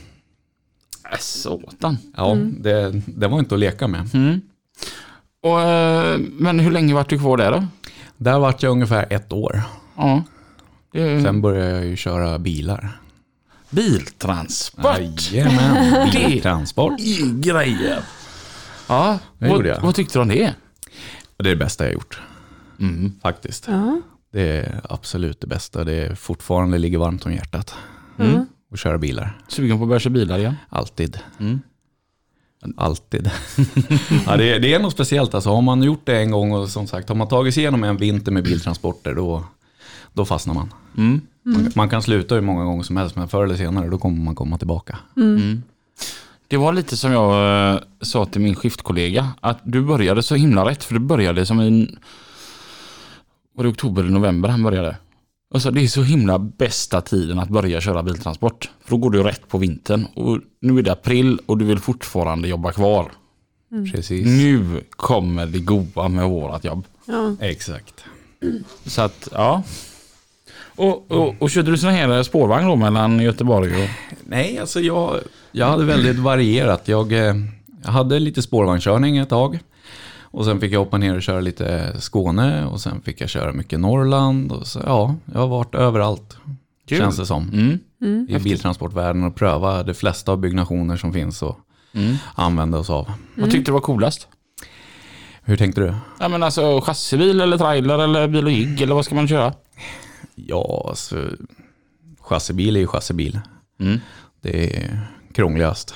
Äh, 1.12 1.17
Satan. 1.19 1.97
ja, 2.17 2.38
det, 2.59 3.01
det 3.07 3.27
var 3.27 3.39
inte 3.39 3.55
att 3.55 3.59
leka 3.59 3.88
med. 3.88 4.09
Mm. 4.13 4.41
Och, 5.43 5.62
eh, 5.62 6.17
men 6.19 6.60
hur 6.60 6.71
länge 6.71 6.93
var 6.93 7.06
du 7.10 7.19
kvar 7.19 7.38
där 7.38 7.51
då? 7.51 7.67
Där 8.17 8.39
vart 8.39 8.63
jag 8.63 8.71
ungefär 8.71 9.06
ett 9.10 9.34
år. 9.34 9.62
Ja. 9.97 10.23
Det, 10.91 11.21
Sen 11.21 11.41
började 11.41 11.71
jag 11.71 11.86
ju 11.86 11.95
köra 11.95 12.39
bilar. 12.39 12.99
biltransport. 13.69 15.32
Jajamän, 15.32 16.10
biltransport. 16.13 16.99
I 16.99 17.32
grejer. 17.36 17.99
Ja, 18.88 19.19
Det 19.39 19.49
vad, 19.49 19.65
jag. 19.65 19.82
vad 19.82 19.95
tyckte 19.95 20.17
du 20.19 20.21
om 20.21 20.27
det? 20.27 20.53
Det 21.38 21.49
är 21.49 21.49
det 21.49 21.56
bästa 21.56 21.84
jag 21.84 21.93
gjort. 21.93 22.21
Mm. 22.79 23.12
Faktiskt. 23.21 23.67
Ja. 23.67 24.01
Det 24.32 24.41
är 24.58 24.82
absolut 24.89 25.41
det 25.41 25.47
bästa. 25.47 25.84
Det 25.84 25.93
är 25.93 26.15
fortfarande 26.15 26.77
ligger 26.77 26.97
varmt 26.97 27.25
om 27.25 27.34
hjärtat. 27.34 27.75
Mm. 28.19 28.45
Att 28.73 28.79
köra 28.79 28.97
bilar. 28.97 29.38
Sugen 29.47 29.77
på 29.77 29.84
att 29.84 29.88
börja 29.89 29.99
köra 29.99 30.13
bilar 30.13 30.38
igen? 30.39 30.56
Alltid. 30.69 31.19
Mm. 31.39 31.62
Alltid. 32.78 33.30
ja, 34.26 34.38
det, 34.38 34.54
är, 34.54 34.60
det 34.60 34.73
är 34.73 34.80
något 34.80 34.93
speciellt. 34.93 35.34
Alltså, 35.34 35.49
har 35.49 35.62
man 35.62 35.84
gjort 35.84 36.06
det 36.06 36.17
en 36.17 36.32
gång 36.32 36.52
och 36.52 36.69
som 36.69 36.88
sagt, 36.88 37.10
har 37.10 37.15
man 37.15 37.28
tagit 37.28 37.54
sig 37.54 37.63
igenom 37.63 37.84
en 37.84 37.97
vinter 37.97 38.32
med 38.32 38.43
biltransporter 38.43 39.13
då, 39.13 39.43
då 40.13 40.26
fastnar 40.26 40.54
man. 40.54 40.73
Mm. 40.97 41.21
man. 41.43 41.71
Man 41.76 41.89
kan 41.89 42.02
sluta 42.02 42.36
hur 42.36 42.41
många 42.41 42.63
gånger 42.63 42.84
som 42.84 42.97
helst 42.97 43.15
men 43.15 43.28
förr 43.28 43.43
eller 43.43 43.56
senare 43.56 43.89
då 43.89 43.97
kommer 43.97 44.23
man 44.23 44.36
komma 44.36 44.58
tillbaka. 44.58 44.97
Det 46.47 46.58
var 46.58 46.73
lite 46.73 46.97
som 46.97 47.12
jag 47.12 47.73
eh, 47.73 47.80
sa 48.02 48.26
till 48.26 48.41
min 48.41 48.56
skiftkollega. 48.56 49.32
Att 49.39 49.60
du 49.63 49.82
började 49.82 50.23
så 50.23 50.36
himla 50.36 50.69
rätt. 50.69 50.84
För 50.84 50.93
du 50.93 50.99
började 50.99 51.45
som 51.45 51.62
i 51.62 51.97
var 53.56 53.63
det 53.63 53.69
oktober 53.69 54.02
eller 54.02 54.12
november 54.12 54.49
han 54.49 54.63
började. 54.63 54.97
Och 55.54 55.62
så, 55.62 55.72
det 55.72 55.82
är 55.82 55.88
så 55.88 56.04
himla 56.04 56.39
bästa 56.39 57.02
tiden 57.02 57.39
att 57.39 57.50
börja 57.50 57.82
köra 57.82 58.04
biltransport. 58.04 58.72
För 58.84 58.92
då 58.92 58.98
går 58.98 59.10
du 59.10 59.24
rätt 59.24 59.48
på 59.48 59.58
vintern. 59.58 60.06
Och 60.16 60.39
nu 60.60 60.80
är 60.80 60.84
det 60.84 60.92
april 60.92 61.39
och 61.46 61.58
du 61.58 61.66
vill 61.66 61.80
fortfarande 61.80 62.48
jobba 62.48 62.72
kvar. 62.72 63.12
Precis. 63.92 64.26
Nu 64.28 64.84
kommer 64.89 65.46
det 65.46 65.60
goa 65.60 66.08
med 66.08 66.30
vårat 66.30 66.63
jobb. 66.63 66.86
Ja. 67.06 67.36
Exakt. 67.39 68.04
Så 68.86 69.02
att, 69.02 69.30
ja. 69.32 69.63
Och, 70.76 71.12
och, 71.12 71.36
och 71.39 71.50
körde 71.50 71.72
du 71.72 71.78
sån 71.78 71.89
här 71.89 72.24
spårvagn 72.24 72.68
då 72.68 72.76
mellan 72.76 73.20
Göteborg 73.20 73.84
och... 73.84 73.89
Nej, 74.26 74.58
alltså 74.60 74.80
jag, 74.80 75.20
jag 75.52 75.66
hade 75.66 75.86
väldigt 75.86 76.20
varierat. 76.20 76.88
Jag, 76.88 77.12
eh, 77.12 77.36
Jag 77.84 77.92
hade 77.92 78.20
lite 78.20 78.42
spårvagnskörning 78.42 79.18
ett 79.18 79.30
tag. 79.30 79.60
Och 80.34 80.46
sen 80.46 80.60
fick 80.60 80.72
jag 80.72 80.80
hoppa 80.80 80.98
ner 80.98 81.15
och 81.15 81.22
köra 81.22 81.39
lite 81.39 81.96
Skåne 82.02 82.65
och 82.65 82.82
sen 82.82 83.02
fick 83.02 83.22
jag 83.22 83.30
köra 83.30 83.54
mycket 83.54 83.80
Norrland. 83.80 84.52
Och 84.52 84.67
så, 84.67 84.82
ja, 84.86 85.15
jag 85.34 85.39
har 85.39 85.48
varit 85.48 85.76
överallt, 85.76 86.38
Kul. 86.88 86.98
känns 86.98 87.17
det 87.17 87.26
som. 87.26 87.50
Mm. 88.02 88.28
I 88.30 88.39
biltransportvärlden 88.39 89.24
och 89.24 89.36
pröva 89.36 89.84
de 89.84 89.93
flesta 89.93 90.32
av 90.32 90.38
byggnationer 90.38 90.98
som 90.98 91.13
finns 91.13 91.41
och 91.41 91.58
använda 92.36 92.78
oss 92.78 92.89
av. 92.89 93.12
Vad 93.36 93.52
tyckte 93.52 93.72
du 93.72 93.74
var 93.74 93.80
coolast? 93.80 94.28
Hur 95.43 95.58
tänkte 95.58 95.82
du? 95.82 95.96
Ja, 96.19 96.28
men 96.28 96.43
alltså 96.43 96.82
chassibil 96.82 97.41
eller 97.41 97.58
trailer 97.58 98.00
eller 98.00 98.28
bil 98.28 98.46
och 98.46 98.52
jigg 98.52 98.82
eller 98.82 98.96
vad 98.96 99.06
ska 99.06 99.15
man 99.15 99.28
köra? 99.28 99.54
Ja, 100.36 100.86
alltså, 100.89 101.30
chassibil 102.22 102.76
är 102.76 102.80
ju 102.80 102.88
chassibil. 102.88 103.39
Mm. 103.80 104.00
Det 104.41 104.78
är 104.78 105.00
krångligast. 105.34 105.96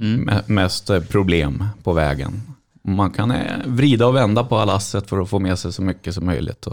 Mm. 0.00 0.28
Me- 0.28 0.42
Mest 0.46 0.90
problem 1.08 1.64
på 1.82 1.92
vägen. 1.92 2.42
Man 2.86 3.10
kan 3.10 3.30
eh, 3.30 3.66
vrida 3.66 4.06
och 4.06 4.16
vända 4.16 4.44
på 4.44 4.64
lasset 4.64 5.08
för 5.08 5.20
att 5.20 5.30
få 5.30 5.38
med 5.38 5.58
sig 5.58 5.72
så 5.72 5.82
mycket 5.82 6.14
som 6.14 6.26
möjligt. 6.26 6.66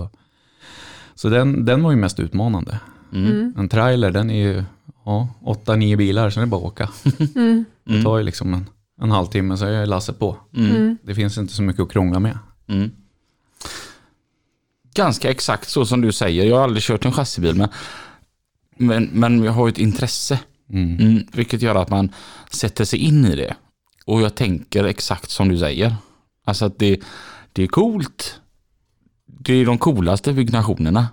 Så 1.15 1.29
den, 1.29 1.65
den 1.65 1.83
var 1.83 1.91
ju 1.91 1.97
mest 1.97 2.19
utmanande. 2.19 2.79
Mm. 3.13 3.53
En 3.57 3.69
trailer, 3.69 4.11
den 4.11 4.29
är 4.29 4.47
ju 4.47 4.63
ja, 5.05 5.27
8-9 5.41 5.97
bilar, 5.97 6.29
så 6.29 6.39
det 6.39 6.43
är 6.43 6.47
bara 6.47 6.61
att 6.61 6.67
åka. 6.67 6.89
Det 7.85 8.03
tar 8.03 8.17
ju 8.17 8.23
liksom 8.23 8.53
en, 8.53 8.69
en 9.01 9.11
halvtimme 9.11 9.57
så 9.57 9.65
är 9.65 9.85
lasset 9.85 10.19
på. 10.19 10.37
Det 11.03 11.15
finns 11.15 11.37
inte 11.37 11.53
så 11.53 11.63
mycket 11.63 11.81
att 11.81 11.91
krångla 11.91 12.19
med. 12.19 12.37
Mm. 12.67 12.91
Ganska 14.95 15.31
exakt 15.31 15.69
så 15.69 15.85
som 15.85 16.01
du 16.01 16.11
säger. 16.11 16.45
Jag 16.45 16.55
har 16.55 16.63
aldrig 16.63 16.83
kört 16.83 17.05
en 17.05 17.11
chassibil 17.11 17.55
men, 17.55 17.69
men, 18.77 19.09
men 19.13 19.43
jag 19.43 19.51
har 19.51 19.67
ju 19.67 19.71
ett 19.71 19.77
intresse. 19.77 20.39
Mm, 20.69 21.23
vilket 21.31 21.61
gör 21.61 21.75
att 21.75 21.89
man 21.89 22.09
sätter 22.51 22.85
sig 22.85 22.99
in 22.99 23.25
i 23.25 23.35
det. 23.35 23.55
Och 24.05 24.21
jag 24.21 24.35
tänker 24.35 24.83
exakt 24.83 25.29
som 25.31 25.49
du 25.49 25.57
säger. 25.57 25.95
Alltså 26.45 26.65
att 26.65 26.79
det, 26.79 26.99
det 27.53 27.63
är 27.63 27.67
coolt. 27.67 28.39
Det 29.25 29.53
är 29.53 29.65
de 29.65 29.77
coolaste 29.77 30.33
byggnationerna. 30.33 31.07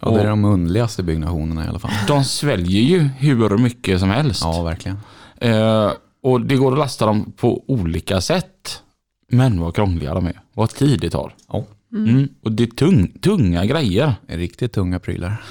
Ja, 0.00 0.10
det 0.10 0.20
är 0.20 0.26
de 0.26 0.44
underligaste 0.44 1.02
byggnationerna 1.02 1.64
i 1.64 1.68
alla 1.68 1.78
fall. 1.78 1.90
De 2.08 2.24
sväljer 2.24 2.82
ju 2.82 2.98
hur 3.00 3.58
mycket 3.58 4.00
som 4.00 4.10
helst. 4.10 4.42
Ja, 4.44 4.62
verkligen. 4.62 4.98
Eh, 5.36 5.92
och 6.22 6.40
det 6.40 6.56
går 6.56 6.72
att 6.72 6.78
lasta 6.78 7.06
dem 7.06 7.32
på 7.36 7.64
olika 7.66 8.20
sätt. 8.20 8.82
Men 9.28 9.60
vad 9.60 9.74
krångliga 9.74 10.14
de 10.14 10.26
är. 10.26 10.40
Vad 10.52 10.70
tid 10.70 11.00
det 11.00 11.10
tar. 11.10 11.34
Ja, 11.48 11.64
Mm. 11.94 12.28
Och 12.42 12.52
det 12.52 12.62
är 12.62 12.66
tung, 12.66 13.08
tunga 13.08 13.64
grejer. 13.64 14.14
det 14.26 14.32
är 14.32 14.38
riktigt 14.38 14.72
tunga 14.72 14.98
prylar. 14.98 15.42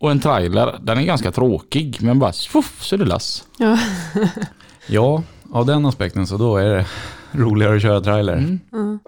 Och 0.00 0.10
en 0.10 0.20
trailer, 0.20 0.78
den 0.82 0.98
är 0.98 1.02
ganska 1.02 1.32
tråkig. 1.32 1.98
Men 2.00 2.18
bara 2.18 2.32
svoff, 2.32 2.82
så 2.84 2.94
är 2.94 2.98
det 2.98 3.04
lass. 3.04 3.44
Ja. 3.58 3.78
Ja, 4.86 5.22
av 5.52 5.66
den 5.66 5.86
aspekten 5.86 6.26
så 6.26 6.36
då 6.36 6.56
är 6.56 6.64
det 6.64 6.86
roligare 7.32 7.76
att 7.76 7.82
köra 7.82 8.00
trailer. 8.00 8.36
Mm. 8.36 8.98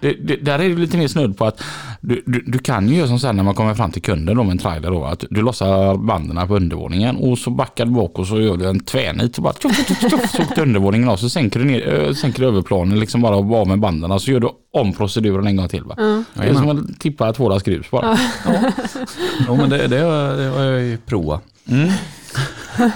Det, 0.00 0.12
det, 0.12 0.36
där 0.36 0.58
är 0.58 0.68
det 0.68 0.74
lite 0.74 0.96
mer 0.96 1.08
snudd 1.08 1.38
på 1.38 1.44
att 1.44 1.62
du, 2.00 2.22
du, 2.26 2.42
du 2.46 2.58
kan 2.58 2.88
ju 2.88 2.96
göra 2.96 3.08
som 3.08 3.18
sen 3.18 3.36
när 3.36 3.42
man 3.42 3.54
kommer 3.54 3.74
fram 3.74 3.90
till 3.90 4.02
kunden 4.02 4.36
då 4.36 4.42
med 4.42 4.52
en 4.52 4.58
trailer 4.58 4.90
då. 4.90 5.04
Att 5.04 5.24
du 5.30 5.42
lossar 5.42 5.96
banden 5.96 6.48
på 6.48 6.56
undervåningen 6.56 7.16
och 7.16 7.38
så 7.38 7.50
backar 7.50 7.84
du 7.84 7.90
bak 7.90 8.18
och 8.18 8.26
så 8.26 8.40
gör 8.40 8.56
du 8.56 8.68
en 8.68 8.80
tvärnit. 8.80 9.36
Så 9.36 9.42
bara 9.42 9.52
tjoff, 9.52 9.88
tjoff, 9.88 10.10
tjoff, 10.10 10.30
så 10.30 10.42
åker 10.42 10.62
undervåningen 10.62 11.08
av. 11.08 11.16
Så 11.16 11.28
sänker 11.28 11.60
du, 11.60 11.66
ner, 11.66 12.12
sänker 12.12 12.42
du 12.42 12.48
över 12.48 12.62
planen 12.62 13.00
liksom 13.00 13.22
bara 13.22 13.36
och 13.36 13.54
av 13.54 13.68
med 13.68 13.80
banden. 13.80 14.12
Och 14.12 14.22
så 14.22 14.30
gör 14.30 14.40
du 14.40 14.48
om 14.72 14.92
proceduren 14.92 15.46
en 15.46 15.56
gång 15.56 15.68
till. 15.68 15.84
Va? 15.84 15.94
Det 16.34 16.42
är 16.42 16.54
som 16.54 16.68
att 16.68 17.00
tippa 17.00 17.32
två 17.32 17.48
last 17.48 17.66
grus 17.66 17.90
bara. 17.90 18.18
Jo, 19.46 19.56
men 19.56 19.70
det, 19.70 19.86
det, 19.86 19.98
har, 19.98 20.36
det 20.36 20.48
har 20.48 20.64
jag 20.64 20.82
ju 20.82 20.96
provat. 20.96 21.42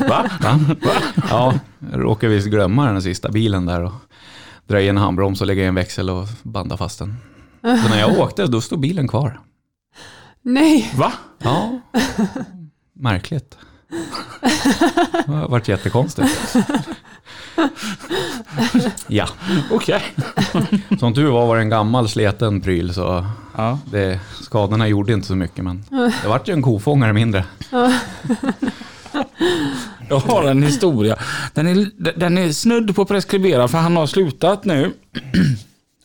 Va? 0.08 0.30
Ja, 1.30 1.54
jag 1.92 2.02
råkade 2.02 2.34
visst 2.34 2.46
glömma 2.48 2.86
den 2.92 3.02
sista 3.02 3.28
bilen 3.28 3.66
där 3.66 3.82
och 3.84 3.92
dra 4.66 4.80
i 4.80 4.88
en 4.88 4.96
handbroms 4.96 5.40
och 5.40 5.46
lägga 5.46 5.62
i 5.62 5.66
en 5.66 5.74
växel 5.74 6.10
och 6.10 6.26
banda 6.42 6.76
fast 6.76 6.98
den. 6.98 7.16
Så 7.62 7.88
när 7.88 8.00
jag 8.00 8.18
åkte, 8.18 8.46
då 8.46 8.60
stod 8.60 8.80
bilen 8.80 9.08
kvar. 9.08 9.40
Nej, 10.42 10.92
Va? 10.96 11.12
Ja, 11.38 11.80
märkligt. 12.92 13.56
Det 15.26 15.32
har 15.32 15.48
varit 15.48 15.68
jättekonstigt. 15.68 16.56
Ja, 19.06 19.26
Okej. 19.70 20.02
som 20.98 21.14
tur 21.14 21.30
var 21.30 21.46
var 21.46 21.56
det 21.56 21.62
en 21.62 21.68
gammal 21.68 22.08
sleten 22.08 22.60
pryl 22.60 22.94
så 22.94 23.26
Ja. 23.56 23.78
det, 23.90 24.20
skadorna 24.42 24.88
gjorde 24.88 25.12
inte 25.12 25.26
så 25.26 25.36
mycket 25.36 25.64
men 25.64 25.84
det 26.22 26.28
vart 26.28 26.48
ju 26.48 26.52
en 26.52 26.62
kofångare 26.62 27.12
mindre. 27.12 27.44
Jag 30.08 30.18
har 30.18 30.50
en 30.50 30.62
historia. 30.62 31.16
Den 31.54 31.66
är, 31.66 31.90
den 32.18 32.38
är 32.38 32.52
snudd 32.52 32.96
på 32.96 33.04
preskriberad 33.04 33.70
för 33.70 33.78
han 33.78 33.96
har 33.96 34.06
slutat 34.06 34.64
nu. 34.64 34.94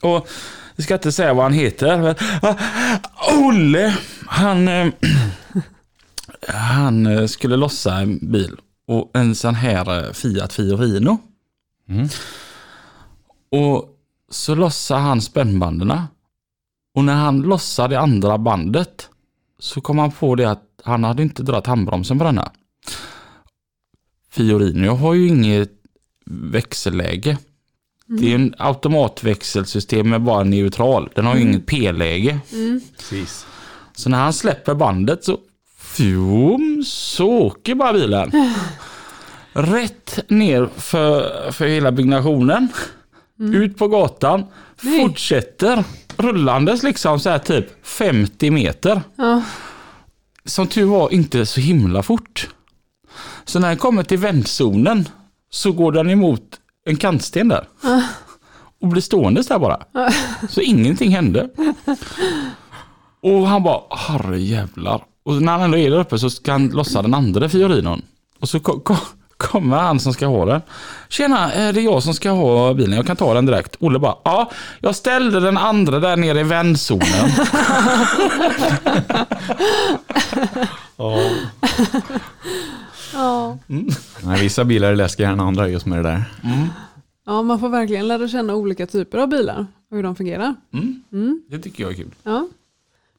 Och 0.02 0.28
jag 0.76 0.84
ska 0.84 0.94
inte 0.94 1.12
säga 1.12 1.34
vad 1.34 1.44
han 1.44 1.54
heter. 1.54 2.16
Ah, 2.42 2.56
Olle, 3.32 3.98
han, 4.28 4.68
eh, 4.68 4.88
han 6.48 7.06
eh, 7.06 7.26
skulle 7.26 7.56
lossa 7.56 7.96
en 7.96 8.32
bil. 8.32 8.56
Och 8.88 9.12
en 9.14 9.36
sån 9.36 9.56
här 9.56 10.06
eh, 10.06 10.12
Fiat 10.12 10.54
Fiorino. 10.54 11.18
Mm. 11.90 12.08
Och 13.52 13.90
så 14.30 14.56
lossade 14.56 15.02
han 15.02 15.22
spännbanden. 15.22 15.94
Och 16.96 17.04
när 17.04 17.16
han 17.16 17.42
lossade 17.42 17.96
det 17.96 18.00
andra 18.00 18.38
bandet 18.38 19.10
så 19.60 19.82
kom 19.82 19.98
han 19.98 20.12
på 20.12 20.36
det 20.36 20.52
att 20.52 20.64
han 20.84 21.04
hade 21.04 21.24
inte 21.24 21.44
dragit 21.44 21.68
handbromsen 21.68 22.18
på 22.18 22.24
denna. 22.24 22.52
Fiorino 24.32 24.90
har 24.90 25.14
ju 25.14 25.28
inget 25.28 25.72
växelläge. 26.26 27.38
Det 28.08 28.32
är 28.32 28.36
en 28.36 28.56
automatväxelsystem 28.58 30.10
med 30.10 30.22
bara 30.22 30.44
neutral. 30.44 31.10
Den 31.16 31.26
har 31.26 31.36
ju 31.36 31.42
inget 31.42 31.66
p-läge. 31.66 32.40
Precis. 32.98 33.46
Så 33.96 34.10
när 34.10 34.18
han 34.18 34.34
släpper 34.34 34.74
bandet 34.74 35.24
så 35.24 35.40
fjum, 35.78 36.84
så 36.86 37.28
åker 37.28 37.76
bara 37.76 37.94
bilen. 37.94 38.32
Rätt 39.54 40.20
ner 40.30 40.70
för, 40.78 41.52
för 41.52 41.66
hela 41.68 41.92
byggnationen. 41.92 42.68
Ut 43.40 43.78
på 43.78 43.88
gatan. 43.88 44.46
Nej. 44.82 45.02
Fortsätter 45.02 45.84
rullandes 46.18 46.84
liksom 46.84 47.20
så 47.20 47.30
här 47.30 47.40
typ 47.40 47.86
50 47.88 48.52
meter. 48.52 49.02
Ja. 49.16 49.44
Som 50.46 50.68
tur 50.68 50.86
var 50.86 51.14
inte 51.14 51.46
så 51.46 51.60
himla 51.62 52.04
fort. 52.04 52.50
Så 53.46 53.60
när 53.60 53.68
den 53.68 53.78
kommer 53.78 54.04
till 54.04 54.18
vändzonen 54.18 55.10
så 55.52 55.72
går 55.72 55.92
den 55.92 56.10
emot 56.10 56.42
en 56.86 56.96
kantsten 56.98 57.48
där. 57.48 57.68
Och 58.82 58.88
blir 58.88 59.02
stående 59.02 59.42
där 59.42 59.60
bara. 59.60 59.80
Så 60.50 60.62
ingenting 60.62 61.12
hände. 61.16 61.50
Och 63.22 63.48
han 63.48 63.64
bara, 63.64 63.82
herre 63.98 64.40
jävlar. 64.40 65.04
Och 65.26 65.42
när 65.42 65.52
han 65.52 65.62
ändå 65.62 65.78
är 65.78 65.90
där 65.92 66.00
uppe 66.00 66.20
så 66.20 66.30
ska 66.30 66.52
han 66.52 66.68
lossa 66.68 67.02
den 67.02 67.14
andra 67.14 67.50
fiorinon. 67.50 68.02
Och 68.40 68.50
så 68.50 68.60
ko- 68.60 68.80
ko- 68.80 68.96
kommer 69.38 69.78
han 69.78 70.00
som 70.00 70.14
ska 70.14 70.28
ha 70.28 70.46
den. 70.46 70.62
Tjena, 71.10 71.54
är 71.54 71.74
det 71.74 71.82
jag 71.82 72.04
som 72.04 72.14
ska 72.14 72.30
ha 72.32 72.74
bilen? 72.74 72.96
Jag 72.96 73.08
kan 73.08 73.16
ta 73.16 73.34
den 73.34 73.46
direkt. 73.46 73.76
Olle 73.80 74.00
bara, 74.00 74.16
ja, 74.24 74.52
jag 74.80 74.96
ställde 74.96 75.40
den 75.40 75.58
andra 75.58 76.00
där 76.00 76.16
nere 76.18 76.40
i 76.40 76.44
vändzonen. 76.44 77.06
Ja. 80.98 81.18
Nej, 84.24 84.42
vissa 84.42 84.66
bilar 84.66 84.92
är 84.92 84.96
läskigare 84.96 85.32
än 85.34 85.40
andra 85.40 85.70
just 85.70 85.86
med 85.86 85.98
det 86.00 86.04
där. 86.10 86.24
ja, 87.26 87.42
man 87.42 87.60
får 87.60 87.70
verkligen 87.70 88.08
lära 88.08 88.28
känna 88.28 88.56
olika 88.56 88.88
typer 88.88 89.18
av 89.18 89.28
bilar 89.30 89.68
och 89.90 89.96
hur 89.98 90.04
de 90.04 90.16
fungerar. 90.16 90.56
Det 91.50 91.60
tycker 91.60 91.84
jag 91.84 91.92
är 91.92 91.96
kul. 91.96 92.16
Ja. 92.24 92.48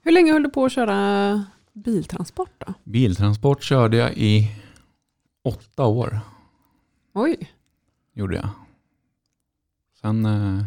Hur 0.03 0.13
länge 0.13 0.33
höll 0.33 0.43
du 0.43 0.49
på 0.51 0.65
att 0.65 0.73
köra 0.73 1.45
biltransport 1.73 2.51
då? 2.67 2.75
Biltransport 2.85 3.63
körde 3.63 3.97
jag 3.97 4.13
i 4.17 4.51
åtta 5.45 5.85
år. 5.85 6.21
Oj, 7.15 7.51
gjorde 8.15 8.37
jag. 8.37 8.49
Sen, 10.01 10.27
eh, 10.27 10.65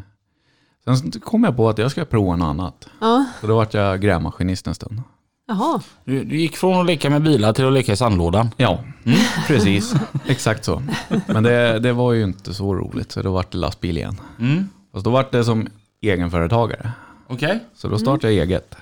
sen 0.98 1.12
kom 1.12 1.44
jag 1.44 1.56
på 1.58 1.70
att 1.70 1.78
jag 1.78 1.92
ska 1.92 2.06
prova 2.06 2.36
något 2.36 2.46
annat. 2.46 2.90
ja, 3.02 3.26
Så 3.42 3.48
då 3.48 3.56
vart 3.56 3.74
jag 3.74 4.02
grävmaskinist 4.02 4.68
en 4.68 4.76
stund. 4.76 5.02
Jaha. 5.50 5.82
Du, 6.04 6.24
du 6.24 6.38
gick 6.38 6.58
från 6.58 6.80
att 6.80 6.86
leka 6.86 7.10
med 7.10 7.24
bilar 7.24 7.54
till 7.54 7.66
att 7.66 7.74
leka 7.74 7.94
i 7.94 7.96
sandlådan. 7.96 8.50
Ja, 8.58 8.84
precis. 9.48 9.94
Exakt 10.28 10.66
så. 10.66 10.84
Men 11.28 11.44
det, 11.44 11.80
det 11.80 11.94
var 11.94 12.14
ju 12.14 12.24
inte 12.24 12.54
så 12.54 12.76
roligt, 12.76 13.12
så 13.12 13.22
då 13.22 13.32
vart 13.32 13.52
det 13.52 13.58
lastbil 13.58 13.98
igen. 13.98 14.22
Mm. 14.40 14.70
Fast 14.94 15.06
då 15.06 15.10
vart 15.12 15.32
det 15.32 15.44
som 15.44 15.68
egenföretagare. 16.02 16.92
Okej. 17.28 17.60
Så 17.76 17.88
då 17.88 17.98
startade 17.98 18.34
jag 18.34 18.44
eget. 18.44 18.76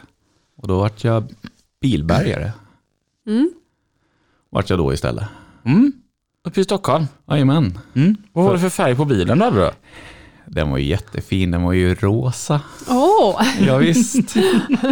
Och 0.57 0.67
då 0.67 0.79
vart 0.79 1.03
jag 1.03 1.23
bilbärgare. 1.81 2.51
Mm. 3.27 3.51
Vart 4.49 4.69
jag 4.69 4.79
då 4.79 4.93
istället. 4.93 5.25
Mm. 5.65 5.91
Uppe 6.43 6.61
i 6.61 6.63
Stockholm. 6.63 7.05
Jajamän. 7.29 7.79
Mm. 7.93 8.15
Vad 8.33 8.45
var 8.45 8.53
det 8.53 8.59
för 8.59 8.69
färg 8.69 8.95
på 8.95 9.05
bilen 9.05 9.39
där 9.39 9.51
då? 9.51 9.71
Den 10.47 10.69
var 10.71 10.77
ju 10.77 10.85
jättefin, 10.85 11.51
den 11.51 11.63
var 11.63 11.73
ju 11.73 11.95
rosa. 11.95 12.61
Åh, 12.87 13.41
Ja, 13.61 13.77
visst. 13.77 14.35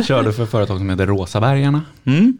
Körde 0.07 0.33
för 0.33 0.45
företag 0.45 0.77
som 0.77 0.89
heter 0.89 1.05
Rosabergarna. 1.05 1.81
Mm. 2.05 2.37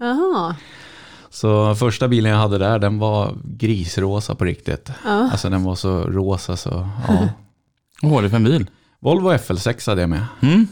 Så 1.30 1.76
första 1.76 2.08
bilen 2.08 2.32
jag 2.32 2.40
hade 2.40 2.58
där, 2.58 2.80
den 2.80 3.00
var 3.00 3.38
grisrosa 3.44 4.36
på 4.36 4.46
riktigt. 4.46 4.90
Ja. 5.06 5.30
Alltså 5.32 5.50
den 5.50 5.64
var 5.64 5.76
så 5.76 6.02
rosa 6.04 6.58
så, 6.58 6.90
ja. 7.08 7.30
Vad 8.02 8.12
var 8.12 8.22
det 8.22 8.30
för 8.30 8.38
en 8.38 8.44
bil? 8.44 8.70
Volvo 9.00 9.32
FL6 9.32 9.90
hade 9.90 10.02
jag 10.02 10.10
med. 10.10 10.26
Mm. 10.42 10.68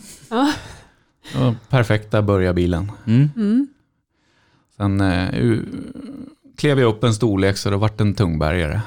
Var 1.35 1.55
perfekta 1.69 2.21
börjarbilen. 2.21 2.91
Mm. 3.05 3.67
Sen 4.77 5.01
eh, 5.01 5.29
u- 5.33 5.65
klev 6.57 6.79
jag 6.79 6.89
upp 6.89 7.03
en 7.03 7.13
storlek 7.13 7.57
så 7.57 7.69
det 7.69 7.77
vart 7.77 8.01
en 8.01 8.13
tungbärgare 8.13 8.81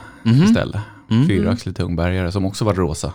istället. 0.49 0.81
Mm. 1.11 1.27
Fyraxlig 1.27 1.77
tungbärgare 1.77 2.33
som 2.33 2.45
också 2.45 2.65
var 2.65 2.75
rosa. 2.75 3.13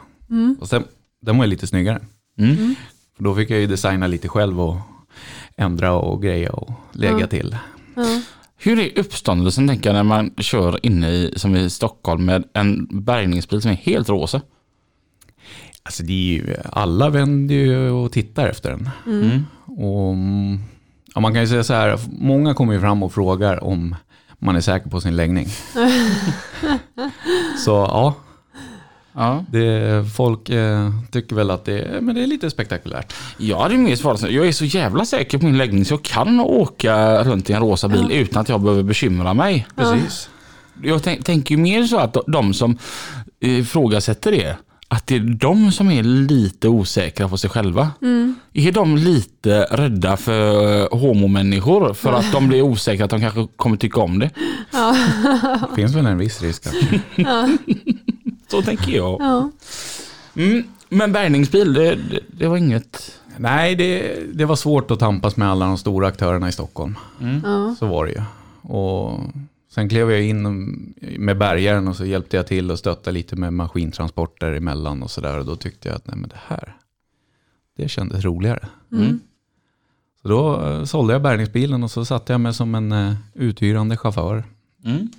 Och 0.59 0.69
sen, 0.69 0.83
den 1.21 1.37
var 1.37 1.45
ju 1.45 1.49
lite 1.49 1.67
snyggare. 1.67 2.01
Mm. 2.37 2.75
För 3.15 3.23
då 3.23 3.35
fick 3.35 3.49
jag 3.49 3.59
ju 3.59 3.67
designa 3.67 4.07
lite 4.07 4.27
själv 4.27 4.61
och 4.61 4.77
ändra 5.57 5.93
och 5.93 6.21
greja 6.21 6.51
och 6.51 6.71
lägga 6.91 7.27
till. 7.27 7.57
Hur 8.57 8.79
är 8.79 8.99
uppståndelsen 8.99 9.67
tänker 9.67 9.89
jag 9.89 9.95
när 9.95 10.03
man 10.03 10.33
kör 10.37 10.85
inne 10.85 11.09
i, 11.09 11.33
som 11.35 11.55
i 11.55 11.69
Stockholm 11.69 12.25
med 12.25 12.43
en 12.53 12.87
bärgningsbil 13.03 13.61
som 13.61 13.71
är 13.71 13.75
helt 13.75 14.09
rosa? 14.09 14.41
Alltså 15.83 16.03
det 16.03 16.13
är 16.13 16.33
ju, 16.33 16.55
alla 16.71 17.09
vänder 17.09 17.55
ju 17.55 17.89
och 17.89 18.11
tittar 18.11 18.47
efter 18.47 18.69
den. 18.69 18.89
Mm. 19.05 19.45
Och, 19.65 20.13
mm, 20.13 20.59
ja, 21.15 21.21
man 21.21 21.33
kan 21.33 21.41
ju 21.41 21.47
säga 21.47 21.63
så 21.63 21.73
här, 21.73 21.99
många 22.11 22.53
kommer 22.53 22.73
ju 22.73 22.79
fram 22.79 23.03
och 23.03 23.13
frågar 23.13 23.63
om 23.63 23.95
man 24.39 24.55
är 24.55 24.61
säker 24.61 24.89
på 24.89 25.01
sin 25.01 25.15
läggning. 25.15 25.47
så 27.65 27.71
ja, 27.71 28.15
Ja. 29.13 29.45
det, 29.51 30.05
folk 30.15 30.49
eh, 30.49 30.89
tycker 31.11 31.35
väl 31.35 31.51
att 31.51 31.65
det, 31.65 32.01
men 32.01 32.15
det 32.15 32.23
är 32.23 32.27
lite 32.27 32.49
spektakulärt. 32.49 33.13
Jag 33.37 33.59
hade 33.59 33.77
mer 33.77 33.95
svarat 33.95 34.19
så. 34.19 34.27
Jag 34.29 34.47
är 34.47 34.51
så 34.51 34.65
jävla 34.65 35.05
säker 35.05 35.37
på 35.37 35.45
min 35.45 35.57
läggning 35.57 35.85
så 35.85 35.93
jag 35.93 36.03
kan 36.03 36.39
åka 36.39 37.23
runt 37.23 37.49
i 37.49 37.53
en 37.53 37.61
rosa 37.61 37.87
bil 37.87 38.11
utan 38.11 38.41
att 38.41 38.49
jag 38.49 38.61
behöver 38.61 38.83
bekymra 38.83 39.33
mig. 39.33 39.67
Precis. 39.75 40.29
Jag 40.83 41.03
tänk, 41.03 41.25
tänker 41.25 41.55
ju 41.55 41.61
mer 41.61 41.83
så 41.83 41.97
att 41.97 42.17
de 42.27 42.53
som 42.53 42.77
ifrågasätter 43.39 44.31
det, 44.31 44.57
att 44.87 45.07
det 45.07 45.15
är 45.15 45.19
de 45.19 45.71
som 45.71 45.91
är 45.91 46.03
lite 46.03 46.67
osäkra 46.67 47.29
på 47.29 47.37
sig 47.37 47.49
själva. 47.49 47.91
Är 48.53 48.71
de 48.71 48.97
lite 48.97 49.63
rädda 49.63 50.17
för 50.17 50.95
homomänniskor 50.95 51.93
för 51.93 52.13
att 52.13 52.31
de 52.31 52.47
blir 52.47 52.61
osäkra 52.61 53.05
att 53.05 53.11
de 53.11 53.21
kanske 53.21 53.47
kommer 53.55 53.77
tycka 53.77 54.01
om 54.01 54.19
det? 54.19 54.29
Det 55.69 55.75
finns 55.75 55.95
väl 55.95 56.05
en 56.05 56.17
viss 56.17 56.41
risk. 56.41 56.67
Att, 56.67 56.73
Så 58.51 58.61
tänker 58.61 58.91
jag. 58.91 59.21
Ja. 59.21 59.51
Mm, 60.35 60.63
men 60.89 61.11
bärgningsbil, 61.11 61.73
det, 61.73 61.95
det, 61.95 62.19
det 62.27 62.47
var 62.47 62.57
inget... 62.57 63.19
nej, 63.37 63.75
det, 63.75 64.19
det 64.33 64.45
var 64.45 64.55
svårt 64.55 64.91
att 64.91 64.99
tampas 64.99 65.37
med 65.37 65.49
alla 65.49 65.65
de 65.65 65.77
stora 65.77 66.07
aktörerna 66.07 66.49
i 66.49 66.51
Stockholm. 66.51 66.95
Ja. 67.43 67.75
Så 67.79 67.85
var 67.87 68.05
det 68.05 68.11
ju. 68.11 68.21
Och 68.61 69.19
sen 69.73 69.89
klev 69.89 70.11
jag 70.11 70.23
in 70.23 70.43
med 71.17 71.37
bärgaren 71.37 71.87
och 71.87 71.95
så 71.95 72.05
hjälpte 72.05 72.37
jag 72.37 72.47
till 72.47 72.71
och 72.71 72.79
stötta 72.79 73.11
lite 73.11 73.35
med 73.35 73.53
maskintransporter 73.53 74.51
emellan 74.51 75.03
och 75.03 75.11
sådär. 75.11 75.39
Och 75.39 75.45
då 75.45 75.55
tyckte 75.55 75.87
jag 75.87 75.95
att 75.95 76.07
nej 76.07 76.17
men 76.17 76.29
det 76.29 76.41
här, 76.47 76.75
det 77.77 77.89
kändes 77.89 78.23
roligare. 78.23 78.67
Mm. 78.91 79.19
Så 80.21 80.27
då 80.27 80.61
eh, 80.65 80.83
sålde 80.83 81.13
jag 81.13 81.21
bärgningsbilen 81.21 81.83
och 81.83 81.91
så 81.91 82.05
satte 82.05 82.33
jag 82.33 82.41
mig 82.41 82.53
som 82.53 82.75
en 82.75 82.91
uh, 82.91 83.13
uthyrande 83.33 83.97
chaufför. 83.97 84.43
Mm. 84.85 85.09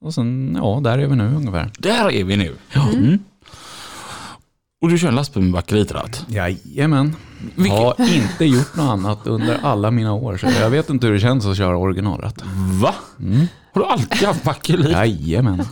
Och 0.00 0.14
sen, 0.14 0.58
ja, 0.62 0.80
där 0.84 0.98
är 0.98 1.06
vi 1.06 1.16
nu 1.16 1.24
ungefär. 1.36 1.70
Där 1.78 2.10
är 2.10 2.24
vi 2.24 2.36
nu. 2.36 2.56
Mm. 2.94 3.18
Och 4.82 4.88
du 4.90 4.98
kör 4.98 5.08
en 5.08 5.14
lastbil 5.14 5.42
med 5.42 5.52
bakelitratt. 5.52 6.24
Jajamän. 6.28 7.16
Vilket- 7.56 7.78
Har 7.78 8.14
inte 8.14 8.44
gjort 8.44 8.76
något 8.76 8.90
annat 8.90 9.26
under 9.26 9.58
alla 9.62 9.90
mina 9.90 10.12
år. 10.12 10.36
Så 10.36 10.46
jag 10.60 10.70
vet 10.70 10.90
inte 10.90 11.06
hur 11.06 11.14
det 11.14 11.20
känns 11.20 11.46
att 11.46 11.56
köra 11.56 11.76
originalratt. 11.76 12.42
Va? 12.82 12.94
Har 13.72 13.80
du 13.80 13.86
alltid 13.86 14.28
haft 14.28 14.44
bakelit? 14.44 14.88
Jajamän. 14.90 15.62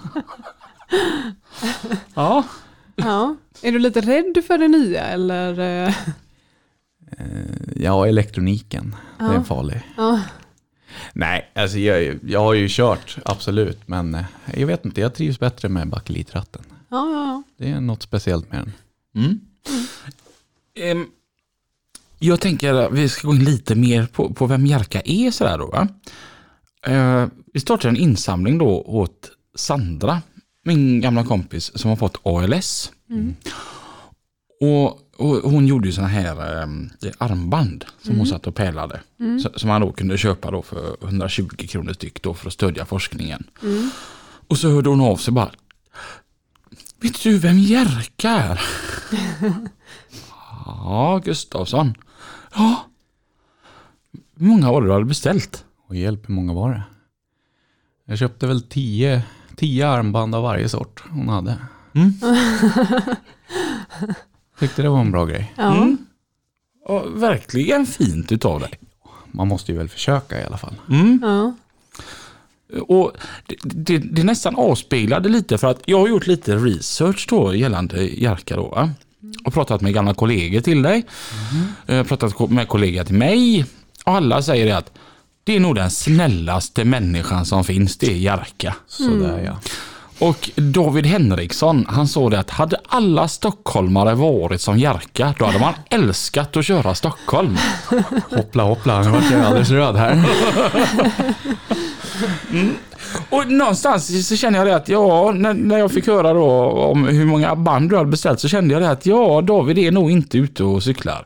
Ja. 2.14 2.44
ja. 2.96 3.36
Är 3.62 3.72
du 3.72 3.78
lite 3.78 4.00
rädd 4.00 4.44
för 4.46 4.58
det 4.58 4.68
nya 4.68 5.02
eller? 5.04 5.60
eh, 5.88 5.94
Ja, 7.76 8.06
elektroniken. 8.06 8.96
Det 9.18 9.24
är 9.24 9.34
Ja. 9.34 9.42
farlig. 9.44 9.82
Ja. 9.96 10.20
Nej, 11.12 11.51
alltså 11.55 11.78
jag, 11.78 12.18
jag 12.22 12.41
har 12.41 12.55
ju 12.55 12.66
kört, 12.70 13.18
absolut. 13.24 13.78
Men 13.86 14.14
eh, 14.14 14.24
jag 14.57 14.66
vet 14.66 14.84
inte, 14.84 15.01
jag 15.01 15.14
trivs 15.14 15.39
bättre 15.41 15.68
med 15.68 15.89
bakelitratten. 15.89 16.62
Ja, 16.89 17.11
ja, 17.11 17.43
Det 17.59 17.70
är 17.70 17.80
något 17.80 18.03
speciellt 18.03 18.53
med 18.53 18.61
den. 18.61 18.72
Mm. 19.14 19.41
Ehm, 20.74 21.07
jag 22.18 22.41
tänker 22.41 22.74
att 22.74 22.93
vi 22.93 23.09
ska 23.09 23.28
gå 23.28 23.34
in 23.34 23.45
lite 23.45 23.74
mer 23.74 24.07
på, 24.07 24.34
på 24.34 24.47
vem 24.47 24.66
Jerka 24.66 25.03
är 25.05 25.30
sådär 25.30 25.59
då. 25.59 25.66
Va? 25.66 25.89
Eh, 26.86 27.26
vi 27.53 27.61
startar 27.61 27.89
en 27.89 27.97
insamling 27.97 28.59
då 28.59 28.82
åt 28.82 29.30
Sandra, 29.55 30.22
min 30.64 31.01
gamla 31.01 31.24
kompis 31.24 31.72
som 31.74 31.89
har 31.89 31.97
fått 31.97 32.20
ALS. 32.22 32.93
Och, 34.61 34.99
och 35.18 35.50
hon 35.50 35.66
gjorde 35.66 35.88
ju 35.88 35.92
sådana 35.92 36.08
här 36.08 36.62
um, 36.62 36.90
armband 37.18 37.84
som 38.02 38.16
hon 38.16 38.26
satt 38.26 38.46
och 38.46 38.54
pälade. 38.54 39.00
Så, 39.42 39.58
som 39.58 39.68
man 39.68 39.80
då 39.80 39.92
kunde 39.92 40.18
köpa 40.18 40.50
då 40.50 40.62
för 40.62 40.96
120 41.04 41.48
kronor 41.68 41.92
styck 41.92 42.22
då 42.22 42.34
för 42.34 42.46
att 42.46 42.52
stödja 42.52 42.84
forskningen. 42.84 43.46
Och 44.48 44.58
så 44.58 44.70
hörde 44.70 44.88
hon 44.88 45.00
av 45.00 45.16
sig 45.16 45.32
bara. 45.32 45.50
Vet 47.00 47.22
du 47.22 47.38
vem 47.38 47.58
Jerka 47.58 48.30
är? 48.30 48.60
Ja, 50.66 51.20
Gustavsson. 51.24 51.94
Ja. 52.54 52.86
Hur 54.36 54.46
många 54.46 54.72
var 54.72 54.80
det 54.80 54.86
du 54.88 54.92
hade 54.92 55.04
beställt? 55.04 55.64
Och 55.88 55.96
hjälp, 55.96 56.28
hur 56.28 56.34
många 56.34 56.52
var 56.52 56.70
det? 56.70 56.82
Jag 58.04 58.18
köpte 58.18 58.46
väl 58.46 58.62
tio, 58.62 59.22
tio 59.56 59.88
armband 59.88 60.34
av 60.34 60.42
varje 60.42 60.68
sort 60.68 61.04
hon 61.10 61.28
hade. 61.28 61.58
Mm. 64.61 64.68
Tyckte 64.68 64.82
det 64.82 64.88
var 64.88 65.00
en 65.00 65.11
bra 65.12 65.24
grej. 65.24 65.52
ja. 65.56 65.76
Mm. 65.76 65.98
Ja, 66.88 67.04
verkligen 67.09 67.86
fint 67.86 68.32
utav 68.32 68.61
dig. 68.61 68.70
Man 69.32 69.48
måste 69.48 69.72
ju 69.72 69.78
väl 69.78 69.88
försöka 69.88 70.40
i 70.40 70.44
alla 70.44 70.59
fall. 70.59 70.74
Mm. 70.90 71.20
ja. 71.22 71.54
Och 72.88 73.12
det, 73.46 73.56
det, 73.62 73.98
det 73.98 74.24
nästan 74.24 74.56
avspeglade 74.56 75.28
lite 75.28 75.59
för 75.59 75.66
att 75.70 75.80
jag 75.84 75.98
har 76.00 76.09
gjort 76.09 76.26
lite 76.26 76.56
research 76.56 77.26
då 77.30 77.54
gällande 77.54 78.02
Jerka 78.02 78.56
då. 78.56 78.68
Va? 78.68 78.90
Och 79.44 79.52
pratat 79.52 79.80
med 79.80 79.94
gamla 79.94 80.14
kollegor 80.14 80.61
till 80.61 80.82
dig. 80.82 81.06
Eh, 81.86 82.04
Pratat 82.04 82.50
med 82.50 82.68
kollegor 82.68 83.04
till 83.04 83.14
mig. 83.14 83.64
Och 84.04 84.12
alla 84.14 84.42
säger 84.42 84.66
det 84.66 84.76
att 84.76 84.92
det 85.44 85.56
är 85.56 85.61
nog 85.61 85.74
den 85.74 85.90
snällaste 85.90 86.84
människan 86.84 87.46
som 87.46 87.64
finns, 87.64 87.96
det 87.98 88.06
är 88.06 88.16
Jerka. 88.16 88.74
Sådär 88.86 89.42
ja. 89.46 89.59
Och 90.20 90.50
David 90.56 91.06
Henriksson, 91.06 91.86
han 91.88 92.08
sa 92.08 92.28
det 92.30 92.38
att 92.38 92.50
hade 92.50 92.76
alla 92.88 93.28
stockholmare 93.28 94.14
varit 94.14 94.60
som 94.60 94.78
Jerka, 94.78 95.34
då 95.38 95.44
hade 95.44 95.58
man 95.58 95.74
älskat 95.90 96.56
att 96.56 96.64
köra 96.64 96.94
Stockholm. 96.94 97.56
Hoppla 98.30 98.62
hoppla, 98.62 99.02
nu 99.02 99.10
vart 99.10 99.30
jag 99.30 99.40
alldeles 99.40 99.70
röd 99.70 99.96
här. 99.96 100.24
Och 103.30 103.50
någonstans 103.52 104.28
så 104.28 104.36
känner 104.36 104.58
jag 104.58 104.66
det 104.66 104.76
att 104.76 104.88
ja, 104.88 105.32
när, 105.34 105.54
när 105.54 105.78
jag 105.78 105.92
fick 105.92 106.06
höra 106.06 106.32
då 106.32 106.50
om 106.70 107.08
hur 107.08 107.24
många 107.24 107.56
band 107.56 107.90
du 107.90 107.96
hade 107.96 108.10
beställt 108.10 108.40
så 108.40 108.48
kände 108.48 108.74
jag 108.74 108.82
det 108.82 108.90
att 108.90 109.06
ja, 109.06 109.40
David 109.40 109.78
är 109.78 109.90
nog 109.90 110.10
inte 110.10 110.38
ute 110.38 110.64
och 110.64 110.82
cyklar. 110.82 111.24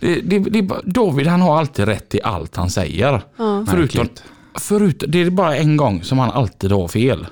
Det, 0.00 0.20
det, 0.20 0.38
det, 0.38 0.62
bara- 0.62 0.80
David 0.84 1.26
han 1.26 1.40
har 1.40 1.58
alltid 1.58 1.84
rätt 1.84 2.14
i 2.14 2.20
allt 2.22 2.56
han 2.56 2.70
säger. 2.70 3.22
Förutom, 3.36 3.78
Märkligt. 3.80 4.22
förutom, 4.60 5.10
det 5.10 5.22
är 5.22 5.30
bara 5.30 5.56
en 5.56 5.76
gång 5.76 6.02
som 6.02 6.18
han 6.18 6.30
alltid 6.30 6.72
har 6.72 6.88
fel. 6.88 7.26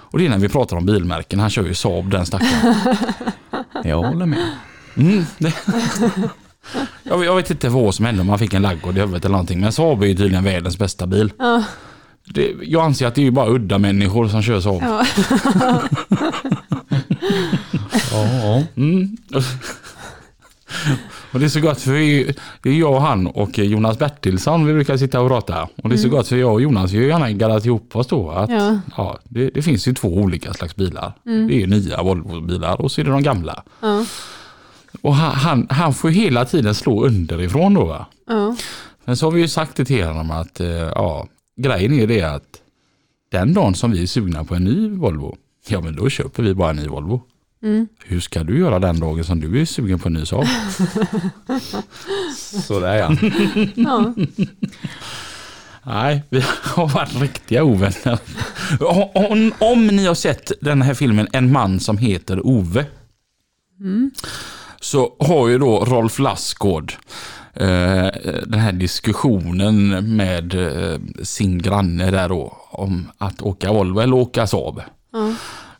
Och 0.00 0.18
det 0.18 0.26
är 0.26 0.30
när 0.30 0.38
vi 0.38 0.48
pratar 0.48 0.76
om 0.76 0.86
bilmärken. 0.86 1.40
Han 1.40 1.50
kör 1.50 1.64
ju 1.64 1.74
Saab 1.74 2.10
den 2.10 2.26
stackaren. 2.26 2.74
Jag 3.84 4.02
håller 4.02 4.26
med. 4.26 4.50
Mm, 4.96 5.24
jag, 7.24 7.36
vet 7.36 7.50
inte 7.50 7.68
vad 7.68 7.94
som 7.94 8.04
hände 8.04 8.20
om 8.20 8.28
han 8.28 8.38
fick 8.38 8.54
en 8.54 8.62
laggård 8.62 8.96
i 8.96 9.00
huvudet 9.00 9.24
eller 9.24 9.32
någonting. 9.32 9.60
Men 9.60 9.72
Saab 9.72 10.02
är 10.02 10.06
ju 10.06 10.16
tydligen 10.16 10.44
världens 10.44 10.78
bästa 10.78 11.06
bil. 11.06 11.32
Det, 12.24 12.54
jag 12.62 12.84
anser 12.84 13.06
att 13.06 13.14
det 13.14 13.20
är 13.20 13.24
ju 13.24 13.30
bara 13.30 13.48
udda 13.48 13.78
människor 13.78 14.28
som 14.28 14.42
kör 14.42 14.60
Saab. 14.60 14.82
Ja. 14.82 15.04
Ja, 18.12 18.62
Mm. 18.76 19.16
Och 21.32 21.40
det 21.40 21.44
är 21.46 21.48
så 21.48 21.60
gott 21.60 21.80
för 21.80 21.92
vi, 21.92 22.34
det 22.62 22.70
är 22.70 22.74
jag 22.74 22.92
och 22.94 23.02
han 23.02 23.26
och 23.26 23.58
Jonas 23.58 23.98
Bertilsson 23.98 24.66
vi 24.66 24.72
brukar 24.72 24.96
sitta 24.96 25.20
och 25.20 25.28
prata. 25.28 25.68
Och 25.82 25.88
det 25.88 25.94
är 25.94 25.96
så 25.98 26.08
gott 26.08 26.28
för 26.28 26.36
jag 26.36 26.52
och 26.52 26.60
Jonas 26.62 26.92
vi 26.92 26.98
har 26.98 27.04
gärna 27.04 27.30
gaddat 27.32 27.64
ihop 27.66 27.96
oss 27.96 28.06
då. 28.06 28.30
Att, 28.30 28.50
Ja. 28.50 28.80
ja, 28.96 29.18
det, 29.24 29.50
det 29.50 29.62
finns 29.62 29.88
ju 29.88 29.94
två 29.94 30.08
olika 30.08 30.52
slags 30.54 30.76
bilar. 30.76 31.12
Det 31.48 31.62
är 31.62 31.66
nya 31.66 32.02
Volvo-bilar 32.02 32.80
och 32.80 32.92
så 32.92 33.00
är 33.00 33.04
det 33.04 33.10
de 33.10 33.22
gamla. 33.22 33.62
Ja. 33.80 34.04
Och 35.02 35.14
han, 35.14 35.34
han, 35.34 35.66
han 35.70 35.94
får 35.94 36.08
hela 36.08 36.44
tiden 36.44 36.74
slå 36.74 37.04
underifrån 37.04 37.74
då. 37.74 37.84
Va? 37.84 38.06
Ja. 38.26 38.56
Men 39.04 39.16
så 39.16 39.26
har 39.26 39.30
vi 39.30 39.40
ju 39.40 39.48
sagt 39.48 39.76
det 39.76 39.84
till 39.84 40.04
honom 40.06 40.30
att 40.30 40.60
eh, 40.60 40.68
ja, 40.68 41.26
grejen 41.56 41.92
är 41.92 42.06
det 42.06 42.22
att 42.22 42.44
den 43.32 43.54
dagen 43.54 43.74
som 43.74 43.90
vi 43.90 44.02
är 44.02 44.06
sugna 44.06 44.44
på 44.44 44.54
en 44.54 44.64
ny 44.64 44.88
Volvo, 44.88 45.36
ja 45.68 45.80
men 45.80 45.96
då 45.96 46.08
köper 46.08 46.42
vi 46.42 46.54
bara 46.54 46.70
en 46.70 46.76
ny 46.76 46.86
Volvo. 46.88 47.22
Hur 48.04 48.20
ska 48.20 48.44
du 48.44 48.58
göra 48.58 48.78
den 48.78 49.00
dagen 49.00 49.24
som 49.24 49.40
du 49.40 49.60
är 49.60 49.64
sugen 49.64 49.98
på 49.98 50.08
en 50.08 50.12
ny 50.12 50.26
Saab? 50.26 50.46
sådär 52.66 52.94
ja. 52.94 53.16
Ja. 53.74 54.14
Nej, 55.82 56.22
vi 56.28 56.44
har 56.62 56.88
varit 56.88 57.20
riktiga 57.20 57.64
ovänner. 57.64 58.18
Om, 59.14 59.52
om, 59.58 59.86
ni 59.86 60.06
har 60.06 60.14
sett 60.14 60.52
den 60.60 60.82
här 60.82 60.94
filmen 60.94 61.28
En 61.32 61.52
man 61.52 61.80
som 61.80 61.98
heter 61.98 62.46
Ove. 62.46 62.86
Så 64.80 65.16
har 65.18 65.48
ju 65.48 65.58
då 65.58 65.84
Rolf 65.84 66.18
Lassgård 66.18 66.92
eh, 67.54 68.08
den 68.46 68.60
här 68.60 68.72
diskussionen 68.72 69.88
med 70.16 70.54
eh, 70.54 71.00
sin 71.22 71.62
granne 71.62 72.10
där 72.10 72.28
då 72.28 72.56
om 72.70 73.08
att 73.18 73.42
åka 73.42 73.72
Volvo 73.72 74.00
eller 74.00 74.16
åka 74.16 74.46
Saab. 74.46 74.82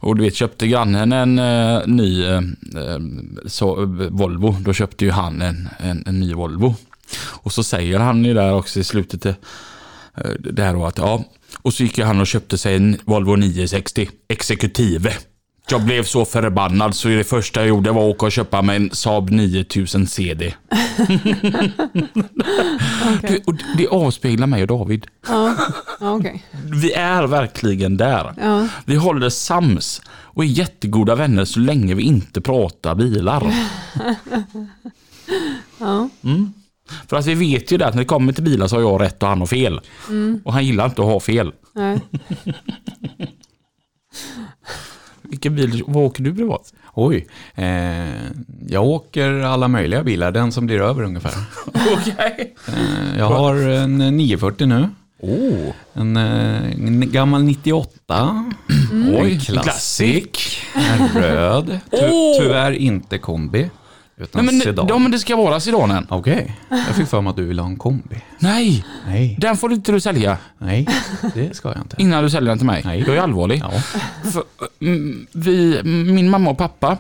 Och 0.01 0.17
du 0.17 0.23
vet, 0.23 0.35
köpte 0.35 0.67
grannen 0.67 1.13
en 1.13 1.39
eh, 1.39 1.87
ny 1.87 2.25
eh, 2.25 2.37
eh 2.77 2.99
så, 3.47 3.83
eh, 3.83 3.89
Volvo, 3.89 4.57
då 4.61 4.73
köpte 4.73 5.05
ju 5.05 5.11
han 5.11 5.43
en, 5.43 5.69
en, 5.79 6.03
en 6.07 6.21
ny 6.21 6.35
Volvo. 6.35 6.75
Och 7.21 7.53
så 7.53 7.63
säger 7.65 7.99
han 7.99 8.25
ju 8.25 8.35
där 8.35 8.55
också 8.55 8.81
i 8.81 8.85
slutet 8.85 9.27
eh, 9.27 9.35
där 10.39 10.75
då 10.75 10.87
att 10.87 10.99
ja, 10.99 11.25
och 11.63 11.75
så 11.75 11.83
gick 11.83 11.99
ju 11.99 12.05
han 12.05 12.21
och 12.21 12.27
köpte 12.27 12.59
sig 12.59 12.77
en 12.77 12.97
Volvo 13.05 13.37
960 13.37 14.09
exekutive. 14.29 15.13
Jag 15.71 15.85
blev 15.85 16.03
så 16.03 16.25
förbannad 16.25 16.95
så 16.95 17.09
det 17.09 17.25
första 17.25 17.61
jag 17.61 17.69
gjorde 17.69 17.93
var 17.93 18.03
att 18.03 18.15
åka 18.15 18.27
och 18.27 18.33
köpa 18.33 18.63
mig 18.63 18.77
en 18.77 18.91
Saab 18.93 19.31
9000 19.31 20.07
CD. 20.07 20.55
Du, 23.23 23.41
och 23.47 23.55
det 23.77 23.87
avspeglar 23.89 24.47
mig 24.47 24.63
och 24.63 24.69
David. 24.69 25.07
Ja, 25.29 25.57
okej. 26.01 26.45
Vi 26.83 26.93
är 26.93 27.27
verkligen 27.27 27.97
där. 27.97 28.35
Ja. 28.41 28.69
Vi 28.85 28.97
håller 28.97 29.29
sams 29.29 30.03
och 30.11 30.45
är 30.45 30.49
jättegoda 30.49 31.15
vänner 31.15 31.45
så 31.45 31.61
länge 31.61 31.95
vi 31.95 32.03
inte 32.03 32.41
pratar 32.41 32.95
bilar. 32.95 33.55
Ja. 35.81 36.09
Mm. 36.25 36.53
För 37.09 37.17
att 37.17 37.27
vi 37.27 37.35
vet 37.35 37.73
ju 37.73 37.79
det 37.79 37.87
att 37.87 37.95
när 37.95 38.03
det 38.03 38.07
kommer 38.07 38.33
till 38.33 38.45
bilar 38.45 38.69
så 38.69 38.77
har 38.77 38.83
jag 38.83 39.01
rätt 39.01 39.23
och 39.23 39.29
han 39.29 39.41
har 39.41 39.47
fel. 39.47 39.81
Och 40.45 40.53
han 40.53 40.67
gillar 40.67 40.85
inte 40.85 41.03
att 41.03 41.09
ha 41.09 41.21
fel. 41.21 41.53
Vilken 45.31 45.57
bil, 45.57 45.83
vad 45.87 46.05
åker 46.05 46.23
du 46.23 46.35
privat? 46.35 46.73
Oj, 46.95 47.27
eh, 47.55 47.67
jag 48.69 48.85
åker 48.85 49.31
alla 49.33 49.69
möjliga 49.69 50.05
bilar, 50.05 50.33
den 50.33 50.53
som 50.53 50.67
blir 50.67 50.81
över 50.81 51.03
ungefär. 51.03 51.33
Okej. 51.67 52.55
Eh, 52.69 53.19
jag 53.19 53.27
har 53.27 53.55
en 53.55 53.99
940 53.99 54.67
nu. 54.67 54.89
Oh. 55.21 55.73
En, 55.93 56.17
eh, 56.17 56.73
en 56.73 57.13
gammal 57.13 57.43
98. 57.43 58.45
Oj, 59.21 59.33
en 59.33 59.41
classic. 59.41 60.59
En 60.75 61.23
röd. 61.23 61.79
Ty! 61.91 62.41
Tyvärr 62.41 62.73
inte 62.73 63.19
kombi. 63.19 63.71
Utan 64.21 64.45
Nej, 64.45 64.55
men, 64.55 64.63
sedan. 64.63 64.87
ja, 64.89 64.99
men 64.99 65.11
det 65.11 65.19
ska 65.19 65.37
vara 65.37 65.61
sedanen. 65.61 66.07
Okej, 66.11 66.57
jag 66.69 66.97
fick 66.97 67.09
för 67.09 67.21
mig 67.21 67.31
att 67.31 67.37
du 67.37 67.45
ville 67.45 67.63
ha 67.63 67.69
en 67.69 67.77
kombi. 67.77 68.23
Nej, 68.39 68.85
Nej, 69.07 69.37
den 69.41 69.57
får 69.57 69.73
inte 69.73 69.93
du 69.93 70.01
sälja 70.01 70.39
nej, 70.59 70.87
det 71.35 71.57
ska 71.57 71.69
jag 71.69 71.79
inte. 71.79 71.97
innan 72.03 72.25
du 72.25 72.31
säljer 72.31 72.49
den 72.49 72.59
till 72.59 72.67
mig. 72.67 72.83
Nej. 72.85 73.05
Jag 73.07 73.17
är 73.17 73.21
allvarlig. 73.21 73.63
Ja. 73.65 73.71
För, 74.33 74.43
mm, 74.81 75.27
vi, 75.33 75.83
min 75.85 76.31
mamma 76.31 76.51
och 76.51 76.59
pappa, 76.59 76.97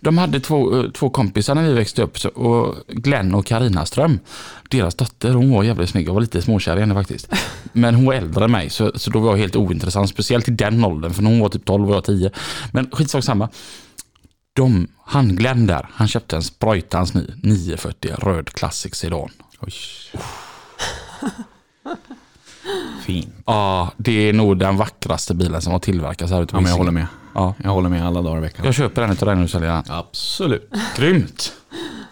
de 0.00 0.18
hade 0.18 0.40
två, 0.40 0.78
eh, 0.78 0.90
två 0.90 1.10
kompisar 1.10 1.54
när 1.54 1.62
vi 1.62 1.72
växte 1.72 2.02
upp. 2.02 2.18
Så, 2.18 2.28
och 2.28 2.74
Glenn 2.88 3.34
och 3.34 3.46
Karina 3.46 3.86
Ström. 3.86 4.18
Deras 4.70 4.94
dotter, 4.94 5.30
hon 5.32 5.50
var 5.50 5.62
jävligt 5.62 5.90
snygg. 5.90 6.08
Jag 6.08 6.14
var 6.14 6.20
lite 6.20 6.42
småkär 6.42 6.76
i 6.76 6.80
henne 6.80 6.94
faktiskt. 6.94 7.28
Men 7.72 7.94
hon 7.94 8.04
var 8.06 8.14
äldre 8.14 8.44
än 8.44 8.50
mig, 8.50 8.70
så, 8.70 8.92
så 8.94 9.10
då 9.10 9.18
var 9.18 9.30
jag 9.30 9.36
helt 9.36 9.56
ointressant. 9.56 10.08
Speciellt 10.10 10.48
i 10.48 10.50
den 10.50 10.84
åldern, 10.84 11.12
för 11.14 11.22
hon 11.22 11.40
var 11.40 11.48
typ 11.48 11.64
12 11.64 11.90
och 11.90 11.96
jag 11.96 12.04
10. 12.04 12.30
Men 12.72 12.90
skitsak 12.92 13.24
samma. 13.24 13.48
De, 14.60 14.88
han 15.04 15.36
Glenn 15.36 15.66
där, 15.66 15.88
han 15.92 16.08
köpte 16.08 16.36
en 16.36 16.42
Spreutans 16.42 17.14
ny 17.14 17.26
940 17.42 18.14
röd 18.18 18.48
Classic 18.52 18.94
Sedan. 18.94 19.28
Oj. 19.60 19.72
Fint. 23.02 23.34
Ja, 23.46 23.90
det 23.96 24.28
är 24.28 24.32
nog 24.32 24.58
den 24.58 24.76
vackraste 24.76 25.34
bilen 25.34 25.62
som 25.62 25.72
har 25.72 25.78
tillverkats 25.78 26.32
här 26.32 26.42
ute 26.42 26.52
på 26.52 26.56
Ja, 26.56 26.60
men 26.60 26.70
jag 26.70 26.78
håller 26.78 26.92
med. 26.92 27.06
Ja. 27.34 27.54
Jag 27.64 27.70
håller 27.70 27.88
med 27.88 28.06
alla 28.06 28.22
dagar 28.22 28.38
i 28.38 28.40
veckan. 28.40 28.64
Jag 28.64 28.74
köper 28.74 29.02
den 29.02 29.10
utav 29.10 29.26
dig 29.26 29.36
när 29.36 29.42
du 29.42 29.48
säljer 29.48 29.68
den. 29.68 29.82
Absolut. 29.88 30.72
Grymt! 30.96 31.52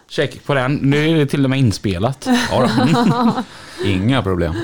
Check 0.08 0.44
på 0.44 0.54
den. 0.54 0.74
Nu 0.74 1.10
är 1.10 1.14
det 1.16 1.26
till 1.26 1.44
och 1.44 1.50
med 1.50 1.58
inspelat. 1.58 2.28
Ja, 2.50 2.68
då. 2.78 3.42
Inga 3.88 4.22
problem. 4.22 4.54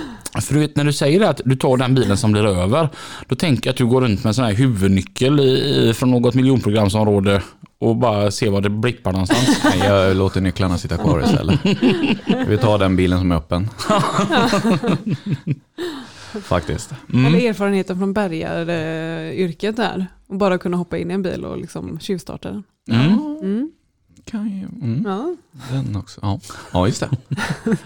För 0.41 0.55
du 0.55 0.61
vet 0.61 0.77
när 0.77 0.85
du 0.85 0.93
säger 0.93 1.21
att 1.21 1.41
du 1.45 1.57
tar 1.57 1.77
den 1.77 1.95
bilen 1.95 2.17
som 2.17 2.33
blir 2.33 2.47
över. 2.47 2.89
Då 3.29 3.35
tänker 3.35 3.69
jag 3.69 3.73
att 3.73 3.79
du 3.79 3.87
går 3.87 4.01
runt 4.01 4.25
med 4.25 4.31
en 4.31 4.35
sån 4.35 4.45
här 4.45 4.53
huvudnyckel 4.53 5.41
i, 5.41 5.95
från 5.97 6.11
något 6.11 6.35
miljonprogramsområde 6.35 7.43
och 7.79 7.97
bara 7.97 8.31
ser 8.31 8.51
var 8.51 8.61
det 8.61 8.71
blippar 8.71 9.13
någonstans. 9.13 9.61
Nej, 9.65 9.79
jag 9.79 10.17
låter 10.17 10.41
nycklarna 10.41 10.79
sitta 10.79 10.97
kvar 10.97 11.23
istället. 11.25 11.61
Vi 12.49 12.59
tar 12.59 12.79
den 12.79 12.97
bilen 12.97 13.19
som 13.19 13.33
är 13.33 13.37
öppen. 13.37 13.71
Faktiskt. 16.43 16.91
Eller 17.09 17.49
erfarenheten 17.49 17.99
från 17.99 18.13
bärgaryrket 18.13 19.77
där. 19.77 20.07
Och 20.27 20.37
bara 20.37 20.59
kunna 20.59 20.77
hoppa 20.77 20.99
in 20.99 21.11
i 21.11 21.15
en 21.15 21.23
bil 21.23 21.45
och 21.45 21.59
liksom 21.59 21.99
tjuvstarta 22.01 22.51
den. 22.51 22.65
Mm. 22.91 23.19
Mm. 23.43 23.71
Kan 24.25 24.51
ju, 24.51 24.67
mm, 24.87 25.05
Ja. 25.07 25.37
den 25.71 25.97
också. 25.97 26.21
Ja. 26.23 26.41
ja, 26.73 26.87
just 26.87 27.01
det. 27.01 27.11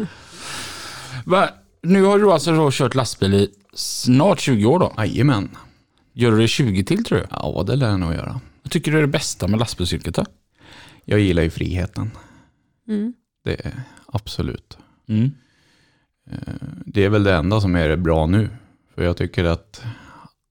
Va? 1.24 1.48
Nu 1.82 2.02
har 2.04 2.18
du 2.18 2.32
alltså 2.32 2.52
då 2.52 2.70
kört 2.72 2.94
lastbil 2.94 3.34
i 3.34 3.48
snart 3.74 4.40
20 4.40 4.66
år 4.66 4.78
då. 4.78 4.92
Jajamän. 4.98 5.48
Gör 6.12 6.30
du 6.32 6.38
det 6.38 6.48
20 6.48 6.84
till 6.84 7.04
tror 7.04 7.18
du? 7.18 7.26
Ja, 7.30 7.64
det 7.66 7.76
lär 7.76 7.90
jag 7.90 8.00
nog 8.00 8.14
göra. 8.14 8.40
Vad 8.62 8.72
tycker 8.72 8.92
du 8.92 8.98
är 8.98 9.02
det 9.02 9.08
bästa 9.08 9.48
med 9.48 9.58
lastbilsyrket 9.60 10.14
då? 10.14 10.24
Jag 11.04 11.20
gillar 11.20 11.42
ju 11.42 11.50
friheten. 11.50 12.10
Mm. 12.88 13.14
Det 13.44 13.66
är 13.66 13.82
absolut. 14.06 14.78
Mm. 15.08 15.30
Det 16.84 17.04
är 17.04 17.08
väl 17.08 17.24
det 17.24 17.34
enda 17.34 17.60
som 17.60 17.74
är 17.74 17.96
bra 17.96 18.26
nu. 18.26 18.48
För 18.94 19.04
jag 19.04 19.16
tycker 19.16 19.44
att 19.44 19.82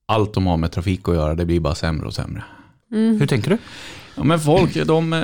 allt 0.05 0.33
de 0.33 0.47
har 0.47 0.57
med 0.57 0.71
trafik 0.71 1.09
att 1.09 1.15
göra, 1.15 1.35
det 1.35 1.45
blir 1.45 1.59
bara 1.59 1.75
sämre 1.75 2.07
och 2.07 2.13
sämre. 2.13 2.43
Mm. 2.91 3.19
Hur 3.19 3.27
tänker 3.27 3.49
du? 3.49 3.57
Ja, 4.15 4.23
men 4.23 4.39
folk, 4.39 4.85
de, 4.85 5.13
eh, 5.13 5.23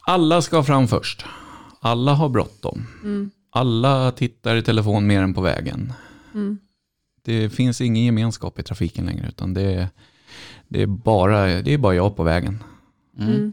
alla 0.00 0.42
ska 0.42 0.62
fram 0.62 0.88
först. 0.88 1.24
Alla 1.80 2.14
har 2.14 2.28
bråttom. 2.28 2.86
Mm. 3.02 3.30
Alla 3.50 4.12
tittar 4.12 4.56
i 4.56 4.62
telefon 4.62 5.06
mer 5.06 5.22
än 5.22 5.34
på 5.34 5.40
vägen. 5.40 5.92
Mm. 6.34 6.58
Det 7.22 7.50
finns 7.50 7.80
ingen 7.80 8.04
gemenskap 8.04 8.58
i 8.58 8.62
trafiken 8.62 9.06
längre, 9.06 9.28
utan 9.28 9.54
det 9.54 9.62
är, 9.62 9.88
det 10.70 10.82
är, 10.82 10.86
bara, 10.86 11.46
det 11.62 11.74
är 11.74 11.78
bara 11.78 11.94
jag 11.94 12.16
på 12.16 12.22
vägen. 12.22 12.62
Mm. 13.18 13.52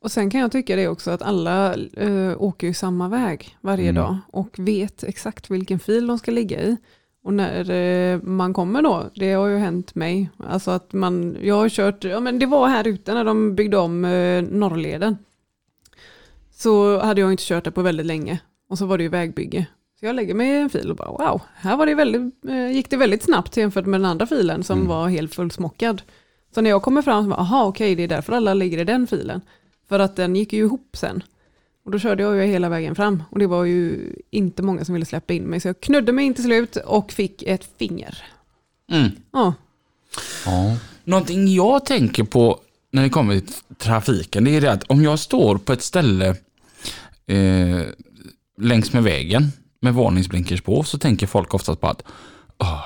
Och 0.00 0.10
sen 0.10 0.30
kan 0.30 0.40
jag 0.40 0.52
tycka 0.52 0.76
det 0.76 0.88
också 0.88 1.10
att 1.10 1.22
alla 1.22 1.74
eh, 1.74 2.32
åker 2.42 2.66
ju 2.66 2.74
samma 2.74 3.08
väg 3.08 3.56
varje 3.60 3.88
Mm. 3.90 3.94
dag 4.02 4.16
och 4.32 4.58
vet 4.58 5.04
exakt 5.04 5.50
vilken 5.50 5.78
fil 5.78 6.06
de 6.06 6.18
ska 6.18 6.30
ligga 6.30 6.60
i. 6.62 6.76
Och 7.22 7.32
när 7.34 7.70
eh, 7.70 8.22
man 8.22 8.52
kommer 8.54 8.82
då, 8.82 9.10
det 9.14 9.32
har 9.32 9.46
ju 9.46 9.56
hänt 9.56 9.94
mig, 9.94 10.30
alltså 10.48 10.70
att 10.70 10.92
man, 10.92 11.36
jag 11.42 11.54
har 11.54 11.68
kört, 11.68 12.04
ja 12.04 12.20
men 12.20 12.38
det 12.38 12.46
var 12.46 12.68
här 12.68 12.86
ute 12.88 13.14
när 13.14 13.24
de 13.24 13.54
byggde 13.54 13.76
om 13.78 14.04
eh, 14.04 14.42
Norrleden. 14.42 15.16
Så 16.52 17.00
hade 17.00 17.20
jag 17.20 17.30
inte 17.32 17.42
kört 17.46 17.64
det 17.64 17.70
på 17.70 17.82
väldigt 17.82 18.06
länge 18.06 18.38
och 18.68 18.78
så 18.78 18.86
var 18.86 18.98
det 18.98 19.04
ju 19.04 19.10
vägbygge. 19.10 19.66
Så 20.00 20.06
jag 20.06 20.16
lägger 20.16 20.34
mig 20.34 20.48
i 20.50 20.56
en 20.60 20.70
fil 20.70 20.90
och 20.90 20.96
bara 20.96 21.10
wow, 21.10 21.40
här 21.54 21.76
var 21.76 21.86
det 21.86 21.94
väldigt, 21.94 22.44
eh, 22.48 22.70
gick 22.72 22.90
det 22.90 22.96
väldigt 22.96 23.22
snabbt 23.22 23.56
jämfört 23.56 23.86
med 23.86 24.00
den 24.00 24.10
andra 24.10 24.26
filen 24.26 24.62
som 24.64 24.78
Mm. 24.78 24.88
var 24.88 25.08
helt 25.08 25.34
fullsmockad. 25.34 26.02
Så 26.56 26.60
när 26.62 26.70
jag 26.70 26.82
kommer 26.82 27.02
fram 27.02 27.24
så 27.24 27.30
bara, 27.30 27.40
aha 27.40 27.64
okej 27.64 27.94
det 27.94 28.02
är 28.02 28.08
därför 28.08 28.32
alla 28.32 28.54
ligger 28.54 28.78
i 28.78 28.84
den 28.84 29.06
filen. 29.06 29.40
För 29.88 29.98
att 29.98 30.16
den 30.16 30.36
gick 30.36 30.52
ju 30.52 30.58
ihop 30.64 30.90
sen. 30.96 31.22
Och 31.84 31.90
då 31.90 31.98
körde 31.98 32.22
jag 32.22 32.36
ju 32.36 32.42
hela 32.42 32.68
vägen 32.68 32.94
fram 32.94 33.22
och 33.30 33.38
det 33.38 33.46
var 33.46 33.64
ju 33.64 34.12
inte 34.30 34.62
många 34.62 34.84
som 34.84 34.92
ville 34.92 35.06
släppa 35.06 35.34
in 35.34 35.42
mig. 35.42 35.60
Så 35.60 35.68
jag 35.68 35.80
knudde 35.80 36.12
mig 36.12 36.24
in 36.24 36.34
till 36.34 36.44
slut 36.44 36.76
och 36.76 37.12
fick 37.12 37.42
ett 37.42 37.68
finger. 37.78 38.18
Mm. 38.90 39.10
Ja, 39.32 39.54
Ja, 40.46 40.76
Någonting 41.04 41.48
jag 41.54 41.86
tänker 41.86 42.24
på 42.24 42.60
när 42.92 43.02
det 43.02 43.08
kommer 43.10 43.40
till 43.40 43.54
trafiken, 43.78 44.44
det 44.44 44.50
är 44.56 44.60
det 44.60 44.72
att 44.72 44.82
om 44.82 45.02
jag 45.02 45.18
står 45.18 45.58
på 45.58 45.72
ett 45.72 45.82
ställe 45.82 46.28
eh, 47.26 47.82
längs 48.58 48.92
med 48.92 49.02
vägen 49.02 49.52
med 49.80 49.94
varningsblinkers 49.94 50.60
på, 50.60 50.82
så 50.84 50.98
tänker 50.98 51.26
folk 51.26 51.54
oftast 51.54 51.80
på 51.80 51.86
att 51.86 52.02
"Åh, 52.58 52.84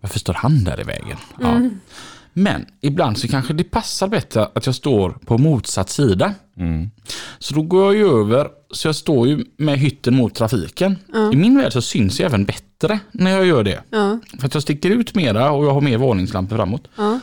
varför 0.00 0.18
står 0.18 0.34
han 0.34 0.64
där 0.64 0.80
i 0.80 0.84
vägen? 0.84 1.16
Ja. 1.40 1.60
Men 2.32 2.66
ibland 2.80 3.18
så 3.18 3.28
kanske 3.28 3.52
det 3.52 3.64
passar 3.64 4.08
bättre 4.08 4.48
att 4.54 4.66
jag 4.66 4.74
står 4.74 5.10
på 5.10 5.38
motsatt 5.38 5.90
sida. 5.90 6.34
mm. 6.56 6.90
Så 7.38 7.54
då 7.54 7.62
går 7.62 7.84
jag 7.84 7.94
ju 7.94 8.20
över, 8.20 8.48
så 8.70 8.88
jag 8.88 8.94
står 8.96 9.28
ju 9.28 9.44
med 9.56 9.78
hytten 9.78 10.14
mot 10.16 10.34
trafiken. 10.34 10.98
I 11.32 11.36
min 11.36 11.56
värld 11.58 11.72
så 11.72 11.82
syns 11.82 12.20
jag 12.20 12.26
även 12.26 12.44
bättre 12.44 12.98
när 13.12 13.30
jag 13.30 13.46
gör 13.46 13.62
det. 13.62 13.82
ja, 13.90 14.18
För 14.38 14.46
att 14.46 14.54
jag 14.54 14.62
sticker 14.62 14.90
ut 14.90 15.14
mera 15.14 15.50
och 15.50 15.64
jag 15.66 15.70
har 15.74 15.80
mer 15.80 15.98
varningslampor 15.98 16.56
framåt. 16.56 16.88
ja. 16.96 17.20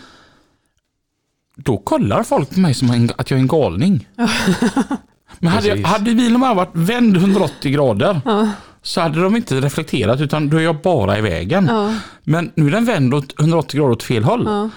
Då 1.55 1.77
kollar 1.77 2.23
folk 2.23 2.49
på 2.49 2.59
mig 2.59 2.73
som 2.73 3.09
att 3.17 3.31
jag 3.31 3.37
är 3.37 3.41
en 3.41 3.47
galning. 3.47 4.07
Men 5.39 5.51
hade, 5.51 5.67
jag, 5.67 5.77
hade 5.87 6.13
bilen 6.15 6.39
bara 6.41 6.53
varit 6.53 6.69
vänd 6.73 7.17
180 7.17 7.71
grader 7.71 8.21
Ja. 8.25 8.49
så 8.81 9.01
hade 9.01 9.21
de 9.21 9.35
inte 9.35 9.61
reflekterat 9.61 10.21
utan 10.21 10.49
då 10.49 10.57
är 10.57 10.61
jag 10.61 10.81
bara 10.81 11.17
i 11.17 11.21
vägen. 11.21 11.65
Ja. 11.69 11.95
Men 12.23 12.51
nu 12.55 12.67
är 12.67 12.71
den 12.71 12.85
vänd 12.85 13.13
åt 13.13 13.39
180 13.39 13.77
grader 13.77 13.91
åt 13.93 14.03
fel 14.03 14.23
håll. 14.23 14.69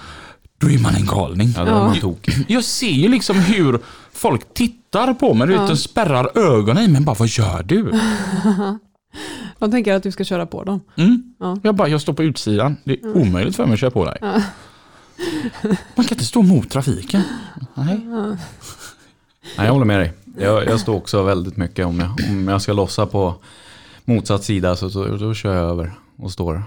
Ja. 0.63 0.69
Då 0.69 0.73
är 0.75 0.79
man 0.79 0.95
en 0.95 1.05
galning. 1.05 1.53
ja, 1.57 1.65
var 1.65 1.71
man 1.85 1.99
tokig. 1.99 2.45
Jag 2.47 2.63
ser 2.63 2.87
ju 2.89 3.07
liksom 3.07 3.39
hur 3.39 3.79
folk 4.13 4.53
tittar 4.53 5.13
på 5.13 5.33
mig. 5.33 5.47
Du 5.47 5.53
vet, 5.53 5.67
de 5.67 5.77
spärrar 5.77 6.37
ögonen 6.37 6.83
i 6.83 6.87
mig. 6.87 6.93
Men 6.93 7.05
bara, 7.05 7.15
vad 7.19 7.27
gör 7.27 7.63
du? 7.63 7.91
De 9.59 9.71
tänker 9.71 9.93
att 9.93 10.03
du 10.03 10.11
ska 10.11 10.23
köra 10.23 10.45
på 10.45 10.63
dem. 10.63 10.81
Mm. 10.95 11.33
Ja. 11.39 11.57
Jag 11.63 11.75
bara, 11.75 11.87
jag 11.87 12.01
står 12.01 12.13
på 12.13 12.23
utsidan. 12.23 12.77
Det 12.83 12.93
är 12.93 13.17
omöjligt 13.17 13.55
för 13.55 13.65
mig 13.65 13.73
att 13.73 13.79
köra 13.79 13.91
på 13.91 14.05
dig. 14.05 14.17
Man 15.95 16.05
kan 16.05 16.15
inte 16.15 16.25
stå 16.25 16.41
mot 16.41 16.69
trafiken. 16.69 17.21
Nej. 17.75 18.01
Nej, 18.05 18.37
Nej, 19.57 19.65
jag 19.65 19.73
håller 19.73 19.85
med 19.85 19.99
dig. 19.99 20.13
Jag, 20.37 20.65
jag 20.65 20.79
står 20.79 20.95
också 20.95 21.23
väldigt 21.23 21.57
mycket 21.57 21.85
om 21.85 21.99
jag, 21.99 22.09
om 22.29 22.47
jag 22.47 22.61
ska 22.61 22.73
lossa 22.73 23.05
på 23.05 23.35
motsatt 24.05 24.43
sida 24.43 24.75
så, 24.75 24.89
så 24.89 25.05
då 25.05 25.33
kör 25.33 25.55
jag 25.55 25.69
över 25.71 25.91
och 26.17 26.31
står 26.31 26.63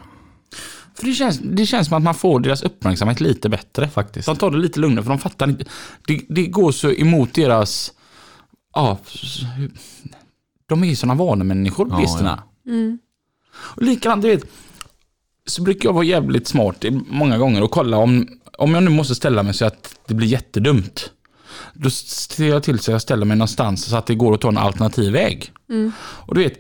För 0.99 1.07
det 1.07 1.13
känns, 1.15 1.39
det 1.39 1.67
känns 1.67 1.89
som 1.89 1.97
att 1.97 2.03
man 2.03 2.15
får 2.15 2.41
deras 2.41 2.63
uppmärksamhet 2.63 3.21
lite 3.21 3.49
bättre. 3.49 3.89
faktiskt. 3.89 4.27
De 4.27 4.37
tar 4.37 4.51
det 4.51 4.59
lite 4.59 4.81
lugnare 4.81 5.03
för 5.05 5.11
de 5.11 5.19
fattar 5.19 5.49
inte. 5.49 5.65
Det, 6.07 6.21
det 6.29 6.47
går 6.47 6.73
så 6.73 6.91
emot 6.93 7.35
deras... 7.35 7.93
Ja, 8.75 8.99
de 10.69 10.83
är 10.83 10.87
ju 10.89 10.97
sådana 10.97 11.15
vanemänniskor, 11.15 11.89
Ja, 11.91 11.97
bilisterna. 11.97 12.43
Mm. 12.67 12.99
Och 13.57 13.83
likadant, 13.83 14.23
du 14.23 14.29
vet, 14.29 14.45
så 15.47 15.63
brukar 15.63 15.89
jag 15.89 15.95
vara 15.95 16.05
jävligt 16.05 16.49
smart 16.49 16.85
i- 16.85 17.01
många 17.11 17.39
gånger 17.39 17.63
och 17.63 17.71
kolla 17.71 17.97
om, 17.97 18.29
om 18.59 18.75
jag 18.75 18.83
nu 18.83 18.91
måste 18.91 19.15
ställa 19.15 19.43
mig 19.43 19.55
så 19.55 19.65
att 19.65 19.95
det 20.07 20.15
blir 20.15 20.29
jättedumt. 20.29 21.11
Då 21.75 21.91
ser 21.91 22.49
jag 22.49 22.63
till 22.63 22.79
så 22.79 22.91
att 22.91 22.93
jag 22.93 23.03
ställer 23.03 23.27
mig 23.27 23.37
någonstans 23.37 23.85
så 23.85 23.97
att 23.97 24.07
det 24.07 24.15
går 24.15 24.35
att 24.35 24.41
ta 24.41 24.49
en 24.49 24.59
alternativ 24.59 25.13
väg. 25.13 25.53
Mm. 25.71 25.93
Och 26.01 26.35
du 26.35 26.43
vet, 26.43 26.59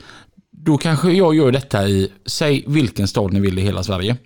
då 0.66 0.78
kanske 0.78 1.12
jag 1.12 1.34
gör 1.34 1.52
detta 1.52 1.88
i, 1.88 2.12
säg 2.26 2.64
vilken 2.66 3.08
stad 3.08 3.32
ni 3.32 3.40
vill 3.40 3.58
i 3.58 3.62
hela 3.62 3.82
Sverige. 3.82 4.16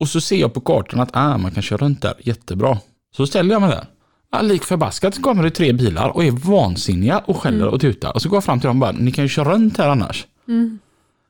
Och 0.00 0.08
så 0.08 0.20
ser 0.20 0.36
jag 0.36 0.54
på 0.54 0.60
kartan 0.60 1.00
att 1.00 1.10
ah, 1.12 1.38
man 1.38 1.50
kan 1.50 1.62
köra 1.62 1.78
runt 1.78 2.02
där, 2.02 2.14
jättebra. 2.18 2.78
Så 3.16 3.26
ställer 3.26 3.52
jag 3.52 3.60
mig 3.60 3.70
där. 3.70 3.86
Ja, 4.32 4.40
lik 4.42 4.64
förbaskat 4.64 5.14
så 5.14 5.22
kommer 5.22 5.42
det 5.42 5.50
tre 5.50 5.72
bilar 5.72 6.08
och 6.08 6.24
är 6.24 6.30
vansinniga 6.30 7.18
och 7.18 7.36
skäller 7.36 7.66
och 7.68 7.80
tutar. 7.80 8.12
Och 8.14 8.22
så 8.22 8.28
går 8.28 8.36
jag 8.36 8.44
fram 8.44 8.60
till 8.60 8.66
dem 8.66 8.76
och 8.76 8.80
bara, 8.80 8.92
ni 8.92 9.12
kan 9.12 9.24
ju 9.24 9.28
köra 9.28 9.52
runt 9.54 9.78
här 9.78 9.88
annars. 9.88 10.26
Mm. 10.48 10.78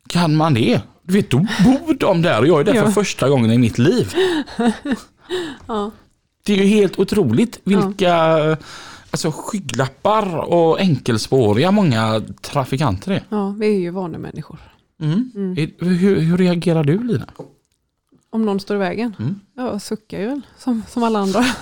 Kan 0.08 0.36
man 0.36 0.54
det? 0.54 0.80
Du 1.02 1.14
vet, 1.14 1.30
då 1.30 1.38
bor 1.38 1.94
de 1.94 2.22
där 2.22 2.40
och 2.40 2.46
jag 2.46 2.60
är 2.60 2.64
där 2.64 2.72
för 2.72 2.80
Ja. 2.84 2.90
första 2.90 3.28
gången 3.28 3.52
i 3.52 3.58
mitt 3.58 3.78
liv. 3.78 4.14
Ja. 5.66 5.90
Det 6.44 6.52
är 6.52 6.56
ju 6.56 6.64
helt 6.66 6.98
otroligt 6.98 7.60
vilka 7.64 8.56
alltså, 9.10 9.32
skygglappar 9.34 10.36
och 10.36 10.80
enkelspåriga 10.80 11.70
många 11.70 12.22
trafikanter 12.40 13.12
är. 13.12 13.24
ja, 13.28 13.50
vi 13.58 13.66
är 13.66 13.80
ju 13.80 13.90
vanemänniskor. 13.90 14.58
Mm. 15.00 15.30
Mm. 15.34 15.70
Hur, 15.78 16.20
hur 16.20 16.38
reagerar 16.38 16.84
du 16.84 17.02
Lina? 17.04 17.26
Om 18.30 18.46
någon 18.46 18.60
står 18.60 18.76
i 18.76 18.78
vägen? 18.78 19.14
Mm. 19.18 19.40
Ja, 19.54 19.78
suckar 19.78 20.20
ju 20.20 20.26
väl 20.26 20.40
som, 20.58 20.82
som 20.88 21.02
alla 21.02 21.18
andra. 21.18 21.44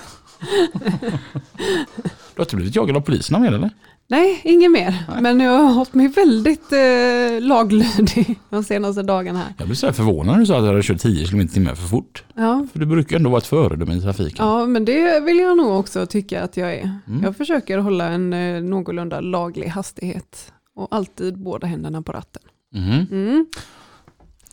Du 2.37 2.41
har 2.41 2.45
inte 2.45 2.57
blivit 2.57 2.77
jagad 2.77 2.97
av 2.97 3.01
polisen 3.01 3.43
mer 3.43 3.53
eller? 3.53 3.71
Nej, 4.09 4.41
inget 4.45 4.71
mer. 4.71 5.05
Men 5.21 5.41
jag 5.41 5.53
har 5.59 5.73
hållit 5.73 5.95
mig 5.95 6.09
väldigt 6.09 6.73
eh, 6.73 7.41
laglydig 7.49 8.39
de 8.51 8.65
senaste 8.65 9.03
dagarna 9.03 9.39
här. 9.39 9.55
Jag 9.59 9.67
blev 9.69 9.75
så 9.77 9.87
här 9.87 9.93
förvånad 9.93 10.33
när 10.35 10.41
du 10.41 10.47
sa 10.47 10.57
att 10.57 10.63
du 10.63 10.67
hade 10.67 10.83
kört 10.83 11.01
10 11.01 11.27
km 11.27 11.49
timme 11.49 11.75
för 11.75 11.89
fort. 11.89 12.25
Ja, 12.35 12.67
För 12.73 12.79
du 12.79 12.87
brukar 12.87 13.17
ändå 13.17 13.31
vara 13.31 13.39
ett 13.39 13.47
föredöme 13.47 13.95
i 13.95 14.01
trafiken. 14.01 14.47
ja, 14.47 14.67
men 14.67 14.85
det 14.85 15.21
vill 15.21 15.39
jag 15.39 15.57
nog 15.57 15.79
också 15.79 16.07
tycka 16.07 16.43
att 16.43 16.57
jag 16.57 16.75
är. 16.75 16.99
Mm. 17.07 17.23
Jag 17.23 17.37
försöker 17.37 17.79
hålla 17.79 18.05
en 18.09 18.33
eh, 18.33 18.63
någorlunda 18.63 19.21
laglig 19.21 19.69
hastighet 19.69 20.53
och 20.75 20.89
alltid 20.91 21.39
båda 21.39 21.67
händerna 21.67 22.03
på 22.03 22.13
ratten. 22.13 22.43
Mhm. 22.75 23.07
Mm. 23.11 23.47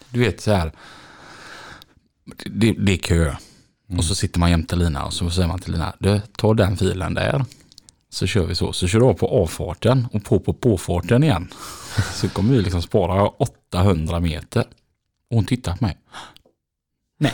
Du 0.09 0.19
vet 0.19 0.41
så 0.41 0.51
här. 0.51 0.71
Det, 2.45 2.71
det 2.71 2.93
är 2.93 2.97
kö. 2.97 3.35
Och 3.97 4.03
så 4.05 4.15
sitter 4.15 4.39
man 4.39 4.49
jämte 4.49 4.75
Lina 4.75 5.05
och 5.05 5.13
så 5.13 5.29
säger 5.29 5.47
man 5.47 5.59
till 5.59 5.71
Lina, 5.71 5.93
du 5.99 6.21
tar 6.37 6.53
den 6.53 6.77
filen 6.77 7.13
där. 7.13 7.45
Så 8.13 8.27
kör 8.27 8.45
vi 8.45 8.55
så. 8.55 8.73
Så 8.73 8.87
kör 8.87 8.99
du 8.99 9.05
av 9.05 9.13
på 9.13 9.27
avfarten 9.27 10.07
och 10.11 10.23
på 10.23 10.39
på 10.39 10.53
påfarten 10.53 11.23
igen. 11.23 11.47
Så 12.13 12.29
kommer 12.29 12.53
vi 12.53 12.61
liksom 12.61 12.81
spara 12.81 13.27
800 13.27 14.19
meter. 14.19 14.61
Och 15.29 15.35
hon 15.35 15.45
tittar 15.45 15.75
på 15.75 15.85
mig. 15.85 15.97
Nej. 17.17 17.33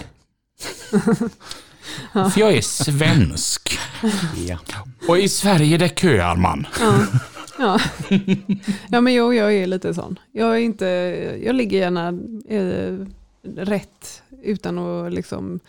För 2.31 2.39
jag 2.39 2.53
är 2.53 2.61
svensk. 2.61 3.79
Ja. 4.47 4.57
Och 5.07 5.17
i 5.17 5.29
Sverige 5.29 5.77
där 5.77 5.87
köar 5.87 6.35
man. 6.35 6.67
Ja. 6.79 7.05
Ja. 7.59 7.79
ja, 8.89 9.01
men 9.01 9.13
jo, 9.13 9.33
jag 9.33 9.53
är 9.53 9.67
lite 9.67 9.93
sån. 9.93 10.19
Jag, 10.31 10.55
är 10.55 10.59
inte, 10.59 10.85
jag 11.43 11.55
ligger 11.55 11.77
gärna 11.77 12.07
eh, 12.49 13.05
rätt 13.65 14.23
utan 14.43 14.77
att 14.77 15.13
liksom 15.13 15.59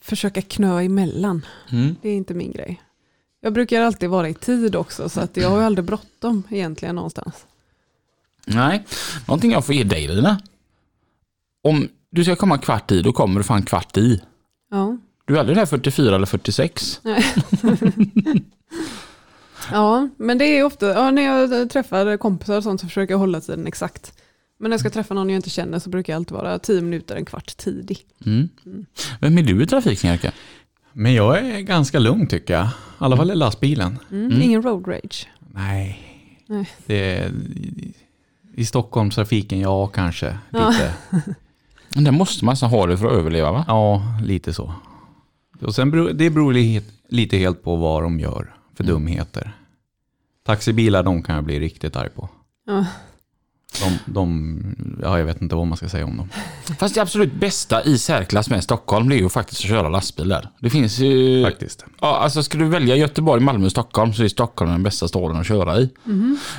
försöka 0.00 0.42
knö 0.42 0.82
emellan. 0.82 1.46
Mm. 1.72 1.96
Det 2.02 2.08
är 2.08 2.14
inte 2.14 2.34
min 2.34 2.52
grej. 2.52 2.80
Jag 3.44 3.52
brukar 3.52 3.80
alltid 3.80 4.10
vara 4.10 4.28
i 4.28 4.34
tid 4.34 4.76
också, 4.76 5.08
så 5.08 5.20
att 5.20 5.36
jag 5.36 5.50
har 5.50 5.58
ju 5.58 5.64
aldrig 5.64 5.84
bråttom 5.84 6.42
egentligen 6.50 6.94
någonstans. 6.94 7.46
Nej, 8.46 8.84
någonting 9.28 9.52
jag 9.52 9.66
får 9.66 9.74
ge 9.74 9.84
dig 9.84 10.08
Lina. 10.08 10.40
Om 11.62 11.88
du 12.10 12.24
ska 12.24 12.36
komma 12.36 12.58
kvart 12.58 12.92
i, 12.92 13.02
då 13.02 13.12
kommer 13.12 13.40
du 13.40 13.44
fan 13.44 13.62
kvart 13.62 13.96
i. 13.96 14.22
Ja, 14.70 14.96
Du 15.24 15.36
är 15.36 15.40
aldrig 15.40 15.58
där 15.58 15.66
44 15.66 16.14
eller 16.14 16.26
46. 16.26 17.00
ja 19.70 20.08
men 20.16 20.38
det 20.38 20.44
är 20.44 20.64
ofta, 20.64 20.88
ja, 20.88 21.10
när 21.10 21.22
jag 21.22 21.70
träffar 21.70 22.16
kompisar 22.16 22.56
och 22.56 22.62
sånt 22.62 22.80
så 22.80 22.86
försöker 22.86 23.14
jag 23.14 23.18
hålla 23.18 23.40
tiden 23.40 23.66
exakt. 23.66 24.12
Men 24.58 24.70
när 24.70 24.74
jag 24.74 24.80
ska 24.80 24.90
träffa 24.90 25.14
någon 25.14 25.30
jag 25.30 25.38
inte 25.38 25.50
känner 25.50 25.78
så 25.78 25.90
brukar 25.90 26.12
jag 26.12 26.20
alltid 26.20 26.36
vara 26.36 26.58
tio 26.58 26.82
minuter, 26.82 27.16
en 27.16 27.24
kvart 27.24 27.56
tidig. 27.56 27.98
Mm. 28.26 28.48
Vem 29.20 29.38
är 29.38 29.42
du 29.42 29.62
i 29.62 29.66
trafiken 29.66 30.10
Jerka? 30.10 30.32
Men 30.96 31.14
jag 31.14 31.38
är 31.38 31.60
ganska 31.60 31.98
lugn 31.98 32.26
tycker 32.26 32.54
jag. 32.54 32.64
I 32.66 32.68
alla 32.98 33.16
fall 33.16 33.30
i 33.30 33.34
lastbilen. 33.34 33.98
Mm. 34.10 34.42
Ingen 34.42 34.62
road 34.62 34.88
rage. 34.88 35.28
Nej. 35.52 35.98
Nej. 36.46 36.68
Det 36.86 37.16
är, 37.18 37.32
I 38.54 38.64
Stockholmstrafiken, 38.66 39.60
ja 39.60 39.86
kanske. 39.86 40.38
Ja. 40.50 40.68
Lite. 40.70 40.94
Men 41.94 42.04
Där 42.04 42.12
måste 42.12 42.44
man 42.44 42.52
nästan 42.52 42.70
ha 42.70 42.86
det 42.86 42.98
för 42.98 43.06
att 43.06 43.12
överleva 43.12 43.52
va? 43.52 43.64
Ja, 43.68 44.02
lite 44.22 44.52
så. 44.52 44.72
Och 45.60 45.74
sen 45.74 45.90
beror, 45.90 46.10
det 46.12 46.30
beror 46.30 46.52
li- 46.52 46.82
lite 47.08 47.36
helt 47.36 47.62
på 47.62 47.76
vad 47.76 48.02
de 48.02 48.20
gör 48.20 48.54
för 48.74 48.84
dumheter. 48.84 49.52
Taxibilar, 50.46 51.02
de 51.02 51.22
kan 51.22 51.34
jag 51.34 51.44
bli 51.44 51.60
riktigt 51.60 51.96
arg 51.96 52.10
på. 52.10 52.28
Ja. 52.66 52.86
De, 53.82 54.12
de, 54.12 54.60
ja, 55.02 55.18
jag 55.18 55.26
vet 55.26 55.42
inte 55.42 55.54
vad 55.54 55.66
man 55.66 55.76
ska 55.76 55.88
säga 55.88 56.04
om 56.04 56.16
dem. 56.16 56.28
Fast 56.78 56.94
det 56.94 57.00
absolut 57.02 57.34
bästa 57.34 57.82
i 57.84 57.98
särklass 57.98 58.50
med 58.50 58.64
Stockholm 58.64 59.08
det 59.08 59.16
är 59.16 59.18
ju 59.18 59.28
faktiskt 59.28 59.60
att 59.60 59.68
köra 59.68 59.88
lastbilar. 59.88 60.50
Det 60.58 60.70
finns 60.70 60.98
ju... 60.98 61.44
Faktiskt. 61.44 61.84
Ja, 62.00 62.16
alltså 62.18 62.42
ska 62.42 62.58
du 62.58 62.64
välja 62.68 62.96
Göteborg, 62.96 63.42
Malmö, 63.42 63.70
Stockholm 63.70 64.12
så 64.12 64.22
är 64.24 64.28
Stockholm 64.28 64.70
den 64.70 64.82
bästa 64.82 65.08
staden 65.08 65.36
att 65.36 65.46
köra 65.46 65.78
i. 65.78 65.90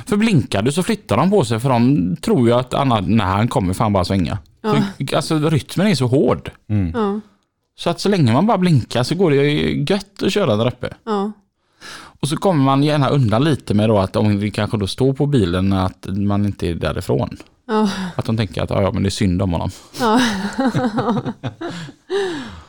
För 0.06 0.16
blinkar 0.16 0.62
du 0.62 0.72
så 0.72 0.82
flyttar 0.82 1.16
de 1.16 1.30
på 1.30 1.44
sig 1.44 1.60
för 1.60 1.68
de 1.68 2.16
tror 2.16 2.48
ju 2.48 2.54
att 2.54 2.74
Anna, 2.74 3.00
när 3.00 3.24
han 3.24 3.48
kommer 3.48 3.74
fan 3.74 3.92
bara 3.92 4.04
svänga. 4.04 4.38
Ja. 4.62 4.82
Alltså 5.16 5.50
rytmen 5.50 5.86
är 5.86 5.94
så 5.94 6.06
hård. 6.06 6.50
Ja, 6.94 7.20
Så 7.78 7.90
att 7.90 8.00
så 8.00 8.08
länge 8.08 8.32
man 8.32 8.46
bara 8.46 8.58
blinkar 8.58 9.02
så 9.02 9.14
går 9.14 9.30
det 9.30 9.44
gött 9.94 10.22
att 10.22 10.32
köra 10.32 10.56
där 10.56 10.66
uppe. 10.66 10.94
ja, 11.04 11.32
Och 12.20 12.28
så 12.28 12.36
kommer 12.36 12.64
man 12.64 12.82
gärna 12.82 13.08
undan 13.08 13.44
lite 13.44 13.74
med 13.74 13.88
då 13.88 13.98
att 13.98 14.16
om 14.16 14.40
det 14.40 14.50
kanske 14.50 14.76
då 14.76 14.86
står 14.86 15.12
på 15.12 15.26
bilen 15.26 15.72
att 15.72 16.06
man 16.08 16.44
inte 16.46 16.68
är 16.68 16.74
därifrån. 16.74 17.36
ja, 17.66 17.90
Att 18.16 18.24
de 18.24 18.36
tänker 18.36 18.62
att 18.62 18.70
ja, 18.70 18.82
ja, 18.82 18.90
men 18.92 19.02
det 19.02 19.08
är 19.08 19.10
synd 19.10 19.42
om 19.42 19.52
honom. 19.52 19.70
ja, 20.00 20.20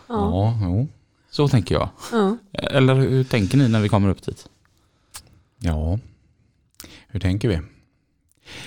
Ja, 0.07 0.57
jo. 0.61 0.87
Så 1.31 1.47
tänker 1.47 1.75
jag. 1.75 1.89
ja. 2.11 2.37
Eller 2.53 2.95
hur 2.95 3.23
tänker 3.23 3.57
ni 3.57 3.67
när 3.69 3.81
vi 3.81 3.89
kommer 3.89 4.09
upp 4.09 4.21
dit? 4.25 4.49
Ja, 5.59 5.99
hur 7.07 7.19
tänker 7.19 7.47
vi? 7.49 7.59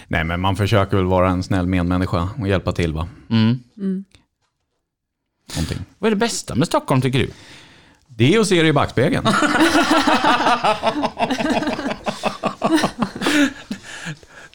Nej, 0.09 0.25
men 0.25 0.41
man 0.41 0.57
försöker 0.57 0.97
väl 0.97 1.07
vara 1.07 1.31
en 1.31 1.43
snäll 1.43 1.67
medmänniska 1.67 2.29
och 2.41 2.49
hjälpa 2.49 2.73
till 2.73 2.93
va? 2.93 3.09
Mm. 3.31 3.59
Mm. 3.77 4.05
Någonting. 5.57 5.79
Vad 5.99 6.07
är 6.07 6.11
det 6.11 6.21
bästa 6.21 6.55
med 6.55 6.67
Stockholm 6.69 7.01
tycker 7.01 7.19
du? 7.19 7.31
Det 8.21 8.35
är 8.35 8.41
att 8.41 8.47
se 8.47 8.63
det 8.63 8.69
i 8.69 8.73
backspegeln. 8.73 9.27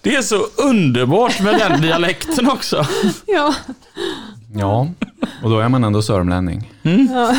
Det 0.01 0.15
är 0.15 0.21
så 0.21 0.45
underbart 0.57 1.41
med 1.41 1.59
den 1.59 1.81
dialekten 1.81 2.49
också. 2.49 2.85
ja. 3.27 3.55
Ja, 4.55 4.87
och 5.43 5.49
då 5.49 5.59
är 5.59 5.69
man 5.69 5.83
ändå 5.83 6.01
sörmlänning. 6.01 6.71
ja. 7.11 7.35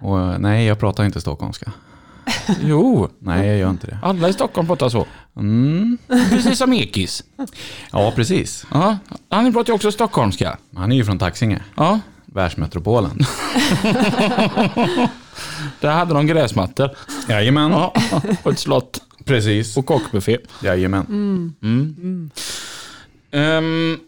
Och 0.00 0.20
eh, 0.20 0.38
nej, 0.38 0.66
jag 0.66 0.80
pratar 0.80 1.04
inte 1.04 1.20
stockholmska. 1.20 1.72
Jo, 2.62 3.08
Nej, 3.18 3.46
jag 3.48 3.56
gör 3.58 3.70
inte 3.70 3.86
det. 3.86 3.98
alla 4.02 4.28
i 4.28 4.32
Stockholm 4.32 4.66
pratar 4.66 4.88
så. 4.88 5.06
Mm. 5.36 5.98
Precis 6.30 6.58
som 6.58 6.72
Ekis. 6.72 7.24
Ja, 7.92 8.12
precis. 8.16 8.66
Ja, 8.72 8.96
han 9.30 9.52
pratar 9.52 9.70
ju 9.72 9.74
också 9.74 9.92
stockholmska. 9.92 10.56
Han 10.76 10.92
är 10.92 10.96
ju 10.96 11.04
från 11.04 11.18
Taxinge, 11.18 11.62
Ja, 11.76 12.00
världsmetropolen. 12.34 13.18
där 15.80 15.90
hade 15.90 16.14
de 16.14 16.26
gräsmattor. 16.26 16.90
Jajamän. 17.28 17.70
Ja, 17.70 17.94
och 18.42 18.52
ett 18.52 18.58
slott. 18.58 19.02
Precis. 19.24 19.76
Och 19.76 19.86
kockbuffé. 19.86 20.38
Jajamän. 20.62 21.06
Mm. 21.62 22.30
Ehm, 23.30 23.98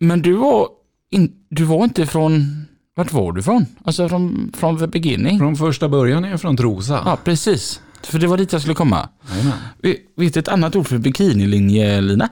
men 0.00 0.22
du 0.22 0.32
var, 0.32 0.68
in, 1.10 1.32
du 1.48 1.64
var 1.64 1.84
inte 1.84 2.06
från... 2.06 2.64
Vart 2.94 3.12
var 3.12 3.32
du 3.32 3.42
från? 3.42 3.66
Alltså 3.84 4.08
från, 4.08 4.52
från 4.56 4.78
the 4.78 4.86
beginning? 4.86 5.38
Från 5.38 5.56
första 5.56 5.88
början 5.88 6.24
är 6.24 6.30
jag 6.30 6.40
från 6.40 6.56
Trosa. 6.56 7.02
Ja, 7.04 7.18
precis. 7.24 7.80
För 8.02 8.18
det 8.18 8.26
var 8.26 8.36
dit 8.36 8.52
jag 8.52 8.60
skulle 8.60 8.74
komma. 8.74 9.08
Jajamän. 9.30 9.52
Vet 10.16 10.34
du 10.34 10.40
ett 10.40 10.48
annat 10.48 10.76
ord 10.76 10.86
för 10.86 10.98
bikinilinje, 10.98 12.00
Lina? 12.00 12.28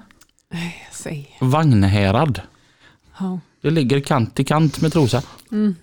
Nej, 0.52 0.88
säg. 0.92 1.36
Vagnhärad. 1.40 2.40
Ja. 3.18 3.40
Det 3.60 3.70
ligger 3.70 4.00
kant 4.00 4.40
i 4.40 4.44
kant 4.44 4.80
med 4.80 4.92
Trosa. 4.92 5.22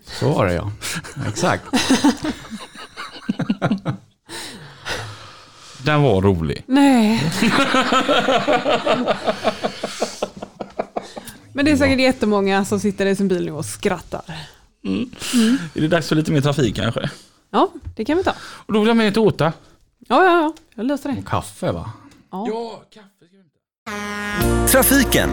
Så 0.06 0.30
var 0.34 0.46
det 0.46 0.54
ja. 0.54 0.72
Exakt. 1.28 1.64
Den 5.84 6.02
var 6.02 6.22
rolig. 6.22 6.64
Nej. 6.68 7.32
Men 11.54 11.66
det 11.66 11.72
är 11.72 11.78
säkert 11.78 12.00
jättemånga 12.00 12.66
som 12.66 12.80
sitter 12.80 13.06
i 13.06 13.16
sin 13.16 13.28
bil 13.28 13.46
nu 13.46 13.52
och 13.52 13.66
skrattar. 13.66 14.22
Är 15.74 15.82
det 15.82 15.88
dags 15.88 16.10
för 16.10 16.16
lite 16.16 16.32
mer 16.32 16.42
trafik 16.42 16.76
kanske? 16.76 17.10
Ja, 17.52 17.72
det 17.96 18.06
kan 18.06 18.18
vi 18.18 18.24
ta. 18.24 18.34
Och 18.42 18.74
då 18.74 18.80
vill 18.80 18.88
jag 18.88 18.98
med 18.98 19.08
ett 19.08 19.18
åta. 19.18 19.54
Ja, 20.08 20.24
ja, 20.24 20.32
ja. 20.42 20.54
Jag 20.76 20.86
löser 20.86 21.10
det. 21.10 21.24
Kaffe 21.26 21.72
va? 21.72 21.92
Ja, 22.32 22.84
kaffe 22.94 23.10
ska 23.28 23.38
vi 23.38 23.44
inte. 24.58 24.72
Trafiken 24.72 25.30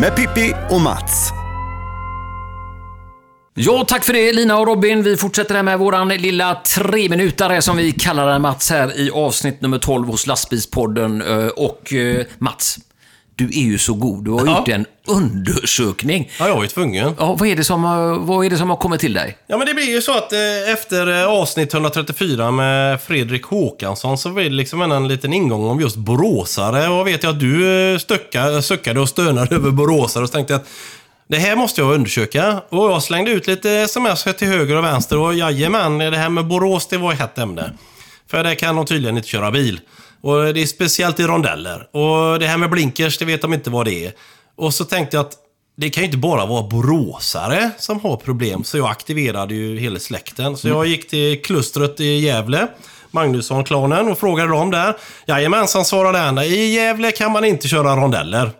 med 0.00 0.16
Pippi 0.16 0.54
och 0.70 0.80
Mats. 0.80 1.30
Ja, 3.54 3.84
tack 3.88 4.04
för 4.04 4.12
det 4.12 4.32
Lina 4.32 4.58
och 4.58 4.66
Robin. 4.66 5.02
Vi 5.02 5.16
fortsätter 5.16 5.54
här 5.54 5.62
med 5.62 5.78
våran 5.78 6.08
lilla 6.08 6.54
treminutare 6.54 7.62
som 7.62 7.76
vi 7.76 7.92
kallar 7.92 8.26
den 8.26 8.42
Mats 8.42 8.70
här 8.70 9.00
i 9.00 9.10
avsnitt 9.10 9.60
nummer 9.60 9.78
12 9.78 10.08
hos 10.08 10.26
Lastbilspodden. 10.26 11.22
Eh, 11.22 11.46
och 11.46 11.92
eh, 11.92 12.26
Mats, 12.38 12.78
du 13.36 13.44
är 13.44 13.64
ju 13.64 13.78
så 13.78 13.94
god. 13.94 14.24
Du 14.24 14.30
har 14.30 14.46
Ja. 14.46 14.58
gjort 14.58 14.68
en 14.68 14.86
undersökning. 15.06 16.30
Ja, 16.38 16.48
jag 16.48 16.64
är 16.64 16.68
tvungen. 16.68 17.14
Ja, 17.18 17.34
vad, 17.38 17.48
är 17.48 17.56
det 17.56 17.64
som, 17.64 17.84
har- 17.84 18.18
vad 18.18 18.46
är 18.46 18.50
det 18.50 18.56
som 18.56 18.70
har 18.70 18.76
kommit 18.76 19.00
till 19.00 19.12
dig? 19.12 19.38
Ja, 19.46 19.56
men 19.58 19.66
det 19.66 19.74
blir 19.74 19.90
ju 19.90 20.02
så 20.02 20.12
att 20.18 20.32
eh, 20.32 20.72
efter 20.72 21.22
eh, 21.22 21.28
avsnitt 21.28 21.74
134 21.74 22.50
med 22.50 23.00
Fredrik 23.02 23.44
Håkansson 23.44 24.18
så 24.18 24.30
blir 24.30 24.44
det 24.44 24.50
liksom 24.56 24.82
en, 24.82 24.92
en 24.92 25.08
liten 25.08 25.32
ingång 25.32 25.64
om 25.64 25.80
just 25.80 25.96
boråsare. 25.96 26.88
Och 26.88 27.06
vet 27.06 27.22
jag 27.22 27.30
att 27.30 27.40
du 27.40 27.68
eh, 27.92 27.98
stöcka, 27.98 28.62
suckade 28.62 29.00
och 29.00 29.08
stönade 29.08 29.54
över 29.56 29.70
boråsare 29.70 30.22
och 30.22 30.28
så 30.28 30.32
tänkte 30.32 30.52
jag 30.52 30.60
att 30.60 30.68
det 31.28 31.36
här 31.38 31.56
måste 31.56 31.80
jag 31.80 31.94
undersöka. 31.94 32.60
Och 32.68 32.90
jag 32.90 33.02
slängde 33.02 33.30
ut 33.30 33.46
lite 33.46 33.70
sms 33.70 34.24
till 34.38 34.48
höger 34.48 34.76
och 34.76 34.84
vänster 34.84 35.18
och 35.18 35.34
jajamän, 35.34 35.98
det 35.98 36.16
här 36.16 36.28
med 36.28 36.46
Borås 36.46 36.86
det 36.88 36.96
var 36.98 37.12
ett 37.12 37.18
hett 37.18 37.38
ämne. 37.38 37.72
För 38.30 38.44
där 38.44 38.54
kan 38.54 38.76
de 38.76 38.86
tydligen 38.86 39.16
inte 39.16 39.28
köra 39.28 39.50
bil. 39.50 39.80
Och 40.26 40.54
det 40.54 40.62
är 40.62 40.66
speciellt 40.66 41.20
i 41.20 41.22
rondeller. 41.22 41.88
Och 41.96 42.38
det 42.38 42.46
här 42.46 42.56
med 42.56 42.70
blinkers, 42.70 43.18
det 43.18 43.24
vet 43.24 43.42
de 43.42 43.54
inte 43.54 43.70
vad 43.70 43.86
det 43.86 44.04
är. 44.06 44.12
Och 44.56 44.74
så 44.74 44.84
tänkte 44.84 45.16
jag 45.16 45.26
att 45.26 45.32
det 45.76 45.90
kan 45.90 46.02
ju 46.02 46.04
inte 46.04 46.18
bara 46.18 46.46
vara 46.46 46.62
boråsare 46.62 47.70
som 47.78 48.00
har 48.00 48.16
problem, 48.16 48.64
så 48.64 48.78
jag 48.78 48.90
aktiverade 48.90 49.54
ju 49.54 49.78
hela 49.78 49.98
släkten. 49.98 50.56
Så 50.56 50.68
jag 50.68 50.86
gick 50.86 51.08
till 51.10 51.42
klustret 51.42 52.00
i 52.00 52.18
Gävle, 52.18 52.68
Magnusson-klanen, 53.10 54.08
och 54.08 54.18
frågade 54.18 54.48
dem 54.48 54.70
där. 54.70 54.96
Jajamensan, 55.26 55.84
svarade 55.84 56.18
han. 56.18 56.38
I 56.38 56.74
Gävle 56.74 57.12
kan 57.12 57.32
man 57.32 57.44
inte 57.44 57.68
köra 57.68 57.96
rondeller. 57.96 58.50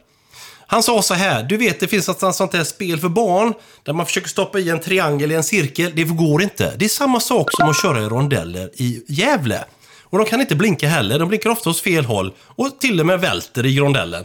Han 0.67 0.83
sa 0.83 1.03
så 1.03 1.15
här, 1.15 1.43
du 1.43 1.57
vet 1.57 1.81
det 1.81 1.89
finns 1.89 2.09
ett 2.09 2.35
sånt 2.35 2.55
här 2.55 2.65
spel 2.65 2.99
för 2.99 3.09
barn 3.09 3.55
där 3.83 3.93
man 3.93 4.07
försöker 4.07 4.29
stoppa 4.29 4.59
i 4.59 4.71
en 4.71 4.81
triangel 4.81 5.33
i 5.33 5.35
en 5.35 5.45
cirkel. 5.45 5.93
Det 5.95 6.05
går 6.05 6.43
inte. 6.43 6.73
Det 6.77 6.85
är 6.85 6.89
samma 6.89 7.21
sak 7.21 7.53
som 7.53 7.69
att 7.69 7.83
köra 7.83 7.99
i 7.99 8.05
rondeller 8.05 8.71
i 8.75 9.03
Gävle. 9.09 9.65
Och 10.11 10.19
de 10.19 10.27
kan 10.27 10.41
inte 10.41 10.55
blinka 10.55 10.89
heller, 10.89 11.19
de 11.19 11.29
blinkar 11.29 11.51
ofta 11.51 11.71
åt 11.71 11.81
fel 11.81 12.05
håll 12.05 12.33
och 12.47 12.79
till 12.81 13.01
och 13.01 13.07
med 13.07 13.21
välter 13.21 13.67
i 13.67 13.79
rondellen. 13.79 14.25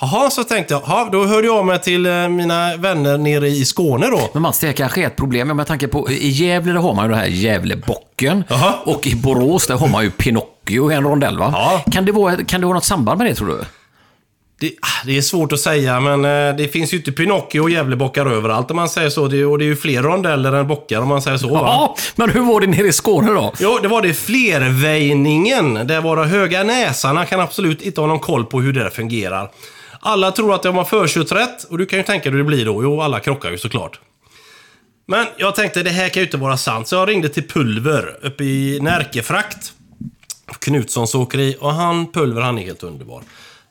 Jaha, 0.00 0.30
så 0.30 0.44
tänkte 0.44 0.74
jag, 0.74 0.82
ja, 0.86 1.08
då 1.12 1.26
hörde 1.26 1.46
jag 1.46 1.56
av 1.56 1.66
mig 1.66 1.80
till 1.80 2.06
eh, 2.06 2.28
mina 2.28 2.76
vänner 2.76 3.18
nere 3.18 3.48
i 3.48 3.64
Skåne 3.64 4.06
då. 4.06 4.30
Men 4.32 4.42
Mats, 4.42 4.58
det 4.58 4.66
här 4.66 4.74
kanske 4.74 5.02
är 5.02 5.06
ett 5.06 5.16
problem. 5.16 5.48
Med 5.56 5.66
tanke 5.66 5.88
på, 5.88 6.10
i 6.10 6.28
Gävle 6.28 6.72
där 6.72 6.80
har 6.80 6.94
man 6.94 7.04
ju 7.04 7.10
den 7.10 7.18
här 7.18 7.26
Gävlebocken. 7.26 8.44
Jaha. 8.48 8.74
Och 8.84 9.06
i 9.06 9.14
Borås 9.14 9.66
där 9.66 9.74
har 9.74 9.88
man 9.88 10.04
ju 10.04 10.10
Pinocchio 10.10 10.92
i 10.92 10.94
en 10.94 11.04
rondell 11.04 11.38
va? 11.38 11.50
Ja. 11.52 11.92
Kan, 11.92 12.04
det 12.04 12.12
vara, 12.12 12.44
kan 12.44 12.60
det 12.60 12.66
ha 12.66 12.74
något 12.74 12.84
samband 12.84 13.18
med 13.18 13.26
det 13.26 13.34
tror 13.34 13.48
du? 13.48 13.64
Det, 14.60 14.72
ah, 14.80 15.06
det 15.06 15.16
är 15.16 15.22
svårt 15.22 15.52
att 15.52 15.60
säga, 15.60 16.00
men 16.00 16.24
eh, 16.24 16.56
det 16.56 16.68
finns 16.68 16.92
ju 16.92 16.96
inte 16.96 17.12
Pinocchio 17.12 17.60
och 17.60 17.70
Gävlebockar 17.70 18.26
överallt 18.26 18.70
om 18.70 18.76
man 18.76 18.88
säger 18.88 19.10
så. 19.10 19.28
Det, 19.28 19.44
och 19.44 19.58
det 19.58 19.64
är 19.64 19.66
ju 19.66 19.76
fler 19.76 20.02
rondeller 20.02 20.52
än 20.52 20.66
bockar 20.66 21.00
om 21.00 21.08
man 21.08 21.22
säger 21.22 21.36
så. 21.38 21.48
Va? 21.48 21.60
Ja, 21.62 21.96
men 22.16 22.30
hur 22.30 22.40
var 22.40 22.60
det 22.60 22.66
nere 22.66 22.86
i 22.86 22.92
Skåne 22.92 23.32
då? 23.32 23.52
Jo, 23.58 23.78
det 23.82 23.88
var 23.88 24.02
det 24.02 24.14
flerväjningen, 24.14 25.74
där 25.86 26.00
våra 26.00 26.24
höga 26.24 26.62
näsarna 26.62 27.26
kan 27.26 27.40
absolut 27.40 27.82
inte 27.82 28.00
ha 28.00 28.08
någon 28.08 28.18
koll 28.20 28.44
på 28.44 28.60
hur 28.60 28.72
det 28.72 28.90
fungerar. 28.90 29.50
Alla 30.00 30.32
tror 30.32 30.54
att 30.54 30.62
de 30.62 30.76
har 30.76 30.84
förkört 30.84 31.32
rätt 31.32 31.64
och 31.64 31.78
du 31.78 31.86
kan 31.86 31.98
ju 31.98 32.02
tänka 32.02 32.24
dig 32.24 32.32
hur 32.32 32.38
det 32.38 32.44
blir 32.44 32.64
då. 32.64 32.82
Jo, 32.82 33.00
alla 33.02 33.20
krockar 33.20 33.50
ju 33.50 33.58
såklart. 33.58 34.00
Men 35.06 35.26
jag 35.36 35.54
tänkte, 35.54 35.82
det 35.82 35.90
här 35.90 36.08
kan 36.08 36.20
ju 36.20 36.26
inte 36.26 36.36
vara 36.36 36.56
sant, 36.56 36.88
så 36.88 36.96
jag 36.96 37.08
ringde 37.08 37.28
till 37.28 37.48
Pulver 37.48 38.18
uppe 38.22 38.44
i 38.44 38.78
Närkefrakt. 38.82 39.72
Knutssons 40.58 41.14
åkeri. 41.14 41.56
Och 41.60 41.72
han, 41.72 42.12
Pulver, 42.12 42.42
han 42.42 42.58
är 42.58 42.62
helt 42.62 42.82
underbar. 42.82 43.22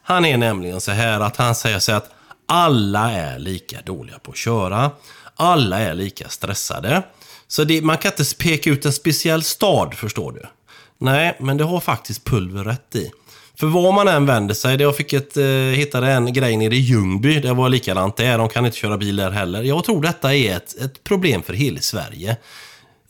Han 0.09 0.25
är 0.25 0.37
nämligen 0.37 0.81
så 0.81 0.91
här 0.91 1.19
att 1.19 1.37
han 1.37 1.55
säger 1.55 1.79
sig 1.79 1.95
att 1.95 2.09
alla 2.45 3.11
är 3.11 3.39
lika 3.39 3.81
dåliga 3.81 4.19
på 4.19 4.31
att 4.31 4.37
köra. 4.37 4.91
Alla 5.35 5.79
är 5.79 5.93
lika 5.93 6.29
stressade. 6.29 7.03
Så 7.47 7.63
det, 7.63 7.81
man 7.81 7.97
kan 7.97 8.11
inte 8.11 8.35
peka 8.37 8.69
ut 8.69 8.85
en 8.85 8.93
speciell 8.93 9.43
stad, 9.43 9.93
förstår 9.93 10.31
du. 10.31 10.41
Nej, 10.97 11.37
men 11.39 11.57
det 11.57 11.63
har 11.63 11.79
faktiskt 11.79 12.25
Pulver 12.25 12.63
rätt 12.63 12.95
i. 12.95 13.11
För 13.59 13.67
var 13.67 13.91
man 13.91 14.07
än 14.07 14.25
vänder 14.25 14.53
sig, 14.53 14.81
jag 14.81 14.97
fick 14.97 15.13
ett, 15.13 15.37
eh, 15.37 15.45
hittade 15.45 16.11
en 16.11 16.33
grej 16.33 16.57
nere 16.57 16.75
i 16.75 16.79
Ljungby, 16.79 17.39
det 17.39 17.53
var 17.53 17.69
likadant 17.69 18.17
där, 18.17 18.37
de 18.37 18.49
kan 18.49 18.65
inte 18.65 18.77
köra 18.77 18.97
bil 18.97 19.15
där 19.15 19.31
heller. 19.31 19.63
Jag 19.63 19.83
tror 19.83 20.01
detta 20.01 20.35
är 20.35 20.55
ett, 20.55 20.75
ett 20.81 21.03
problem 21.03 21.43
för 21.43 21.53
hela 21.53 21.79
Sverige. 21.79 22.37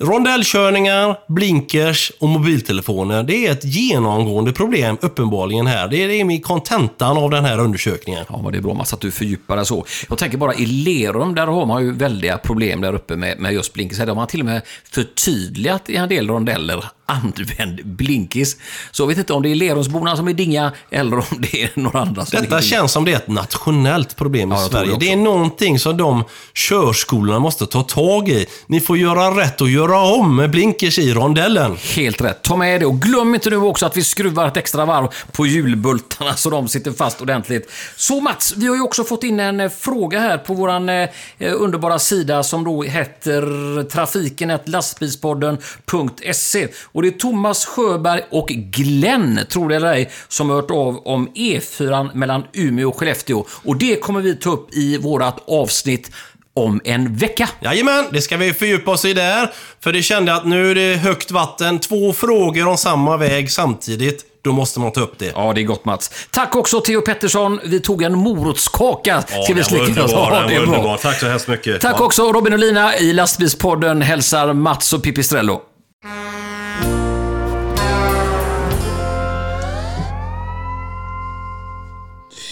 Rondellkörningar, 0.03 1.19
blinkers 1.27 2.11
och 2.19 2.29
mobiltelefoner, 2.29 3.23
det 3.23 3.47
är 3.47 3.51
ett 3.51 3.65
genomgående 3.65 4.53
problem 4.53 4.97
uppenbarligen 5.01 5.67
här. 5.67 5.87
Det 5.87 5.97
är, 5.97 6.25
min 6.25 6.41
kontentan 6.41 7.17
av 7.17 7.29
den 7.29 7.45
här 7.45 7.59
undersökningen. 7.59 8.25
Ja, 8.29 8.41
men 8.41 8.51
det 8.51 8.57
är 8.57 8.61
bra 8.61 8.73
Mats 8.73 8.93
att 8.93 9.01
du 9.01 9.11
fördjupar 9.11 9.55
dig 9.55 9.65
så. 9.65 9.85
Jag 10.09 10.17
tänker 10.17 10.37
bara 10.37 10.53
i 10.53 10.65
Lerum, 10.65 11.35
där 11.35 11.47
har 11.47 11.65
man 11.65 11.83
ju 11.83 11.91
väldiga 11.91 12.37
problem 12.37 12.81
där 12.81 12.93
uppe 12.93 13.15
med, 13.15 13.39
med 13.39 13.53
just 13.53 13.73
blinkers. 13.73 13.97
Där 13.97 14.07
har 14.07 14.15
man 14.15 14.27
till 14.27 14.39
och 14.39 14.45
med 14.45 14.61
förtydligat 14.91 15.89
i 15.89 15.95
en 15.95 16.09
del 16.09 16.27
rondeller, 16.27 16.85
använd 17.09 17.85
blinkis. 17.85 18.57
Så 18.91 19.03
jag 19.03 19.07
vet 19.07 19.17
inte 19.17 19.33
om 19.33 19.41
det 19.43 19.49
är 19.49 19.55
Lerumsborna 19.55 20.15
som 20.17 20.27
är 20.27 20.33
dinga 20.33 20.71
eller 20.91 21.17
om 21.17 21.25
det 21.51 21.63
är 21.63 21.69
några 21.73 21.99
andra 21.99 22.25
som 22.25 22.37
är 22.37 22.41
Detta 22.41 22.55
dinga. 22.55 22.61
känns 22.69 22.91
som 22.91 23.05
det 23.05 23.11
är 23.11 23.15
ett 23.17 23.27
nationellt 23.27 24.15
problem 24.15 24.51
i 24.51 24.55
Ja, 24.55 24.67
Sverige. 24.71 24.91
det 24.91 24.97
Det, 24.99 25.11
är 25.11 25.15
någonting 25.15 25.79
som 25.79 25.97
de 25.97 26.23
körskolorna 26.53 27.39
måste 27.39 27.65
ta 27.65 27.83
tag 27.83 28.29
i. 28.29 28.45
Ni 28.67 28.79
får 28.79 28.97
göra 28.97 29.41
rätt 29.41 29.61
och 29.61 29.69
göra 29.69 29.99
om 30.01 30.35
med 30.35 30.51
blinkers 30.51 30.99
i 30.99 31.13
rondellen. 31.13 31.77
Helt 31.95 32.21
rätt. 32.21 32.41
Ta 32.43 32.55
med 32.55 32.81
det 32.81 32.85
och 32.85 33.01
glöm 33.01 33.35
inte 33.35 33.49
nu 33.49 33.55
också 33.57 33.85
att 33.85 33.97
vi 33.97 34.03
skruvar 34.03 34.47
ett 34.47 34.57
extra 34.57 34.85
varv 34.85 35.07
på 35.31 35.45
hjulbultarna 35.47 36.33
så 36.35 36.49
de 36.49 36.67
sitter 36.67 36.91
fast 36.91 37.21
ordentligt. 37.21 37.71
Så 37.95 38.21
Mats, 38.21 38.53
vi 38.57 38.67
har 38.67 38.75
ju 38.75 38.81
också 38.81 39.03
fått 39.03 39.23
in 39.23 39.39
en 39.39 39.59
eh, 39.59 39.69
fråga 39.69 40.19
här 40.19 40.37
på 40.37 40.53
våran 40.53 40.89
eh, 40.89 41.09
underbara 41.39 41.99
sida 41.99 42.43
som 42.43 42.63
då 42.63 42.83
heter 42.83 43.83
trafiken 43.83 44.51
lastbilspodden.se. 44.65 46.67
Och 46.99 47.03
det 47.03 47.09
är 47.09 47.19
Thomas 47.19 47.65
Sjöberg 47.65 48.21
och 48.31 48.47
Glenn, 48.47 49.39
tror 49.49 49.69
det 49.69 49.75
eller 49.75 49.93
ej, 49.93 50.11
som 50.27 50.49
har 50.49 50.55
hört 50.55 50.71
av 50.71 50.97
om 51.07 51.29
E4 51.29 52.09
mellan 52.13 52.43
Umeå 52.53 52.89
och 52.89 52.99
Skellefteå. 52.99 53.45
Och 53.63 53.75
det 53.75 53.95
kommer 53.95 54.21
vi 54.21 54.35
ta 54.35 54.49
upp 54.49 54.73
i 54.73 54.97
vårat 54.97 55.37
avsnitt 55.47 56.11
om 56.55 56.81
en 56.83 57.15
vecka. 57.15 57.49
Jajamän, 57.61 58.05
det 58.11 58.21
ska 58.21 58.37
vi 58.37 58.53
fördjupa 58.53 58.91
oss 58.91 59.05
i 59.05 59.13
där. 59.13 59.51
För 59.83 59.93
det 59.93 60.01
kände 60.01 60.35
att 60.35 60.45
nu 60.45 60.71
är 60.71 60.75
det 60.75 60.95
högt 60.95 61.31
vatten. 61.31 61.79
Två 61.79 62.13
frågor 62.13 62.67
om 62.67 62.77
samma 62.77 63.17
väg 63.17 63.51
samtidigt. 63.51 64.25
Då 64.41 64.51
måste 64.51 64.79
man 64.79 64.91
ta 64.91 65.01
upp 65.01 65.19
det. 65.19 65.31
Ja, 65.35 65.53
det 65.53 65.61
är 65.61 65.65
gott 65.65 65.85
Mats. 65.85 66.27
Tack 66.31 66.55
också 66.55 66.81
Theo 66.81 67.01
Pettersson. 67.01 67.59
Vi 67.63 67.79
tog 67.79 68.01
en 68.03 68.17
morotskaka 68.17 69.21
till 69.21 69.55
vi 69.55 69.79
underbar. 69.79 70.31
Ja, 70.31 70.47
det 70.47 70.59
var 70.59 70.65
underbar. 70.65 70.97
Tack 70.97 71.19
så 71.19 71.27
hemskt 71.27 71.47
mycket. 71.47 71.81
Tack 71.81 71.95
Ja. 71.99 72.05
också 72.05 72.31
Robin 72.31 72.53
och 72.53 72.59
Lina 72.59 72.97
i 72.97 73.13
Lastbilspodden 73.13 74.01
hälsar 74.01 74.53
Mats 74.53 74.93
och 74.93 75.03
Pipistrello. 75.03 75.61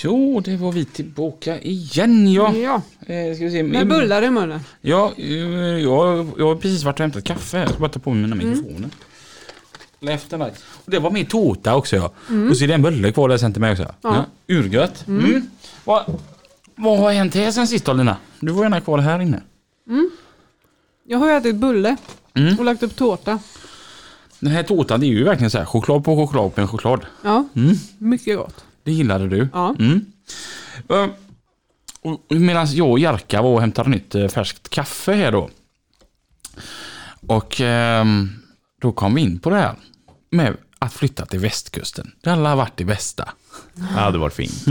Så, 0.01 0.41
det 0.45 0.57
var 0.57 0.71
vi 0.71 0.85
tillbaka 0.85 1.59
igen 1.61 2.31
ja. 2.33 2.53
Ja, 2.55 2.81
Eh, 3.13 3.35
ska 3.35 3.45
vi 3.45 3.51
se. 3.51 3.63
med 3.63 3.87
bullar 3.87 4.21
i 4.23 4.29
munnen. 4.29 4.59
Ja, 4.81 5.13
eh, 5.17 5.27
jag, 5.35 6.27
jag 6.37 6.47
har 6.47 6.55
precis 6.55 6.83
varit 6.83 6.99
och 6.99 7.03
hämtat 7.03 7.23
kaffe. 7.23 7.57
Jag 7.57 7.69
ska 7.69 7.79
bara 7.79 7.89
ta 7.89 7.99
på 7.99 8.09
mig 8.09 8.21
mina 8.21 8.35
Mm. 8.35 8.49
mikrofoner. 8.49 8.89
Efter 10.13 10.37
mig. 10.37 10.51
Och 10.85 10.91
det 10.91 10.99
var 10.99 11.11
min 11.11 11.25
tårta 11.25 11.75
också 11.75 11.95
ja. 11.95 12.05
Och 12.49 12.57
så 12.57 12.63
är 12.63 12.67
det 12.67 12.73
en 12.73 12.81
bulle 12.81 13.11
kvar 13.11 13.29
där 13.29 13.37
sen 13.37 13.53
till 13.53 13.61
mig 13.61 13.71
också. 13.71 13.93
Ja. 14.01 14.25
urgött. 14.47 15.07
Mm. 15.07 15.41
Vad, 15.83 16.03
vad 16.75 16.99
har 16.99 17.11
hänt 17.13 17.35
här 17.35 17.51
sen 17.51 17.67
sist 17.67 17.85
då 17.85 17.93
Lina? 17.93 18.17
Du 18.39 18.51
var 18.51 18.63
gärna 18.63 18.81
kvar 18.81 18.97
här 18.97 19.19
inne. 19.21 19.41
Jag 21.07 21.17
har 21.17 21.31
ätit 21.37 21.55
bulle 21.55 21.95
och 22.59 22.65
lagt 22.65 22.83
upp 22.83 22.95
tårta. 22.95 23.39
Den 24.39 24.51
här 24.51 24.63
tårtan 24.63 24.99
det 24.99 25.05
är 25.05 25.09
ju 25.09 25.23
verkligen 25.23 25.51
så 25.51 25.57
här 25.57 25.65
choklad 25.65 26.03
på 26.03 26.15
choklad 26.15 26.55
på 26.55 26.61
en 26.61 26.67
choklad. 26.67 27.05
Ja, 27.23 27.47
mycket 27.97 28.37
gott. 28.37 28.63
Det 28.87 28.93
gillade 28.93 29.27
du. 29.27 29.47
Ja. 29.53 29.75
Mm. 29.79 30.05
Eh, 30.89 31.09
och 32.01 32.21
Medan 32.29 32.67
jag 32.75 32.89
och 32.89 32.99
Jerka 32.99 33.41
var 33.41 33.49
och 33.49 33.61
hämtade 33.61 33.89
nytt 33.89 34.15
eh, 34.15 34.27
färskt 34.27 34.69
kaffe 34.69 35.13
här 35.13 35.31
då. 35.31 35.49
Och 37.27 37.61
ehm, 37.61 38.29
då 38.81 38.91
kom 38.91 39.15
vi 39.15 39.21
in 39.21 39.39
på 39.39 39.49
det 39.49 39.55
här 39.55 39.75
med 40.29 40.57
att 40.79 40.93
flytta 40.93 41.25
till 41.25 41.39
västkusten. 41.39 42.11
Det 42.21 42.29
hade 42.29 42.55
varit 42.55 42.77
det 42.77 42.85
bästa. 42.85 43.29
Det 43.73 43.83
hade 43.83 44.17
varit 44.17 44.33
fint. 44.33 44.65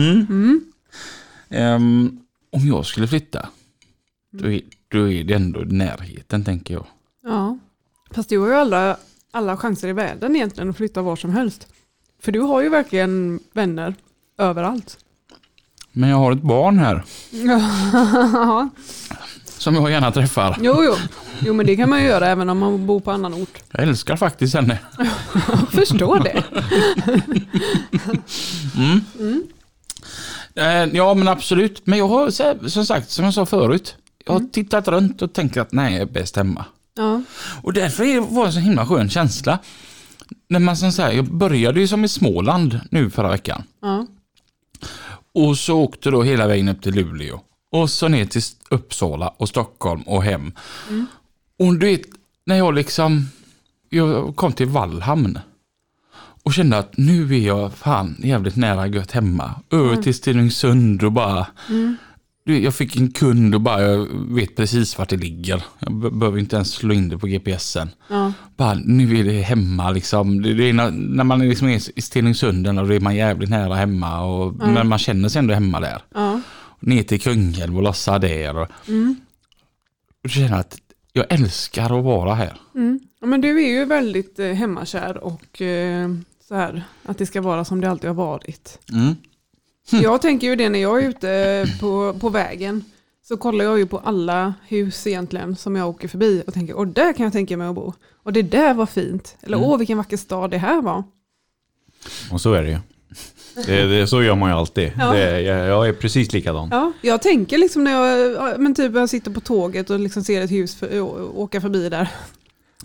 Ehm, 1.49 2.21
om 2.53 2.67
jag 2.67 2.87
skulle 2.87 3.09
flytta, 3.09 3.49
då 4.33 4.51
är, 4.51 4.61
då 4.89 5.09
är 5.09 5.25
det 5.25 5.35
ändå 5.35 5.61
närheten 5.61 6.45
tänker 6.45 6.75
jag. 6.75 6.87
Ja. 7.25 7.59
Fast 8.11 8.29
du 8.29 8.39
har 8.39 8.49
ju 8.49 8.55
aldrig, 8.55 8.95
alla 9.31 9.57
chanser 9.57 9.89
i 9.89 9.93
världen 9.93 10.37
egentligen 10.37 10.71
att 10.71 10.77
flytta 10.77 11.03
var 11.03 11.17
som 11.17 11.31
helst. 11.31 11.69
För 12.23 12.33
du 12.33 12.41
har 12.41 12.63
ju 12.63 12.69
verkligen 12.69 13.41
vänner 13.53 13.95
överallt. 14.39 14.99
Men 15.93 16.11
jag 16.11 16.17
har 16.17 16.33
ett 16.33 16.43
barn 16.43 16.79
här 16.79 17.05
som 19.45 19.75
jag 19.75 19.91
gärna 19.91 20.13
träffar. 20.13 20.57
jo, 20.61 20.85
jo. 20.85 20.95
Jo, 21.41 21.55
men 21.55 21.67
det 21.67 21.77
kan 21.77 21.89
man 21.91 22.01
ju 22.01 22.07
göra 22.07 22.29
även 22.29 22.49
om 22.51 22.59
man 22.59 22.87
bor 22.87 23.01
på 23.01 23.11
annan 23.11 23.35
ort. 23.35 23.59
Jag 23.71 23.83
älskar 23.83 24.17
faktiskt 24.17 24.55
henne. 24.55 24.79
Jag 25.45 25.69
förstår 25.71 26.21
det. 26.21 26.45
Eh, 30.61 30.85
Ja 30.93 31.15
men 31.15 31.29
absolut. 31.29 31.87
Men 31.87 31.99
jag 31.99 32.09
har 32.09 32.31
som 32.69 32.87
sagt, 32.87 33.11
som 33.11 33.25
jag 33.25 33.35
sa 33.35 33.47
förut. 33.47 33.97
Jag 34.27 34.33
har 34.33 34.41
tittat 34.53 34.89
runt 34.89 35.23
och 35.23 35.33
tänkt 35.33 35.57
att 35.57 35.73
nej, 35.73 35.93
jag 35.93 36.03
är 36.03 36.07
bäst 36.07 36.37
hemma. 36.37 36.65
Ja, 36.97 37.23
Och 37.63 37.73
därför 37.73 38.21
var 38.35 38.43
det 38.43 38.49
en 38.49 38.53
så 38.53 38.59
himla 38.59 38.87
skön 38.87 39.11
känsla. 39.11 39.59
När 40.49 40.59
man 40.59 40.77
som 40.77 40.93
så 40.93 41.03
här, 41.03 41.13
jag 41.13 41.25
började 41.25 41.81
ju 41.81 41.89
som 41.89 42.05
i 42.05 42.09
Småland 42.09 42.81
nu 42.91 43.11
förra 43.11 43.29
veckan. 43.31 43.63
ja, 43.83 44.07
och 45.37 45.59
så 45.59 45.81
åkte 45.81 46.11
då 46.11 46.23
hela 46.23 46.47
vägen 46.47 46.69
upp 46.69 46.83
till 46.83 46.95
Luleå. 46.95 47.41
Och 47.71 47.91
så 47.91 48.09
ner 48.09 48.27
till 48.27 48.43
Uppsala 48.71 49.29
och 49.29 49.49
Stockholm 49.49 50.03
och 50.03 50.23
hem. 50.23 50.53
Och 51.59 51.79
du 51.79 51.87
vet, 51.87 52.03
när 52.47 52.57
jag 52.57 52.75
liksom, 52.75 53.29
jag 53.89 54.37
kom 54.37 54.53
till 54.53 54.67
Vallhamn. 54.67 55.39
Och 56.43 56.55
kände 56.55 56.79
att 56.79 56.97
nu 56.97 57.35
är 57.35 57.47
jag 57.47 57.73
fan 57.73 58.17
jävligt 58.19 58.57
nära 58.57 58.87
gött 58.87 59.13
hemma. 59.13 59.51
Över 59.71 60.03
till 60.03 60.15
Stenungsund 60.15 61.03
och 61.05 61.13
bara, 61.13 61.47
mm 61.69 61.97
jag 62.55 62.75
fick 62.75 62.97
en 62.97 63.11
kund 63.13 63.55
och 63.55 63.61
bara, 63.61 63.83
jag 63.83 64.07
vet 64.35 64.57
precis 64.57 64.99
vart 64.99 65.09
det 65.09 65.17
ligger. 65.17 65.63
Jag 65.79 65.93
be- 65.95 66.11
behöver 66.11 66.39
inte 66.39 66.57
ens 66.57 66.73
slå 66.73 66.95
in 66.95 67.09
det 67.09 67.19
på 67.19 67.27
GPSen. 67.27 67.89
ja, 68.11 68.33
Bara, 68.57 68.75
nu 68.75 69.19
är 69.21 69.25
det 69.25 69.41
hemma 69.43 69.91
liksom. 69.91 70.43
Det, 70.43 70.51
är 70.69 70.73
när, 70.73 70.91
när 70.91 71.25
man 71.25 71.41
är 71.41 71.47
liksom 71.47 71.69
är 71.69 71.99
i 71.99 72.03
Stenungsund, 72.03 72.65
då 72.65 72.71
är 72.95 73.01
man 73.01 73.17
jävligt 73.17 73.51
nära 73.51 73.75
hemma. 73.75 74.21
Och, 74.25 74.55
Men 74.57 74.89
man 74.89 74.99
känner 74.99 75.29
sig 75.29 75.39
ändå 75.39 75.55
hemma 75.55 75.81
där. 75.81 76.03
ja. 76.15 76.41
Ner 76.81 77.03
till 77.03 77.21
Kungälv 77.21 77.77
och 77.77 77.83
lossa 77.83 78.19
där. 78.19 78.57
Och, 78.57 78.69
och 80.25 80.31
känner 80.31 80.61
att 80.61 80.79
jag 81.13 81.27
älskar 81.33 81.99
att 81.99 82.05
vara 82.05 82.35
här. 82.35 82.57
Mm. 82.75 83.01
Ja, 83.21 83.27
Men 83.27 83.41
du 83.41 83.65
är 83.65 83.69
ju 83.69 83.85
väldigt 83.85 84.39
eh, 84.39 84.47
hemmakär 84.53 85.17
och 85.25 85.63
eh, 85.63 86.11
så 86.49 86.55
här, 86.55 86.83
att 87.03 87.19
det 87.19 87.27
ska 87.27 87.41
vara 87.41 87.65
som 87.65 87.81
det 87.81 87.91
alltid 87.91 88.11
har 88.11 88.15
varit. 88.15 88.79
Mm. 88.93 89.15
Jag 89.91 90.23
tänker 90.23 90.47
ju 90.47 90.57
det 90.57 90.69
när 90.69 90.79
jag 90.79 91.05
är 91.05 91.09
ute 91.09 91.67
på, 91.81 92.17
på 92.21 92.29
vägen. 92.29 92.85
Så 93.29 93.37
kollar 93.37 93.65
jag 93.65 93.79
ju 93.79 93.87
på 93.87 93.99
alla 93.99 94.55
hus 94.69 95.07
egentligen 95.07 95.57
som 95.57 95.77
jag 95.77 95.89
åker 95.89 96.09
förbi 96.09 96.43
och 96.47 96.55
tänker, 96.55 96.75
och 96.75 96.87
där 96.89 97.13
kan 97.13 97.25
jag 97.25 97.33
tänka 97.33 97.57
mig 97.57 97.67
att 97.67 97.75
bo. 97.75 97.93
Och 98.23 98.33
det 98.33 98.43
där 98.43 98.75
var 98.75 98.87
fint. 98.87 99.37
Eller 99.43 99.61
åh 99.61 99.79
vilken 99.79 99.99
vacker 99.99 100.17
stad 100.17 100.51
det 100.51 100.59
här 100.59 100.83
var. 100.83 101.05
Och 102.31 102.41
så 102.41 102.53
är 102.53 102.63
det 102.63 102.71
ju. 102.71 102.79
Det, 103.67 103.85
det, 103.85 104.07
så 104.07 104.23
gör 104.23 104.35
man 104.35 104.51
ju 104.51 104.57
alltid. 104.57 104.93
Ja. 104.99 105.13
Det, 105.13 105.41
jag, 105.41 105.67
jag 105.67 105.89
är 105.89 105.93
precis 105.93 106.33
likadan. 106.33 106.69
Ja, 106.71 106.93
jag 107.03 107.23
tänker 107.23 107.59
liksom 107.59 107.85
när 107.85 107.93
jag, 107.93 108.33
ja, 108.33 108.55
men 108.59 108.75
typ 108.75 108.95
jag 108.95 109.09
sitter 109.09 109.31
på 109.31 109.41
tåget 109.41 109.91
och 109.91 110.01
liksom 110.01 110.25
ser 110.25 110.41
ett 110.41 110.51
hus 110.51 110.75
för, 110.75 111.01
åka 111.39 111.61
förbi 111.61 111.89
där. 111.89 112.09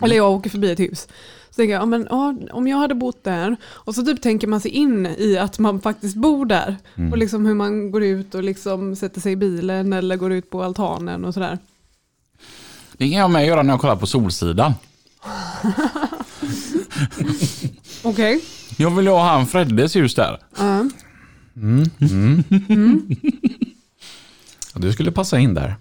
Eller 0.02 0.16
jag 0.16 0.32
åker 0.32 0.50
förbi 0.50 0.70
ett 0.70 0.80
hus. 0.80 1.08
Så 1.52 1.56
tänker 1.56 1.72
jag, 1.74 1.82
ja, 1.82 1.86
men, 1.86 2.06
ja, 2.10 2.34
om 2.50 2.68
jag 2.68 2.76
hade 2.76 2.94
bott 2.94 3.24
där. 3.24 3.56
Och 3.64 3.94
så 3.94 4.02
typ 4.04 4.22
tänker 4.22 4.46
man 4.46 4.60
sig 4.60 4.70
in 4.70 5.06
i 5.06 5.38
att 5.38 5.58
man 5.58 5.80
faktiskt 5.80 6.16
bor 6.16 6.46
där. 6.46 6.76
Och 7.12 7.18
liksom 7.18 7.46
hur 7.46 7.54
man 7.54 7.90
går 7.90 8.02
ut 8.02 8.34
och 8.34 8.42
liksom 8.42 8.96
sätter 8.96 9.20
sig 9.20 9.32
i 9.32 9.36
bilen 9.36 9.92
eller 9.92 10.16
går 10.16 10.32
ut 10.32 10.50
på 10.50 10.62
altanen 10.62 11.24
och 11.24 11.34
sådär. 11.34 11.58
Det 12.96 13.08
kan 13.10 13.18
jag 13.18 13.30
med 13.30 13.46
göra 13.46 13.62
när 13.62 13.72
jag 13.72 13.80
kollar 13.80 13.96
på 13.96 14.06
Solsidan. 14.06 14.72
Okej. 18.02 18.40
Jag 18.76 18.90
vill 18.90 19.06
ha 19.08 19.28
han 19.30 19.46
Freddes 19.46 19.96
hus 19.96 20.14
där. 20.14 20.38
Ja. 20.58 20.84
Ja, 24.74 24.80
Du 24.80 24.92
skulle 24.92 25.12
passa 25.12 25.38
in 25.38 25.54
där. 25.54 25.74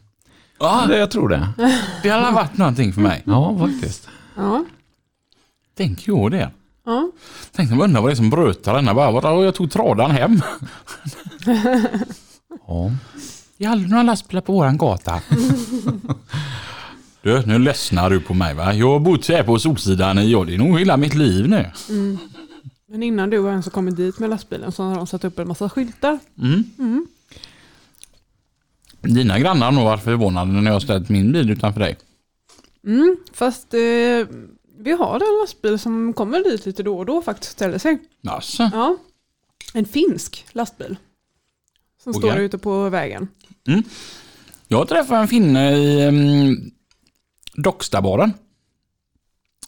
Ja, 0.60 0.86
Det, 0.88 0.98
jag 0.98 1.12
tror 1.12 1.30
det. 1.30 1.50
det 2.04 2.10
hade 2.10 2.32
varit 2.32 2.58
någonting 2.58 2.94
för 2.94 3.02
mig. 3.02 3.24
Ja, 3.26 3.58
faktiskt. 3.60 4.08
Ja. 4.36 4.66
Tänk 5.78 6.08
ju 6.08 6.30
det. 6.30 6.52
Ja. 6.86 7.12
Tänkte 7.52 7.76
man 7.76 7.84
undrar 7.84 8.02
vad 8.02 8.10
det 8.10 8.14
är 8.14 8.16
som 8.16 8.30
brötar 8.30 8.74
denna. 8.74 8.94
Bara, 8.94 9.44
jag 9.44 9.56
tog 9.56 9.72
tradan 9.72 10.12
hem. 10.12 10.42
Ja. 12.68 12.92
Det 13.58 13.66
är 13.66 13.70
aldrig 13.70 13.90
några 13.90 14.04
lastbilar 14.04 14.42
på 14.42 14.54
våran 14.54 14.78
gata. 14.78 15.22
Du, 17.24 17.46
nu 17.46 17.60
ledsnar 17.60 18.10
du 18.10 18.20
på 18.20 18.34
mig 18.34 18.54
va? 18.54 18.74
Jag 18.74 18.88
har 18.92 19.00
bott 19.00 19.28
här 19.28 19.44
på 19.44 19.60
Solsidan 19.60 20.20
i, 20.20 20.32
ja, 20.32 20.44
det 20.44 20.54
är 20.54 20.58
nog 20.58 20.80
hela 20.80 20.98
mitt 20.98 21.14
liv 21.14 21.48
nu. 21.50 21.72
Men 22.88 23.04
innan 23.04 23.30
du 23.30 23.48
ens 23.48 23.66
har 23.66 23.72
kommit 23.72 23.96
dit 23.96 24.20
med 24.20 24.30
lastbilen 24.30 24.72
så 24.72 24.84
har 24.84 24.96
de 24.96 25.08
satt 25.08 25.24
upp 25.24 25.40
en 25.40 25.48
massa 25.48 25.70
skyltar. 25.70 26.20
Mm. 26.38 27.08
Dina 29.02 29.40
grannar 29.40 29.66
har 29.66 29.72
nog 29.72 29.84
varit 29.84 30.04
förvånade 30.04 30.52
när 30.52 30.64
jag 30.64 30.74
har 30.74 30.80
ställt 30.80 31.10
min 31.10 31.32
bil 31.32 31.50
utanför 31.50 31.80
dig. 31.80 31.98
Mm, 32.88 33.18
fast 33.34 33.74
eh, 33.74 33.80
vi 34.84 34.92
har 34.92 35.16
en 35.16 35.40
lastbil 35.42 35.80
som 35.80 36.14
kommer 36.14 36.44
dit 36.44 36.66
lite 36.66 36.84
då 36.84 36.98
och 36.98 37.06
då 37.06 37.22
faktiskt 37.22 37.52
ställer 37.52 37.78
sig. 37.78 37.98
Alltså. 38.28 38.70
Ja, 38.74 38.98
en 39.74 39.86
finsk 39.86 40.46
lastbil. 40.52 40.96
Som 42.04 42.10
Okej. 42.16 42.30
står 42.32 42.40
ute 42.42 42.58
på 42.58 42.90
vägen. 42.90 43.28
Jag 44.68 44.88
träffade 44.88 45.20
en 45.20 45.28
finne 45.28 45.78
i 45.78 46.08
um, 46.08 46.72
Dockstabaren. 47.56 48.34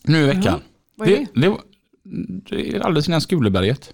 Nu 0.03 0.23
i 0.23 0.27
veckan. 0.27 0.61
Vad 0.95 1.07
är 1.07 1.17
det? 1.17 1.41
det, 1.41 1.47
det, 1.47 1.57
det 2.49 2.75
är 2.75 2.79
alldeles 2.79 3.07
innan 3.07 3.21
Skuleberget. 3.21 3.93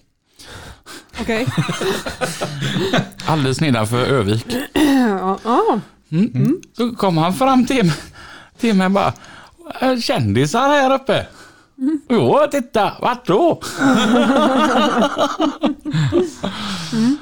Okej. 1.22 1.48
Alldeles 3.28 3.62
nedanför 3.62 4.06
Övik. 4.06 4.46
ja, 4.74 5.40
ja. 5.44 5.80
Mm. 6.12 6.62
Så 6.78 6.96
kom 6.96 7.18
han 7.18 7.34
fram 7.34 7.66
till 7.66 7.86
mig, 7.86 7.96
till 8.58 8.76
mig 8.76 8.90
bara 8.90 9.08
"Äh, 9.08 9.14
Kändisar 10.02 10.70
här 10.70 10.96
uppe. 10.96 11.28
Jo, 12.10 12.40
titta, 12.52 12.92
vart 13.02 13.28
då? 13.28 13.62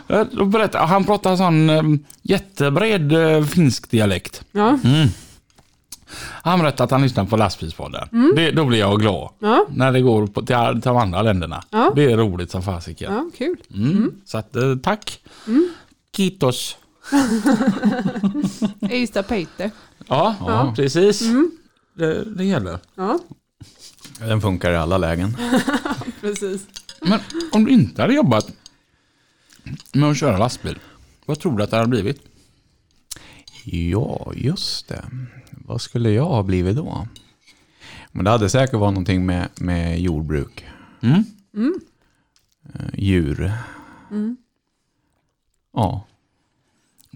Eh, 0.09 0.23
Då 0.31 0.45
berättade, 0.45 0.85
han 0.85 1.03
pratade 1.03 1.37
sån 1.37 1.69
eh, 1.69 1.83
jättebred 2.21 3.11
eh, 3.11 3.43
finsk 3.43 3.91
dialekt. 3.91 4.43
ja. 4.51 4.77
Han 6.41 6.59
berättade 6.59 6.83
att 6.83 6.91
han 6.91 7.01
lyssnar 7.01 7.25
på 7.25 7.37
lastbilspodden. 7.37 8.07
Det, 8.35 8.51
då 8.51 8.65
blir 8.65 8.79
jag 8.79 8.99
glad. 9.01 9.29
ja. 9.39 9.65
När 9.69 9.91
det 9.91 10.01
går 10.01 10.27
på, 10.27 10.41
till, 10.41 10.55
till 10.71 10.81
de 10.81 10.97
andra 10.97 11.21
länderna. 11.21 11.63
Ja. 11.69 11.91
Det 11.95 12.11
är 12.11 12.17
roligt 12.17 12.51
som 12.51 12.61
fasiken. 12.63 13.13
ja 13.13 13.25
kul. 13.37 13.57
Mm. 13.75 14.11
Så 14.25 14.37
att, 14.37 14.55
eh, 14.55 14.75
tack. 14.83 15.19
Kitos. 16.17 16.77
Ystad 18.91 19.23
Peite. 19.23 19.71
Ja, 20.07 20.35
Ja. 20.39 20.73
precis. 20.75 21.21
Det, 21.97 22.23
det 22.23 22.45
gäller. 22.45 22.79
Ja, 22.95 23.19
Den 24.19 24.41
funkar 24.41 24.71
i 24.71 24.75
alla 24.75 24.97
lägen. 24.97 25.37
precis. 26.21 26.67
Men 27.01 27.19
om 27.51 27.65
du 27.65 27.71
inte 27.71 28.01
hade 28.01 28.13
jobbat 28.13 28.51
med 29.93 30.09
att 30.09 30.17
köra 30.17 30.37
lastbil, 30.37 30.79
vad 31.25 31.39
tror 31.39 31.57
du 31.57 31.63
att 31.63 31.69
det 31.71 31.77
hade 31.77 31.89
blivit? 31.89 32.21
Ja, 33.65 34.31
just 34.35 34.87
det. 34.87 35.05
Vad 35.51 35.81
skulle 35.81 36.09
jag 36.11 36.25
ha 36.25 36.43
blivit 36.43 36.75
då? 36.75 37.07
Men 38.11 38.25
det 38.25 38.31
hade 38.31 38.49
säkert 38.49 38.73
varit 38.79 38.93
någonting 38.93 39.25
med, 39.25 39.49
med 39.59 39.99
jordbruk. 40.01 40.65
Mm. 41.01 41.23
Eh, 42.73 42.85
Djur. 42.93 43.51
Ja. 45.73 46.05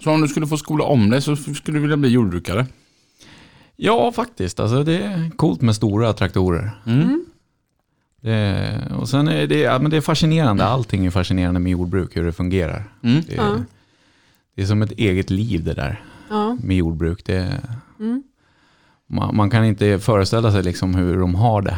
Så 0.03 0.11
om 0.11 0.21
du 0.21 0.27
skulle 0.27 0.47
få 0.47 0.57
skola 0.57 0.83
om 0.83 1.09
dig 1.09 1.21
så 1.21 1.35
skulle 1.35 1.77
du 1.77 1.79
vilja 1.79 1.97
bli 1.97 2.09
jordbrukare? 2.09 2.67
Ja, 3.83 4.11
faktiskt. 4.11 4.59
Alltså, 4.59 4.83
det 4.83 4.97
är 4.97 5.29
coolt 5.35 5.61
med 5.61 5.75
stora 5.75 6.13
traktorer. 6.13 6.71
Mm. 6.85 7.25
Det, 8.21 8.71
och 8.99 9.09
sen 9.09 9.27
är 9.27 9.47
det, 9.47 9.59
ja, 9.59 9.79
men 9.79 9.91
det 9.91 9.97
är 9.97 10.01
fascinerande. 10.01 10.65
Allting 10.65 11.05
är 11.05 11.09
fascinerande 11.09 11.59
med 11.59 11.71
jordbruk, 11.71 12.15
hur 12.17 12.23
det 12.25 12.31
fungerar. 12.33 12.83
Mm. 13.03 13.21
Det, 13.27 13.35
Ja. 13.35 13.55
det 14.55 14.61
är 14.61 14.65
som 14.65 14.81
ett 14.81 14.91
eget 14.91 15.29
liv 15.29 15.63
det 15.63 15.73
där 15.73 16.01
Ja. 16.29 16.57
med 16.63 16.77
jordbruk. 16.77 17.25
Det, 17.25 17.59
Mm. 17.99 18.23
man, 19.07 19.35
man 19.35 19.49
kan 19.49 19.65
inte 19.65 19.99
föreställa 19.99 20.51
sig 20.51 20.63
liksom 20.63 20.95
hur 20.95 21.17
de 21.19 21.35
har 21.35 21.61
det. 21.61 21.77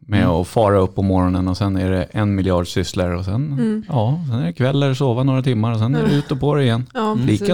Med 0.00 0.20
Mm. 0.22 0.30
att 0.32 0.48
fara 0.48 0.78
upp 0.78 0.94
på 0.94 1.02
morgonen 1.02 1.48
och 1.48 1.56
sen 1.56 1.76
är 1.76 1.90
det 1.90 2.02
en 2.02 2.34
miljard 2.34 2.68
sysslor 2.68 3.10
och 3.14 3.24
sen, 3.24 3.34
Mm. 3.52 3.84
ja, 3.88 4.24
sen 4.30 4.38
är 4.38 4.46
det 4.46 4.52
kväll 4.52 4.82
eller 4.82 4.94
sova 4.94 5.22
några 5.22 5.42
timmar 5.42 5.72
och 5.72 5.78
sen 5.78 5.94
är 5.94 6.06
det 6.06 6.14
ut 6.14 6.30
och 6.32 6.40
på 6.40 6.54
det 6.54 6.62
igen. 6.62 6.86
Ja, 6.94 7.16
precis. 7.26 7.48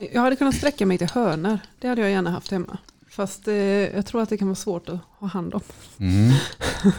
Jag 0.00 0.20
hade 0.22 0.36
kunnat 0.36 0.54
sträcka 0.54 0.86
mig 0.86 0.98
till 0.98 1.08
hönor. 1.10 1.58
Det 1.78 1.88
hade 1.88 2.00
jag 2.00 2.10
gärna 2.10 2.30
haft 2.30 2.50
hemma. 2.50 2.78
Fast 3.10 3.48
eh, 3.48 3.54
jag 3.54 4.06
tror 4.06 4.22
att 4.22 4.28
det 4.28 4.36
kan 4.36 4.48
vara 4.48 4.54
svårt 4.54 4.88
att 4.88 5.00
ha 5.18 5.28
hand 5.28 5.54
om. 5.54 5.60
Mm. 5.98 6.32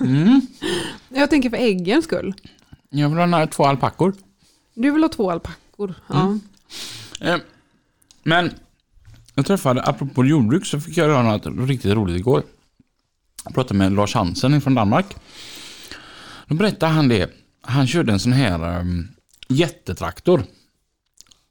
Mm. 0.02 0.42
Jag 1.10 1.30
tänker 1.30 1.50
för 1.50 1.58
äggens 1.58 2.06
skull. 2.06 2.34
Jag 2.90 3.10
vill 3.10 3.18
ha 3.18 3.26
några, 3.26 3.48
två 3.48 3.66
alpackor. 3.66 4.14
Du 4.74 4.92
vill 4.92 5.02
ha 5.02 5.10
två 5.10 5.32
alpackor. 5.32 5.96
Ja. 6.08 6.38
Eh, 7.22 7.38
Men 8.24 8.52
jag 9.36 9.46
träffade, 9.46 9.84
apropå 9.84 10.26
jordbruk, 10.26 10.66
så 10.66 10.80
fick 10.80 10.98
jag 10.98 11.08
göra 11.08 11.24
något 11.24 11.70
riktigt 11.70 11.94
roligt 11.94 12.20
igår. 12.20 12.44
Jag 13.44 13.54
pratade 13.54 13.78
med 13.78 13.92
Lars 13.92 14.14
Hansen 14.14 14.62
från 14.62 14.76
Danmark. 14.76 15.16
Då 16.48 16.56
berättade 16.56 16.92
han 16.92 17.08
det. 17.08 17.32
Han 17.62 17.88
körde 17.88 18.12
en 18.14 18.20
sån 18.20 18.32
här 18.34 18.80
um, 18.80 19.08
jättetraktor. 19.48 20.44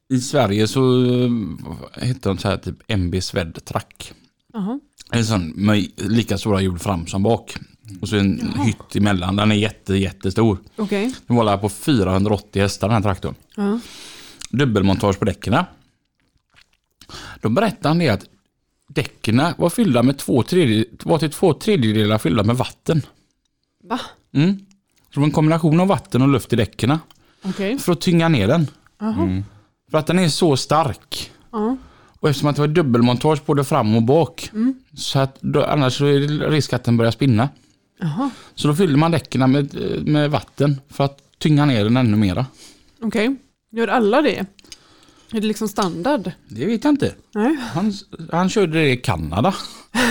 I 0.09 0.21
Sverige 0.21 0.69
så 0.69 0.81
um, 0.81 1.65
heter 1.95 2.31
de 2.31 2.39
så 2.39 2.49
här 2.49 2.57
typ 2.57 2.77
MB 2.89 3.23
Swed 3.23 3.65
Track. 3.65 4.13
Jaha. 4.53 4.81
En 5.13 5.25
sån 5.25 5.49
med 5.49 5.89
lika 5.97 6.39
stora 6.39 6.61
hjul 6.61 6.79
fram 6.79 7.07
som 7.07 7.23
bak. 7.23 7.57
Och 8.01 8.09
så 8.09 8.17
en 8.17 8.55
hytt 8.65 8.97
emellan. 8.97 9.37
Den 9.37 9.53
är 9.53 9.57
jätte, 9.57 9.95
jättestor. 9.95 10.59
Okej. 10.77 11.15
Den 11.27 11.37
var 11.37 11.59
på 11.59 11.69
480 11.69 12.63
hästar 12.63 12.89
den 12.89 12.95
här 12.95 13.03
traktorn. 13.03 13.35
Ja. 13.57 13.81
Dubbelmontage 14.51 15.19
på 15.19 15.25
däcken. 15.25 15.65
Då 17.41 17.49
berättade 17.49 17.89
han 17.89 17.99
det 17.99 18.09
att 18.09 18.27
däcken 18.89 19.43
var 19.57 19.71
fyllda 19.71 20.03
med 20.03 20.19
två 20.19 20.43
tredje, 20.43 20.85
var 21.03 21.19
till 21.19 21.31
två 21.31 21.55
tredjedelar 21.55 22.19
fyllda 22.19 22.43
med 22.43 22.57
vatten. 22.57 23.03
Va? 23.85 24.01
Mm. 24.33 24.59
Så 24.59 25.15
det 25.15 25.21
var 25.21 25.27
en 25.27 25.33
kombination 25.33 25.81
av 25.81 25.89
vatten 25.89 26.23
och 26.23 26.29
luft 26.29 26.53
i 26.53 26.57
däcken. 26.57 26.99
Okej. 27.43 27.79
För 27.79 27.93
att 27.93 28.01
tynga 28.01 28.29
ner 28.29 28.49
den. 28.49 28.67
Jaha. 28.99 29.43
För 29.95 29.99
att 29.99 30.07
den 30.07 30.19
är 30.19 30.29
så 30.29 30.57
stark. 30.57 31.31
Ja. 31.53 31.77
Och 32.21 32.29
eftersom 32.29 32.49
att 32.49 32.57
det 32.57 32.63
var 32.63 32.69
dubbelmontage 32.69 33.45
både 33.47 33.65
fram 33.65 33.97
och 33.97 34.03
bak. 34.03 34.51
Så 34.97 35.19
att 35.19 35.39
då, 35.41 35.65
annars 35.65 35.99
så 35.99 36.05
är 36.05 36.21
det 36.21 36.49
risk 36.49 36.73
att 36.73 36.85
den 36.85 36.97
börjar 36.97 37.13
spinna. 37.13 37.49
Jaha. 38.01 38.31
Så 38.55 38.69
då 38.69 38.75
fyller 38.75 38.99
man 38.99 39.11
däcken 39.11 39.53
med, 39.53 39.75
med 40.07 40.31
vatten 40.31 40.81
för 40.89 41.05
att 41.05 41.19
tynga 41.39 41.65
ner 41.67 41.85
den 41.85 41.97
ännu 41.97 42.17
mera. 42.17 42.47
Okej. 43.03 43.37
Gör 43.73 43.89
alla 43.89 44.23
det? 44.23 44.39
Är 45.33 45.41
det 45.41 45.47
liksom 45.47 45.69
standard? 45.69 46.31
Det 46.49 46.67
vet 46.67 46.85
jag 46.85 46.93
inte. 46.93 47.15
Nej. 47.35 47.57
Han, 47.75 47.93
han 48.33 48.49
körde 48.49 48.73
det 48.73 48.91
i 48.91 48.97
Kanada. 48.97 49.55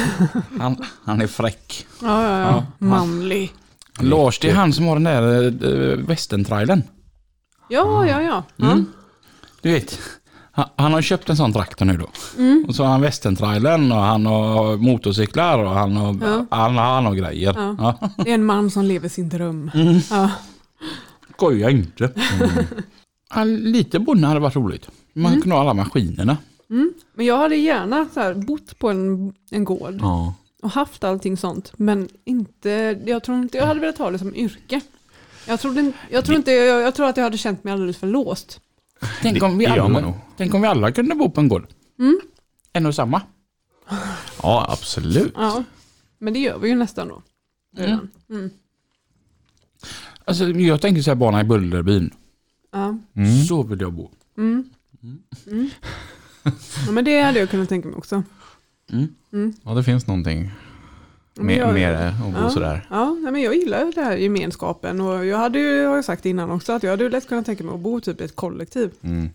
Han, 0.60 0.76
han 1.04 1.22
är 1.22 1.28
fräck. 1.28 1.86
Ja, 2.02 2.24
ja, 2.24 2.40
ja. 2.40 2.66
Manlig. 2.78 3.54
Lars, 4.00 4.40
det 4.40 4.50
är 4.50 4.56
han 4.56 4.74
som 4.74 4.86
har 4.86 4.96
den 4.96 5.04
där 5.04 5.46
äh, 5.92 5.98
västerntrailern. 5.98 6.84
Ja, 7.70 8.08
ja, 8.08 8.22
ja. 8.22 8.44
ja. 8.56 8.78
Du 9.64 9.72
vet, 9.72 10.00
han, 10.76 10.94
har 10.94 11.02
köpt 11.02 11.30
en 11.30 11.38
sån 11.38 11.54
traktor 11.54 11.86
nu 11.86 11.98
då. 11.98 12.08
Mm. 12.38 12.66
Och 12.68 12.76
så 12.76 12.84
har 12.84 12.92
han 12.92 13.02
västerntrailern 13.02 13.92
och 13.92 13.98
han 13.98 14.26
har 14.26 14.78
motorcyklar 14.78 15.60
och 15.64 15.70
han 15.70 15.96
har, 15.98 16.18
Ja. 16.22 16.46
han, 16.50 16.78
han 16.78 17.06
har 17.06 17.14
grejer. 17.16 17.54
Ja. 17.58 17.76
Ja. 18.02 18.10
Det 18.24 18.30
är 18.30 18.36
en 18.36 18.46
man 18.46 18.72
som 18.72 18.86
lever 18.86 19.10
sin 19.10 19.30
dröm. 19.30 19.72
Mm. 19.74 20.00
Ja. 20.10 20.32
Skoja 21.34 21.70
inte. 21.70 22.12
Ja, 23.36 23.44
lite 23.44 24.00
bonde 24.00 24.28
hade 24.28 24.40
varit 24.40 24.56
roligt. 24.56 24.88
Man 25.14 25.26
Mm. 25.32 25.42
kunde 25.42 25.56
ha 25.56 25.62
alla 25.62 25.74
maskinerna. 25.74 26.38
Men 27.16 27.26
jag 27.26 27.38
hade 27.38 27.56
gärna 27.56 28.08
så 28.14 28.20
här, 28.20 28.34
bott 28.34 28.80
på 28.80 28.90
en, 28.90 29.34
en 29.52 29.64
gård 29.64 29.98
Ja. 30.02 30.34
och 30.64 30.72
haft 30.72 31.04
allting 31.04 31.38
sånt. 31.38 31.74
Men 31.78 32.10
inte, 32.26 33.00
jag 33.06 33.24
tror 33.24 33.38
inte 33.38 33.58
jag 33.58 33.66
hade 33.66 33.80
velat 33.80 33.98
ha 33.98 34.12
det 34.12 34.20
som 34.20 34.36
yrke. 34.36 34.82
Jag, 35.48 35.60
trodde, 35.60 35.92
jag, 36.10 36.26
tror 36.26 36.38
inte, 36.38 36.52
jag, 36.52 36.82
jag 36.82 36.96
tror 36.96 37.08
att 37.10 37.18
jag 37.18 37.24
hade 37.24 37.38
känt 37.38 37.64
mig 37.64 37.74
alldeles 37.74 37.98
för 37.98 38.08
låst. 38.08 38.60
Tänk 39.22 39.44
om, 39.44 39.58
vi 39.58 39.66
det 39.66 39.76
gör 39.76 39.84
man 39.84 39.96
alla, 39.96 40.06
nog. 40.06 40.16
tänk 40.38 40.54
om 40.54 40.62
vi 40.62 40.68
alla 40.68 40.92
kunde 40.92 41.16
bo 41.16 41.30
på 41.30 41.42
en 41.42 41.48
gård. 41.48 41.68
Mm. 42.00 42.20
En 42.74 42.86
och 42.86 42.96
samma. 42.96 43.22
ja, 44.44 44.68
absolut. 44.70 45.34
Ja. 45.36 45.64
Men 46.20 46.34
det 46.34 46.40
gör 46.40 46.58
vi 46.60 46.70
ju 46.70 46.76
nästan 46.76 47.08
då. 47.08 47.22
Redan. 47.78 48.10
Mm. 48.30 48.50
Alltså, 50.26 50.50
jag 50.50 50.82
tänker 50.82 51.02
så 51.02 51.12
här 51.12 51.16
bana 51.16 51.42
i 51.42 51.44
Bullerbyn. 51.44 52.14
Ja. 52.72 52.98
Så 53.48 53.64
vill 53.64 53.82
jag 53.82 53.94
bo. 53.94 54.10
ja, 56.86 56.92
men 56.92 57.06
det 57.06 57.22
hade 57.22 57.40
jag 57.40 57.50
kunnat 57.50 57.70
tänka 57.70 57.88
mig 57.88 57.98
också. 57.98 58.24
Ja, 59.64 59.74
det 59.74 59.84
finns 59.84 60.08
någonting 60.08 60.52
med, 61.36 61.58
jag- 61.58 61.74
med 61.74 61.94
det 61.94 62.08
att 62.08 62.20
bo 62.34 62.40
Ja. 62.42 62.50
sådär. 62.50 62.88
Ja, 62.90 63.14
men 63.22 63.42
jag 63.42 63.56
gillar 63.56 63.80
den 63.96 64.06
här 64.06 64.18
gemenskapen 64.18 65.02
och 65.02 65.26
jag 65.26 65.38
hade 65.38 65.60
ju, 65.60 65.86
har 65.86 65.96
jag 65.96 66.06
sagt 66.06 66.26
innan 66.26 66.52
också, 66.52 66.74
att 66.74 66.84
jag 66.84 66.90
hade 66.92 67.10
lätt 67.10 67.28
kunnat 67.28 67.46
tänka 67.46 67.64
mig 67.64 67.74
att 67.76 67.80
bo 67.80 68.00
typ 68.02 68.22
i 68.22 68.24
ett 68.24 68.36
kollektiv. 68.36 68.92
Mm. 69.02 69.30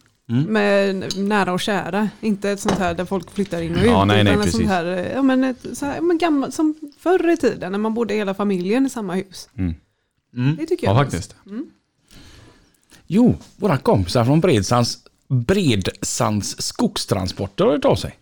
Med 0.49 1.19
nära 1.19 1.53
och 1.53 1.61
kära, 1.61 2.09
inte 2.21 2.51
ett 2.51 2.61
sånt 2.61 2.79
här 2.79 2.95
där 2.95 3.05
folk 3.05 3.31
flyttar 3.31 3.63
in 3.63 3.73
och 3.77 3.79
ut. 3.83 3.87
Ja, 3.87 4.05
nej, 4.05 4.25
nej, 4.25 4.33
utan 4.33 4.45
ett 4.45 4.51
sånt 4.51 4.63
precis. 4.63 4.69
här, 4.71 4.85
ja, 5.15 5.23
men 5.23 5.45
ett, 5.45 5.67
så 5.73 5.87
här, 5.87 6.01
men 6.01 6.19
gammal, 6.19 6.53
som 6.53 6.75
förr 6.99 7.31
i 7.33 7.37
tiden 7.37 7.73
när 7.73 7.79
man 7.79 7.95
bodde 7.95 8.15
hela 8.15 8.35
familjen 8.35 8.87
i 8.87 8.91
samma 8.91 9.15
hus. 9.15 9.49
Mm. 9.59 9.75
Det 10.57 10.67
tycker 10.67 10.87
jag. 10.87 10.97
Ja, 10.97 11.01
faktiskt. 11.05 11.37
Jo, 13.07 13.37
våra 13.57 13.79
kompisar 13.79 14.25
från 14.25 14.41
Bredsands, 14.41 14.99
Bredsands 15.29 16.63
skogstransporter 16.63 17.65
har 17.65 17.73
hört 17.73 17.85
av 17.85 17.97
sig. 17.97 18.19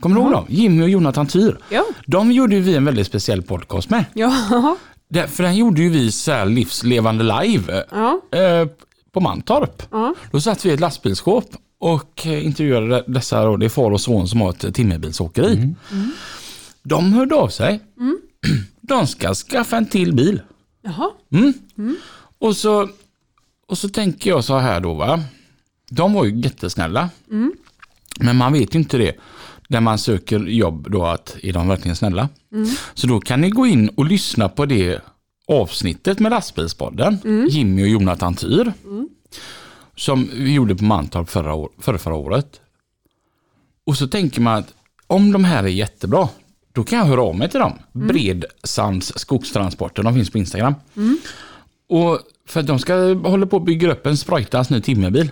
Kommer 0.00 0.16
du 0.16 0.22
ihåg 0.22 0.32
dem? 0.32 0.44
Jimmy 0.48 0.82
och 0.82 0.88
Jonathan 0.88 1.26
Tyr. 1.26 1.58
Ja, 1.68 1.84
De 2.06 2.32
gjorde 2.32 2.60
vi 2.60 2.74
en 2.76 2.84
väldigt 2.84 3.06
speciell 3.06 3.42
podcast 3.42 3.90
med. 3.90 4.04
ja, 4.14 4.76
Det- 5.08 5.28
För 5.28 5.42
den 5.42 5.56
gjorde 5.56 5.82
ju 5.82 5.88
vi 5.88 6.12
så 6.12 6.32
här 6.32 6.46
livslevande 6.46 7.24
live 7.42 7.84
ja, 7.90 8.20
eh, 8.38 8.68
på 9.12 9.20
Mantorp. 9.20 9.82
ja. 9.90 10.14
Då 10.32 10.40
satt 10.40 10.64
vi 10.66 10.70
i 10.70 10.72
ett 10.72 10.80
lastbilsskåp 10.80 11.44
och 11.78 12.26
eh, 12.26 12.46
intervjuade 12.46 13.04
dessa, 13.06 13.44
då, 13.44 13.56
det 13.56 13.66
är 13.66 13.70
far 13.70 13.90
och 13.90 14.00
son 14.00 14.28
som 14.28 14.40
har 14.40 14.50
ett 14.50 14.74
timmerbilsåkeri. 14.74 15.74
De 16.82 17.12
hörde 17.12 17.34
av 17.34 17.48
sig. 17.48 17.80
De 18.80 19.06
ska 19.06 19.34
skaffa 19.34 19.76
en 19.76 19.86
till 19.86 20.12
bil. 20.14 20.40
Jaha, 20.82 21.10
Och 22.38 22.56
så, 22.56 22.88
och 23.68 23.78
så 23.78 23.88
tänker 23.88 24.30
jag 24.30 24.44
så 24.44 24.58
här 24.58 24.80
då 24.80 24.94
va. 24.94 25.20
De 25.90 26.12
var 26.12 26.24
ju 26.24 26.40
jättesnälla. 26.40 27.08
Men 28.20 28.36
man 28.36 28.52
vet 28.52 28.74
ju 28.74 28.78
inte 28.78 28.98
det. 28.98 29.12
När 29.68 29.80
man 29.80 29.98
söker 29.98 30.38
jobb 30.40 30.90
då 30.90 31.04
att 31.04 31.36
är 31.42 31.52
de 31.52 31.68
verkligen 31.68 31.96
snälla. 31.96 32.28
Så 32.94 33.06
då 33.06 33.20
kan 33.20 33.40
ni 33.40 33.50
gå 33.50 33.66
in 33.66 33.88
och 33.88 34.04
lyssna 34.04 34.48
på 34.48 34.66
det 34.66 35.00
avsnittet 35.48 36.20
med 36.20 36.30
lastbilspodden. 36.30 37.18
Jimmy 37.50 37.82
och 37.82 37.88
Jonathan 37.88 38.34
Tyr. 38.34 38.72
Som 39.96 40.30
vi 40.34 40.52
gjorde 40.52 40.74
på 40.76 40.84
Mantorp 40.84 41.30
förra, 41.30 41.54
år, 41.54 41.70
förra, 41.78 41.98
förra 41.98 42.14
året. 42.14 42.60
Och 43.86 43.96
så 43.96 44.06
tänker 44.06 44.40
man 44.40 44.54
att 44.54 44.74
om 45.06 45.32
de 45.32 45.44
här 45.44 45.64
är 45.64 45.68
jättebra, 45.68 46.28
då 46.72 46.84
kan 46.84 46.98
jag 46.98 47.06
höra 47.06 47.22
av 47.22 47.36
mig 47.36 47.50
till 47.50 47.60
dem. 47.60 47.78
Bredsands 47.92 49.12
skogstransporter, 49.18 50.02
de 50.02 50.14
finns 50.14 50.30
på 50.30 50.38
Instagram. 50.38 50.74
Och 51.88 52.20
för 52.46 52.60
att 52.60 52.66
de 52.66 52.78
ska 52.78 53.14
hålla 53.14 53.46
på 53.46 53.56
att 53.56 53.64
bygga 53.64 53.92
upp 53.92 54.06
en 54.06 54.16
sprojtans 54.16 54.70
ny 54.70 54.80
timmerbil. 54.80 55.30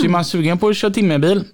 Så 0.00 0.04
är 0.04 0.08
man 0.08 0.24
sugen 0.24 0.58
på 0.58 0.68
att 0.68 0.76
köra 0.76 0.90
timmerbil. 0.90 1.44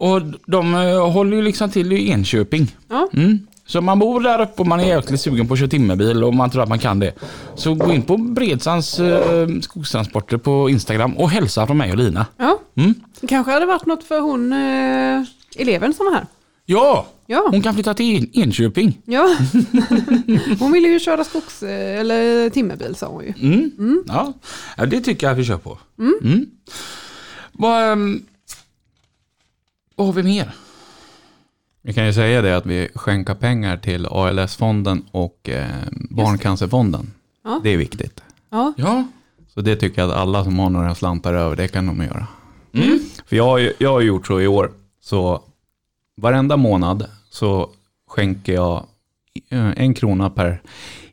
Och 0.00 0.22
de 0.46 0.74
eh, 0.74 1.10
håller 1.10 1.36
ju 1.36 1.42
liksom 1.42 1.70
till 1.70 1.92
i 1.92 2.10
Enköping. 2.10 2.76
Ja. 2.88 3.08
Mm. 3.12 3.38
Så 3.66 3.80
man 3.80 3.98
bor 3.98 4.20
där 4.20 4.40
uppe 4.42 4.62
och 4.62 4.66
man 4.66 4.80
är 4.80 4.84
jäkligt 4.96 5.20
sugen 5.20 5.48
på 5.48 5.54
att 5.54 5.60
köra 5.60 5.68
timmerbil 5.68 6.24
och 6.24 6.34
man 6.34 6.50
tror 6.50 6.62
att 6.62 6.68
man 6.68 6.78
kan 6.78 6.98
det. 6.98 7.12
Så 7.54 7.74
gå 7.74 7.92
in 7.92 8.02
på 8.02 8.16
Bredsands 8.16 9.00
eh, 9.00 9.48
skogstransporter 9.60 10.36
på 10.36 10.70
Instagram 10.70 11.16
och 11.16 11.30
hälsa 11.30 11.66
från 11.66 11.76
mig 11.78 11.90
och 11.92 11.98
Lina. 11.98 12.26
ja. 12.36 12.58
Mm. 12.74 12.94
Det 13.20 13.26
kanske 13.26 13.52
hade 13.52 13.66
varit 13.66 13.86
något 13.86 14.04
för 14.04 14.20
hon, 14.20 14.52
eh, 14.52 15.22
eleven 15.56 15.94
som 15.94 16.06
var 16.06 16.12
här. 16.12 16.26
Ja, 16.66 17.06
Ja. 17.26 17.48
hon 17.50 17.62
kan 17.62 17.74
flytta 17.74 17.94
till 17.94 18.16
En- 18.22 18.30
Enköping. 18.42 18.98
Ja, 19.04 19.36
hon 20.58 20.72
ville 20.72 20.88
ju 20.88 21.00
köra 21.00 21.24
skogs 21.24 21.62
eller 21.62 22.50
timmerbil 22.50 22.94
sa 22.94 23.06
hon 23.06 23.24
ju. 23.24 23.34
Mm. 23.40 24.04
Ja. 24.06 24.32
ja, 24.76 24.86
det 24.86 25.00
tycker 25.00 25.26
jag 25.26 25.32
att 25.32 25.38
vi 25.38 25.44
kör 25.44 25.56
på. 25.58 25.78
Mm. 25.98 26.46
Vad, 27.52 27.92
ehm, 27.92 28.22
vad 30.00 30.06
har 30.06 30.22
vi 30.22 30.22
mer? 30.22 30.54
Vi 31.82 31.92
kan 31.92 32.06
ju 32.06 32.12
säga 32.12 32.42
det 32.42 32.56
att 32.56 32.66
vi 32.66 32.88
skänker 32.94 33.34
pengar 33.34 33.76
till 33.76 34.06
ALS-fonden 34.06 35.04
och 35.10 35.48
eh, 35.48 35.66
Barncancerfonden. 36.10 37.10
Ja. 37.44 37.60
Det 37.64 37.70
är 37.70 37.76
viktigt. 37.76 38.22
Ja, 38.50 38.72
Ja, 38.76 39.04
Så 39.54 39.60
det 39.60 39.76
tycker 39.76 40.02
jag 40.02 40.10
att 40.10 40.16
alla 40.16 40.44
som 40.44 40.58
har 40.58 40.70
några 40.70 40.94
slantar 40.94 41.34
över, 41.34 41.56
det 41.56 41.68
kan 41.68 41.86
de 41.86 42.02
göra. 42.02 42.26
Mm. 42.72 42.98
För 43.26 43.36
jag 43.36 43.44
har, 43.44 43.58
ju, 43.58 43.72
jag 43.78 43.92
har 43.92 44.00
gjort 44.00 44.26
så 44.26 44.40
i 44.40 44.46
år, 44.46 44.72
så 45.00 45.42
varenda 46.16 46.56
månad 46.56 47.06
så 47.30 47.70
skänker 48.08 48.52
jag 48.52 48.86
eh, 49.50 49.70
en 49.76 49.94
krona 49.94 50.30
per 50.30 50.62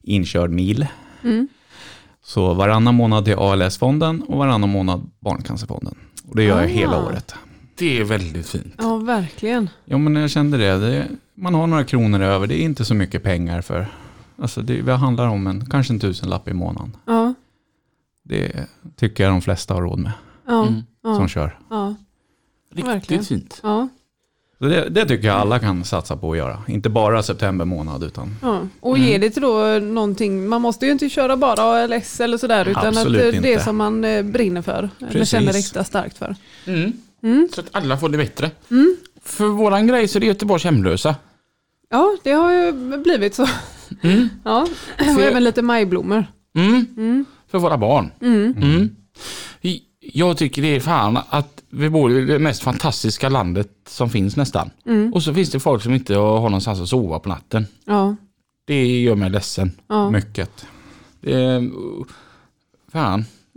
inkörd 0.02 0.50
mil. 0.50 0.88
Så 2.24 2.54
varannan 2.54 2.96
månad 2.96 3.26
till 3.26 3.36
ALS-fonden 3.38 4.22
och 4.24 4.38
varannan 4.38 4.70
månad 4.70 5.10
Barncancerfonden. 5.20 5.96
Och 6.28 6.36
det 6.36 6.44
gör 6.44 6.62
jag 6.62 6.68
hela 6.70 6.98
Ah. 6.98 7.06
året. 7.06 7.36
Det 7.78 8.00
är 8.00 8.04
väldigt 8.04 8.50
fint. 8.50 8.74
ja 8.78 8.98
verkligen. 8.98 9.70
Ja, 9.86 9.98
men 9.98 10.16
jag 10.16 10.30
kände 10.30 10.58
det. 10.58 10.78
det. 10.80 11.08
Man 11.36 11.54
har 11.54 11.68
några 11.68 11.84
kronor 11.84 12.22
över, 12.22 12.48
det 12.48 12.56
är 12.62 12.64
inte 12.64 12.86
så 12.86 12.94
mycket 12.94 13.24
pengar 13.24 13.62
för... 13.62 13.88
Alltså 14.42 14.62
det, 14.62 14.82
det 14.82 14.94
handlar 14.94 15.28
om 15.28 15.48
en, 15.48 15.66
kanske 15.70 15.94
en 15.94 16.00
tusenlapp 16.00 16.48
i 16.48 16.54
månaden. 16.54 16.98
Ja, 17.06 17.34
Det 18.24 18.52
tycker 18.96 19.24
jag 19.24 19.34
de 19.34 19.42
flesta 19.42 19.74
har 19.74 19.82
råd 19.82 20.00
med, 20.00 20.12
ja, 20.48 20.68
Mm. 20.68 20.82
ja, 21.04 21.16
som 21.16 21.28
kör. 21.28 21.60
ja, 21.70 21.96
Riktigt 22.74 22.94
Verkligen. 22.96 23.24
fint. 23.24 23.60
ja, 23.64 23.88
Så 24.60 24.66
det, 24.66 24.90
det 24.90 25.06
tycker 25.06 25.28
jag 25.28 25.38
alla 25.38 25.60
kan 25.60 25.84
satsa 25.84 26.18
på 26.18 26.32
att 26.32 26.38
göra. 26.38 26.64
Inte 26.68 26.90
bara 26.90 27.24
september 27.24 27.66
månad, 27.66 28.04
utan 28.04 28.36
ja. 28.42 28.62
Och 28.80 28.98
ge 28.98 29.18
det 29.18 29.30
till 29.30 29.42
då 29.42 29.80
någonting, 29.80 30.48
man 30.50 30.62
måste 30.62 30.86
ju 30.86 30.92
inte 30.92 31.10
köra 31.10 31.38
bara 31.38 31.62
ALS 31.84 32.20
eller 32.20 32.38
sådär 32.38 32.66
utan 32.68 32.88
Absolut 32.88 33.36
att 33.36 33.42
det 33.44 33.52
inte. 33.52 33.64
som 33.64 33.78
man 33.78 34.06
eh, 34.06 34.24
brinner 34.24 34.62
för. 34.62 34.90
Eller 35.00 35.12
Precis. 35.12 35.30
känner 35.30 35.58
extra 35.58 35.84
starkt 35.84 36.18
för. 36.18 36.36
Mm. 36.66 36.94
Så 37.56 37.62
att 37.62 37.68
alla 37.72 37.98
får 37.98 38.10
det 38.10 38.18
bättre. 38.18 38.52
För 39.24 39.48
våran 39.48 39.88
grej 39.88 40.08
så 40.08 40.18
är 40.18 40.20
det 40.20 40.26
Göteborgs 40.26 40.64
hemlösa. 40.64 41.16
Ja, 41.90 42.18
det 42.24 42.32
har 42.32 42.52
ju 42.52 42.72
blivit 42.98 43.36
så. 43.36 43.48
Ja, 44.44 44.68
och 45.16 45.22
även 45.22 45.44
lite 45.44 45.62
majblommor. 45.62 46.26
Mm. 46.56 47.26
För 47.48 47.60
våra 47.60 47.78
barn. 47.78 48.12
Mm. 48.22 48.96
Jag 50.00 50.38
tycker 50.38 50.62
det 50.62 50.76
är 50.76 50.80
fan 50.80 51.18
att 51.30 51.64
vi 51.70 51.90
bor 51.90 52.12
i 52.12 52.26
det 52.26 52.40
mest 52.40 52.64
fantastiska 52.64 53.30
landet 53.30 53.70
som 53.88 54.10
finns 54.10 54.36
nästan. 54.36 54.70
Och 55.14 55.24
så 55.24 55.34
finns 55.34 55.50
det 55.52 55.60
folk 55.60 55.84
som 55.84 55.94
inte 55.94 56.16
har 56.16 56.42
någonstans 56.42 56.82
att 56.82 56.90
sova 56.90 57.20
på 57.20 57.30
natten. 57.30 57.66
Ja, 57.86 58.16
Det 58.66 59.02
gör 59.02 59.16
mig 59.16 59.30
ledsen. 59.30 59.72
ja. 59.88 60.10
Mycket. 60.10 60.66
Det 61.22 61.34
är, 61.34 61.70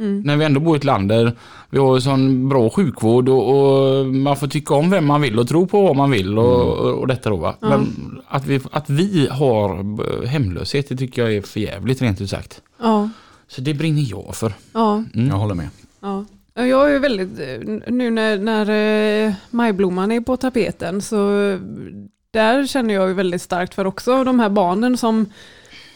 fan. 0.01 0.23
När 0.25 0.37
vi 0.37 0.45
ändå 0.45 0.61
bor 0.61 0.77
i 0.77 0.79
ett 0.79 0.85
land 0.85 1.09
där 1.09 1.33
vi 1.71 1.79
har 1.79 2.01
sån 2.01 2.49
bra 2.49 2.71
sjukvård 2.71 3.29
och, 3.29 3.49
och 3.49 4.07
man 4.07 4.37
får 4.37 4.47
tycka 4.47 4.75
om 4.75 4.91
vem 4.91 5.07
man 5.07 5.21
vill 5.21 5.39
och 5.39 5.49
tro 5.49 5.67
på 5.67 5.83
vad 5.83 5.97
man 5.97 6.11
vill 6.11 6.39
och, 6.39 6.63
och, 6.79 6.99
och 6.99 7.07
detta 7.07 7.31
då 7.31 7.37
va. 7.37 7.55
Men 7.61 7.87
att 8.29 8.47
vi, 8.47 8.61
att 8.73 8.91
vi 8.91 9.29
har 9.31 9.71
eh, 10.23 10.29
hemlöshet 10.29 10.89
det 10.89 10.97
tycker 10.97 11.23
jag 11.23 11.35
är 11.35 11.43
för 11.43 11.61
jävligt 11.61 12.03
rent 12.03 12.21
ut 12.21 12.31
sagt. 12.31 12.61
ja, 12.83 13.09
Så 13.49 13.61
det 13.61 13.75
brinner 13.75 14.05
jag 14.11 14.35
för. 14.37 14.53
ja. 14.73 15.05
Jag 15.13 15.35
håller 15.35 15.55
med. 15.55 15.69
Ja. 16.01 16.25
Ja, 16.55 16.67
Jag 16.67 16.95
är 16.95 16.99
väldigt, 16.99 17.39
eh, 17.41 17.91
nu 17.93 18.11
när, 18.11 18.39
när 18.39 18.71
eh, 19.27 19.33
majblomman 19.51 20.13
är 20.13 20.21
på 20.21 20.37
tapeten 20.37 21.03
så 21.03 21.17
där 22.33 22.67
känner 22.67 22.95
jag 22.95 23.09
ju 23.09 23.15
väldigt 23.15 23.43
starkt 23.43 23.75
för 23.75 23.87
också 23.87 24.25
de 24.25 24.41
här 24.41 24.49
barnen 24.49 24.97
som, 24.97 25.27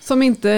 som 0.00 0.22
inte 0.22 0.50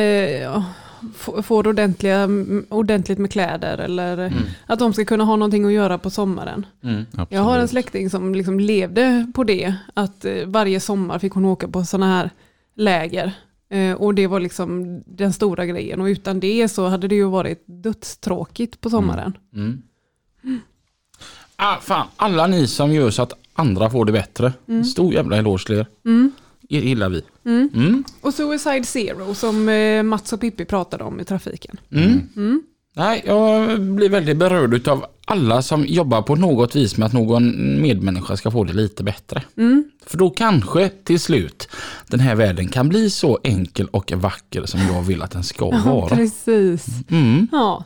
får 1.43 1.67
ordentliga, 1.67 2.29
ordentligt 2.69 3.19
med 3.19 3.31
kläder 3.33 3.79
eller 3.79 4.19
eh, 4.27 4.33
att 4.67 4.79
de 4.79 4.93
ska 4.93 5.05
kunna 5.05 5.25
ha 5.25 5.37
någonting 5.37 5.65
att 5.65 5.73
göra 5.73 5.99
på 5.99 6.11
sommaren. 6.11 6.67
Absolut. 6.83 7.27
Jag 7.29 7.41
har 7.43 7.59
en 7.59 7.69
släkting 7.69 8.11
som 8.11 8.35
liksom 8.35 8.61
levde 8.61 9.33
på 9.35 9.45
det, 9.45 9.75
att 9.95 10.25
eh, 10.25 10.33
varje 10.47 10.81
sommar 10.81 11.19
fick 11.19 11.33
hon 11.33 11.45
åka 11.45 11.69
på 11.69 11.85
sådana 11.85 12.07
här 12.17 12.31
läger. 12.77 13.33
Eh, 13.71 13.93
Och 13.93 14.15
det 14.15 14.27
var 14.27 14.41
liksom 14.41 15.03
den 15.07 15.33
stora 15.33 15.67
grejen 15.67 16.01
och 16.01 16.07
utan 16.07 16.41
det 16.41 16.69
så 16.69 16.87
hade 16.89 17.09
det 17.09 17.15
ju 17.15 17.25
varit 17.29 17.65
dödstråkigt 17.67 18.81
på 18.81 18.91
sommaren. 18.91 19.33
Mm. 19.55 19.83
Ah, 21.57 21.77
fan, 21.81 22.07
alla 22.17 22.47
ni 22.47 22.67
som 22.67 22.93
gör 22.93 23.11
så 23.11 23.23
att 23.23 23.33
andra 23.55 23.91
får 23.91 24.05
det 24.05 24.13
bättre. 24.13 24.53
Stor 24.93 25.15
jävla 25.15 25.37
eloge 25.37 25.67
till 25.67 25.75
er. 25.75 25.87
Er 26.69 26.81
gillar 26.81 27.09
vi. 27.09 27.23
Mm. 27.47 28.05
Och 28.21 28.35
Suicide 28.35 28.85
Zero 28.85 29.35
som 29.35 29.69
eh, 29.69 30.03
Mats 30.03 30.33
och 30.33 30.41
Pippi 30.41 30.65
pratade 30.65 31.05
om 31.05 31.21
i 31.21 31.25
trafiken. 31.25 31.77
Mm. 31.93 32.63
Nej, 32.97 33.23
jag 33.27 33.81
blir 33.81 34.09
väldigt 34.09 34.37
berörd 34.37 34.89
av 34.89 35.07
alla 35.25 35.63
som 35.63 35.85
jobbar 35.87 36.23
på 36.23 36.37
något 36.37 36.77
vis 36.77 36.97
med 36.97 37.07
att 37.07 37.13
någon 37.13 37.53
medmänniska 37.83 38.37
ska 38.37 38.51
få 38.51 38.65
det 38.65 38.73
lite 38.73 39.05
bättre. 39.05 39.43
För 40.07 40.19
då 40.19 40.31
kanske 40.31 40.89
till 40.89 41.21
slut 41.21 41.69
den 42.09 42.21
här 42.21 42.35
världen 42.35 42.69
kan 42.69 42.89
bli 42.89 43.11
så 43.11 43.39
enkel 43.45 43.87
och 43.87 44.13
vacker 44.13 44.65
som 44.67 44.81
jag 44.81 45.03
vill 45.03 45.23
att 45.23 45.31
den 45.31 45.45
ska 45.45 45.69
Ja, 45.73 45.83
vara. 45.93 46.17
precis. 46.17 46.87
Mm. 47.11 47.49
Ja. 47.53 47.85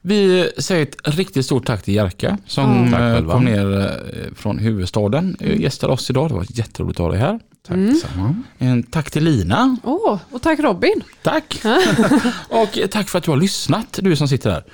Vi 0.00 0.50
säger 0.58 0.82
ett 0.82 0.96
riktigt 1.16 1.44
stort 1.46 1.66
tack 1.66 1.82
till 1.82 1.94
Jerka 1.94 2.38
som 2.46 2.92
själva. 2.92 3.32
kom 3.34 3.44
ner 3.44 3.80
eh, 3.80 4.34
från 4.34 4.58
huvudstaden. 4.58 5.36
eh, 5.40 5.60
Gästade 5.60 5.92
oss 5.92 6.10
idag. 6.10 6.28
Det 6.30 6.34
var 6.34 6.46
jätteroligt 6.48 7.00
att 7.00 7.04
ha 7.04 7.10
dig 7.12 7.20
här. 7.20 7.40
Tack 7.68 7.76
detsamma. 7.76 8.34
En 8.58 8.82
tack 8.82 9.10
till 9.10 9.24
Lina. 9.24 9.76
Åh, 9.84 10.18
och 10.30 10.42
tack 10.42 10.60
Robin. 10.60 11.04
Tack. 11.22 11.62
och 12.48 12.78
tack 12.90 13.08
för 13.08 13.18
att 13.18 13.24
du 13.24 13.30
har 13.30 13.38
lyssnat, 13.38 13.98
du 14.02 14.16
som 14.16 14.28
sitter 14.28 14.50
där. 14.50 14.64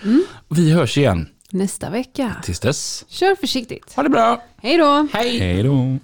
Vi 0.49 0.70
hörs 0.72 0.99
igen. 0.99 1.28
Nästa 1.51 1.91
vecka. 1.91 2.36
Tills 2.43 2.61
dess. 2.61 3.05
Kör 3.09 3.34
försiktigt. 3.34 3.93
Ha 3.97 4.03
det 4.03 4.09
bra. 4.09 4.43
Hej 4.62 4.76
då. 4.76 5.09
Hej. 5.12 5.39
Hej 5.39 5.62
då. 5.62 5.99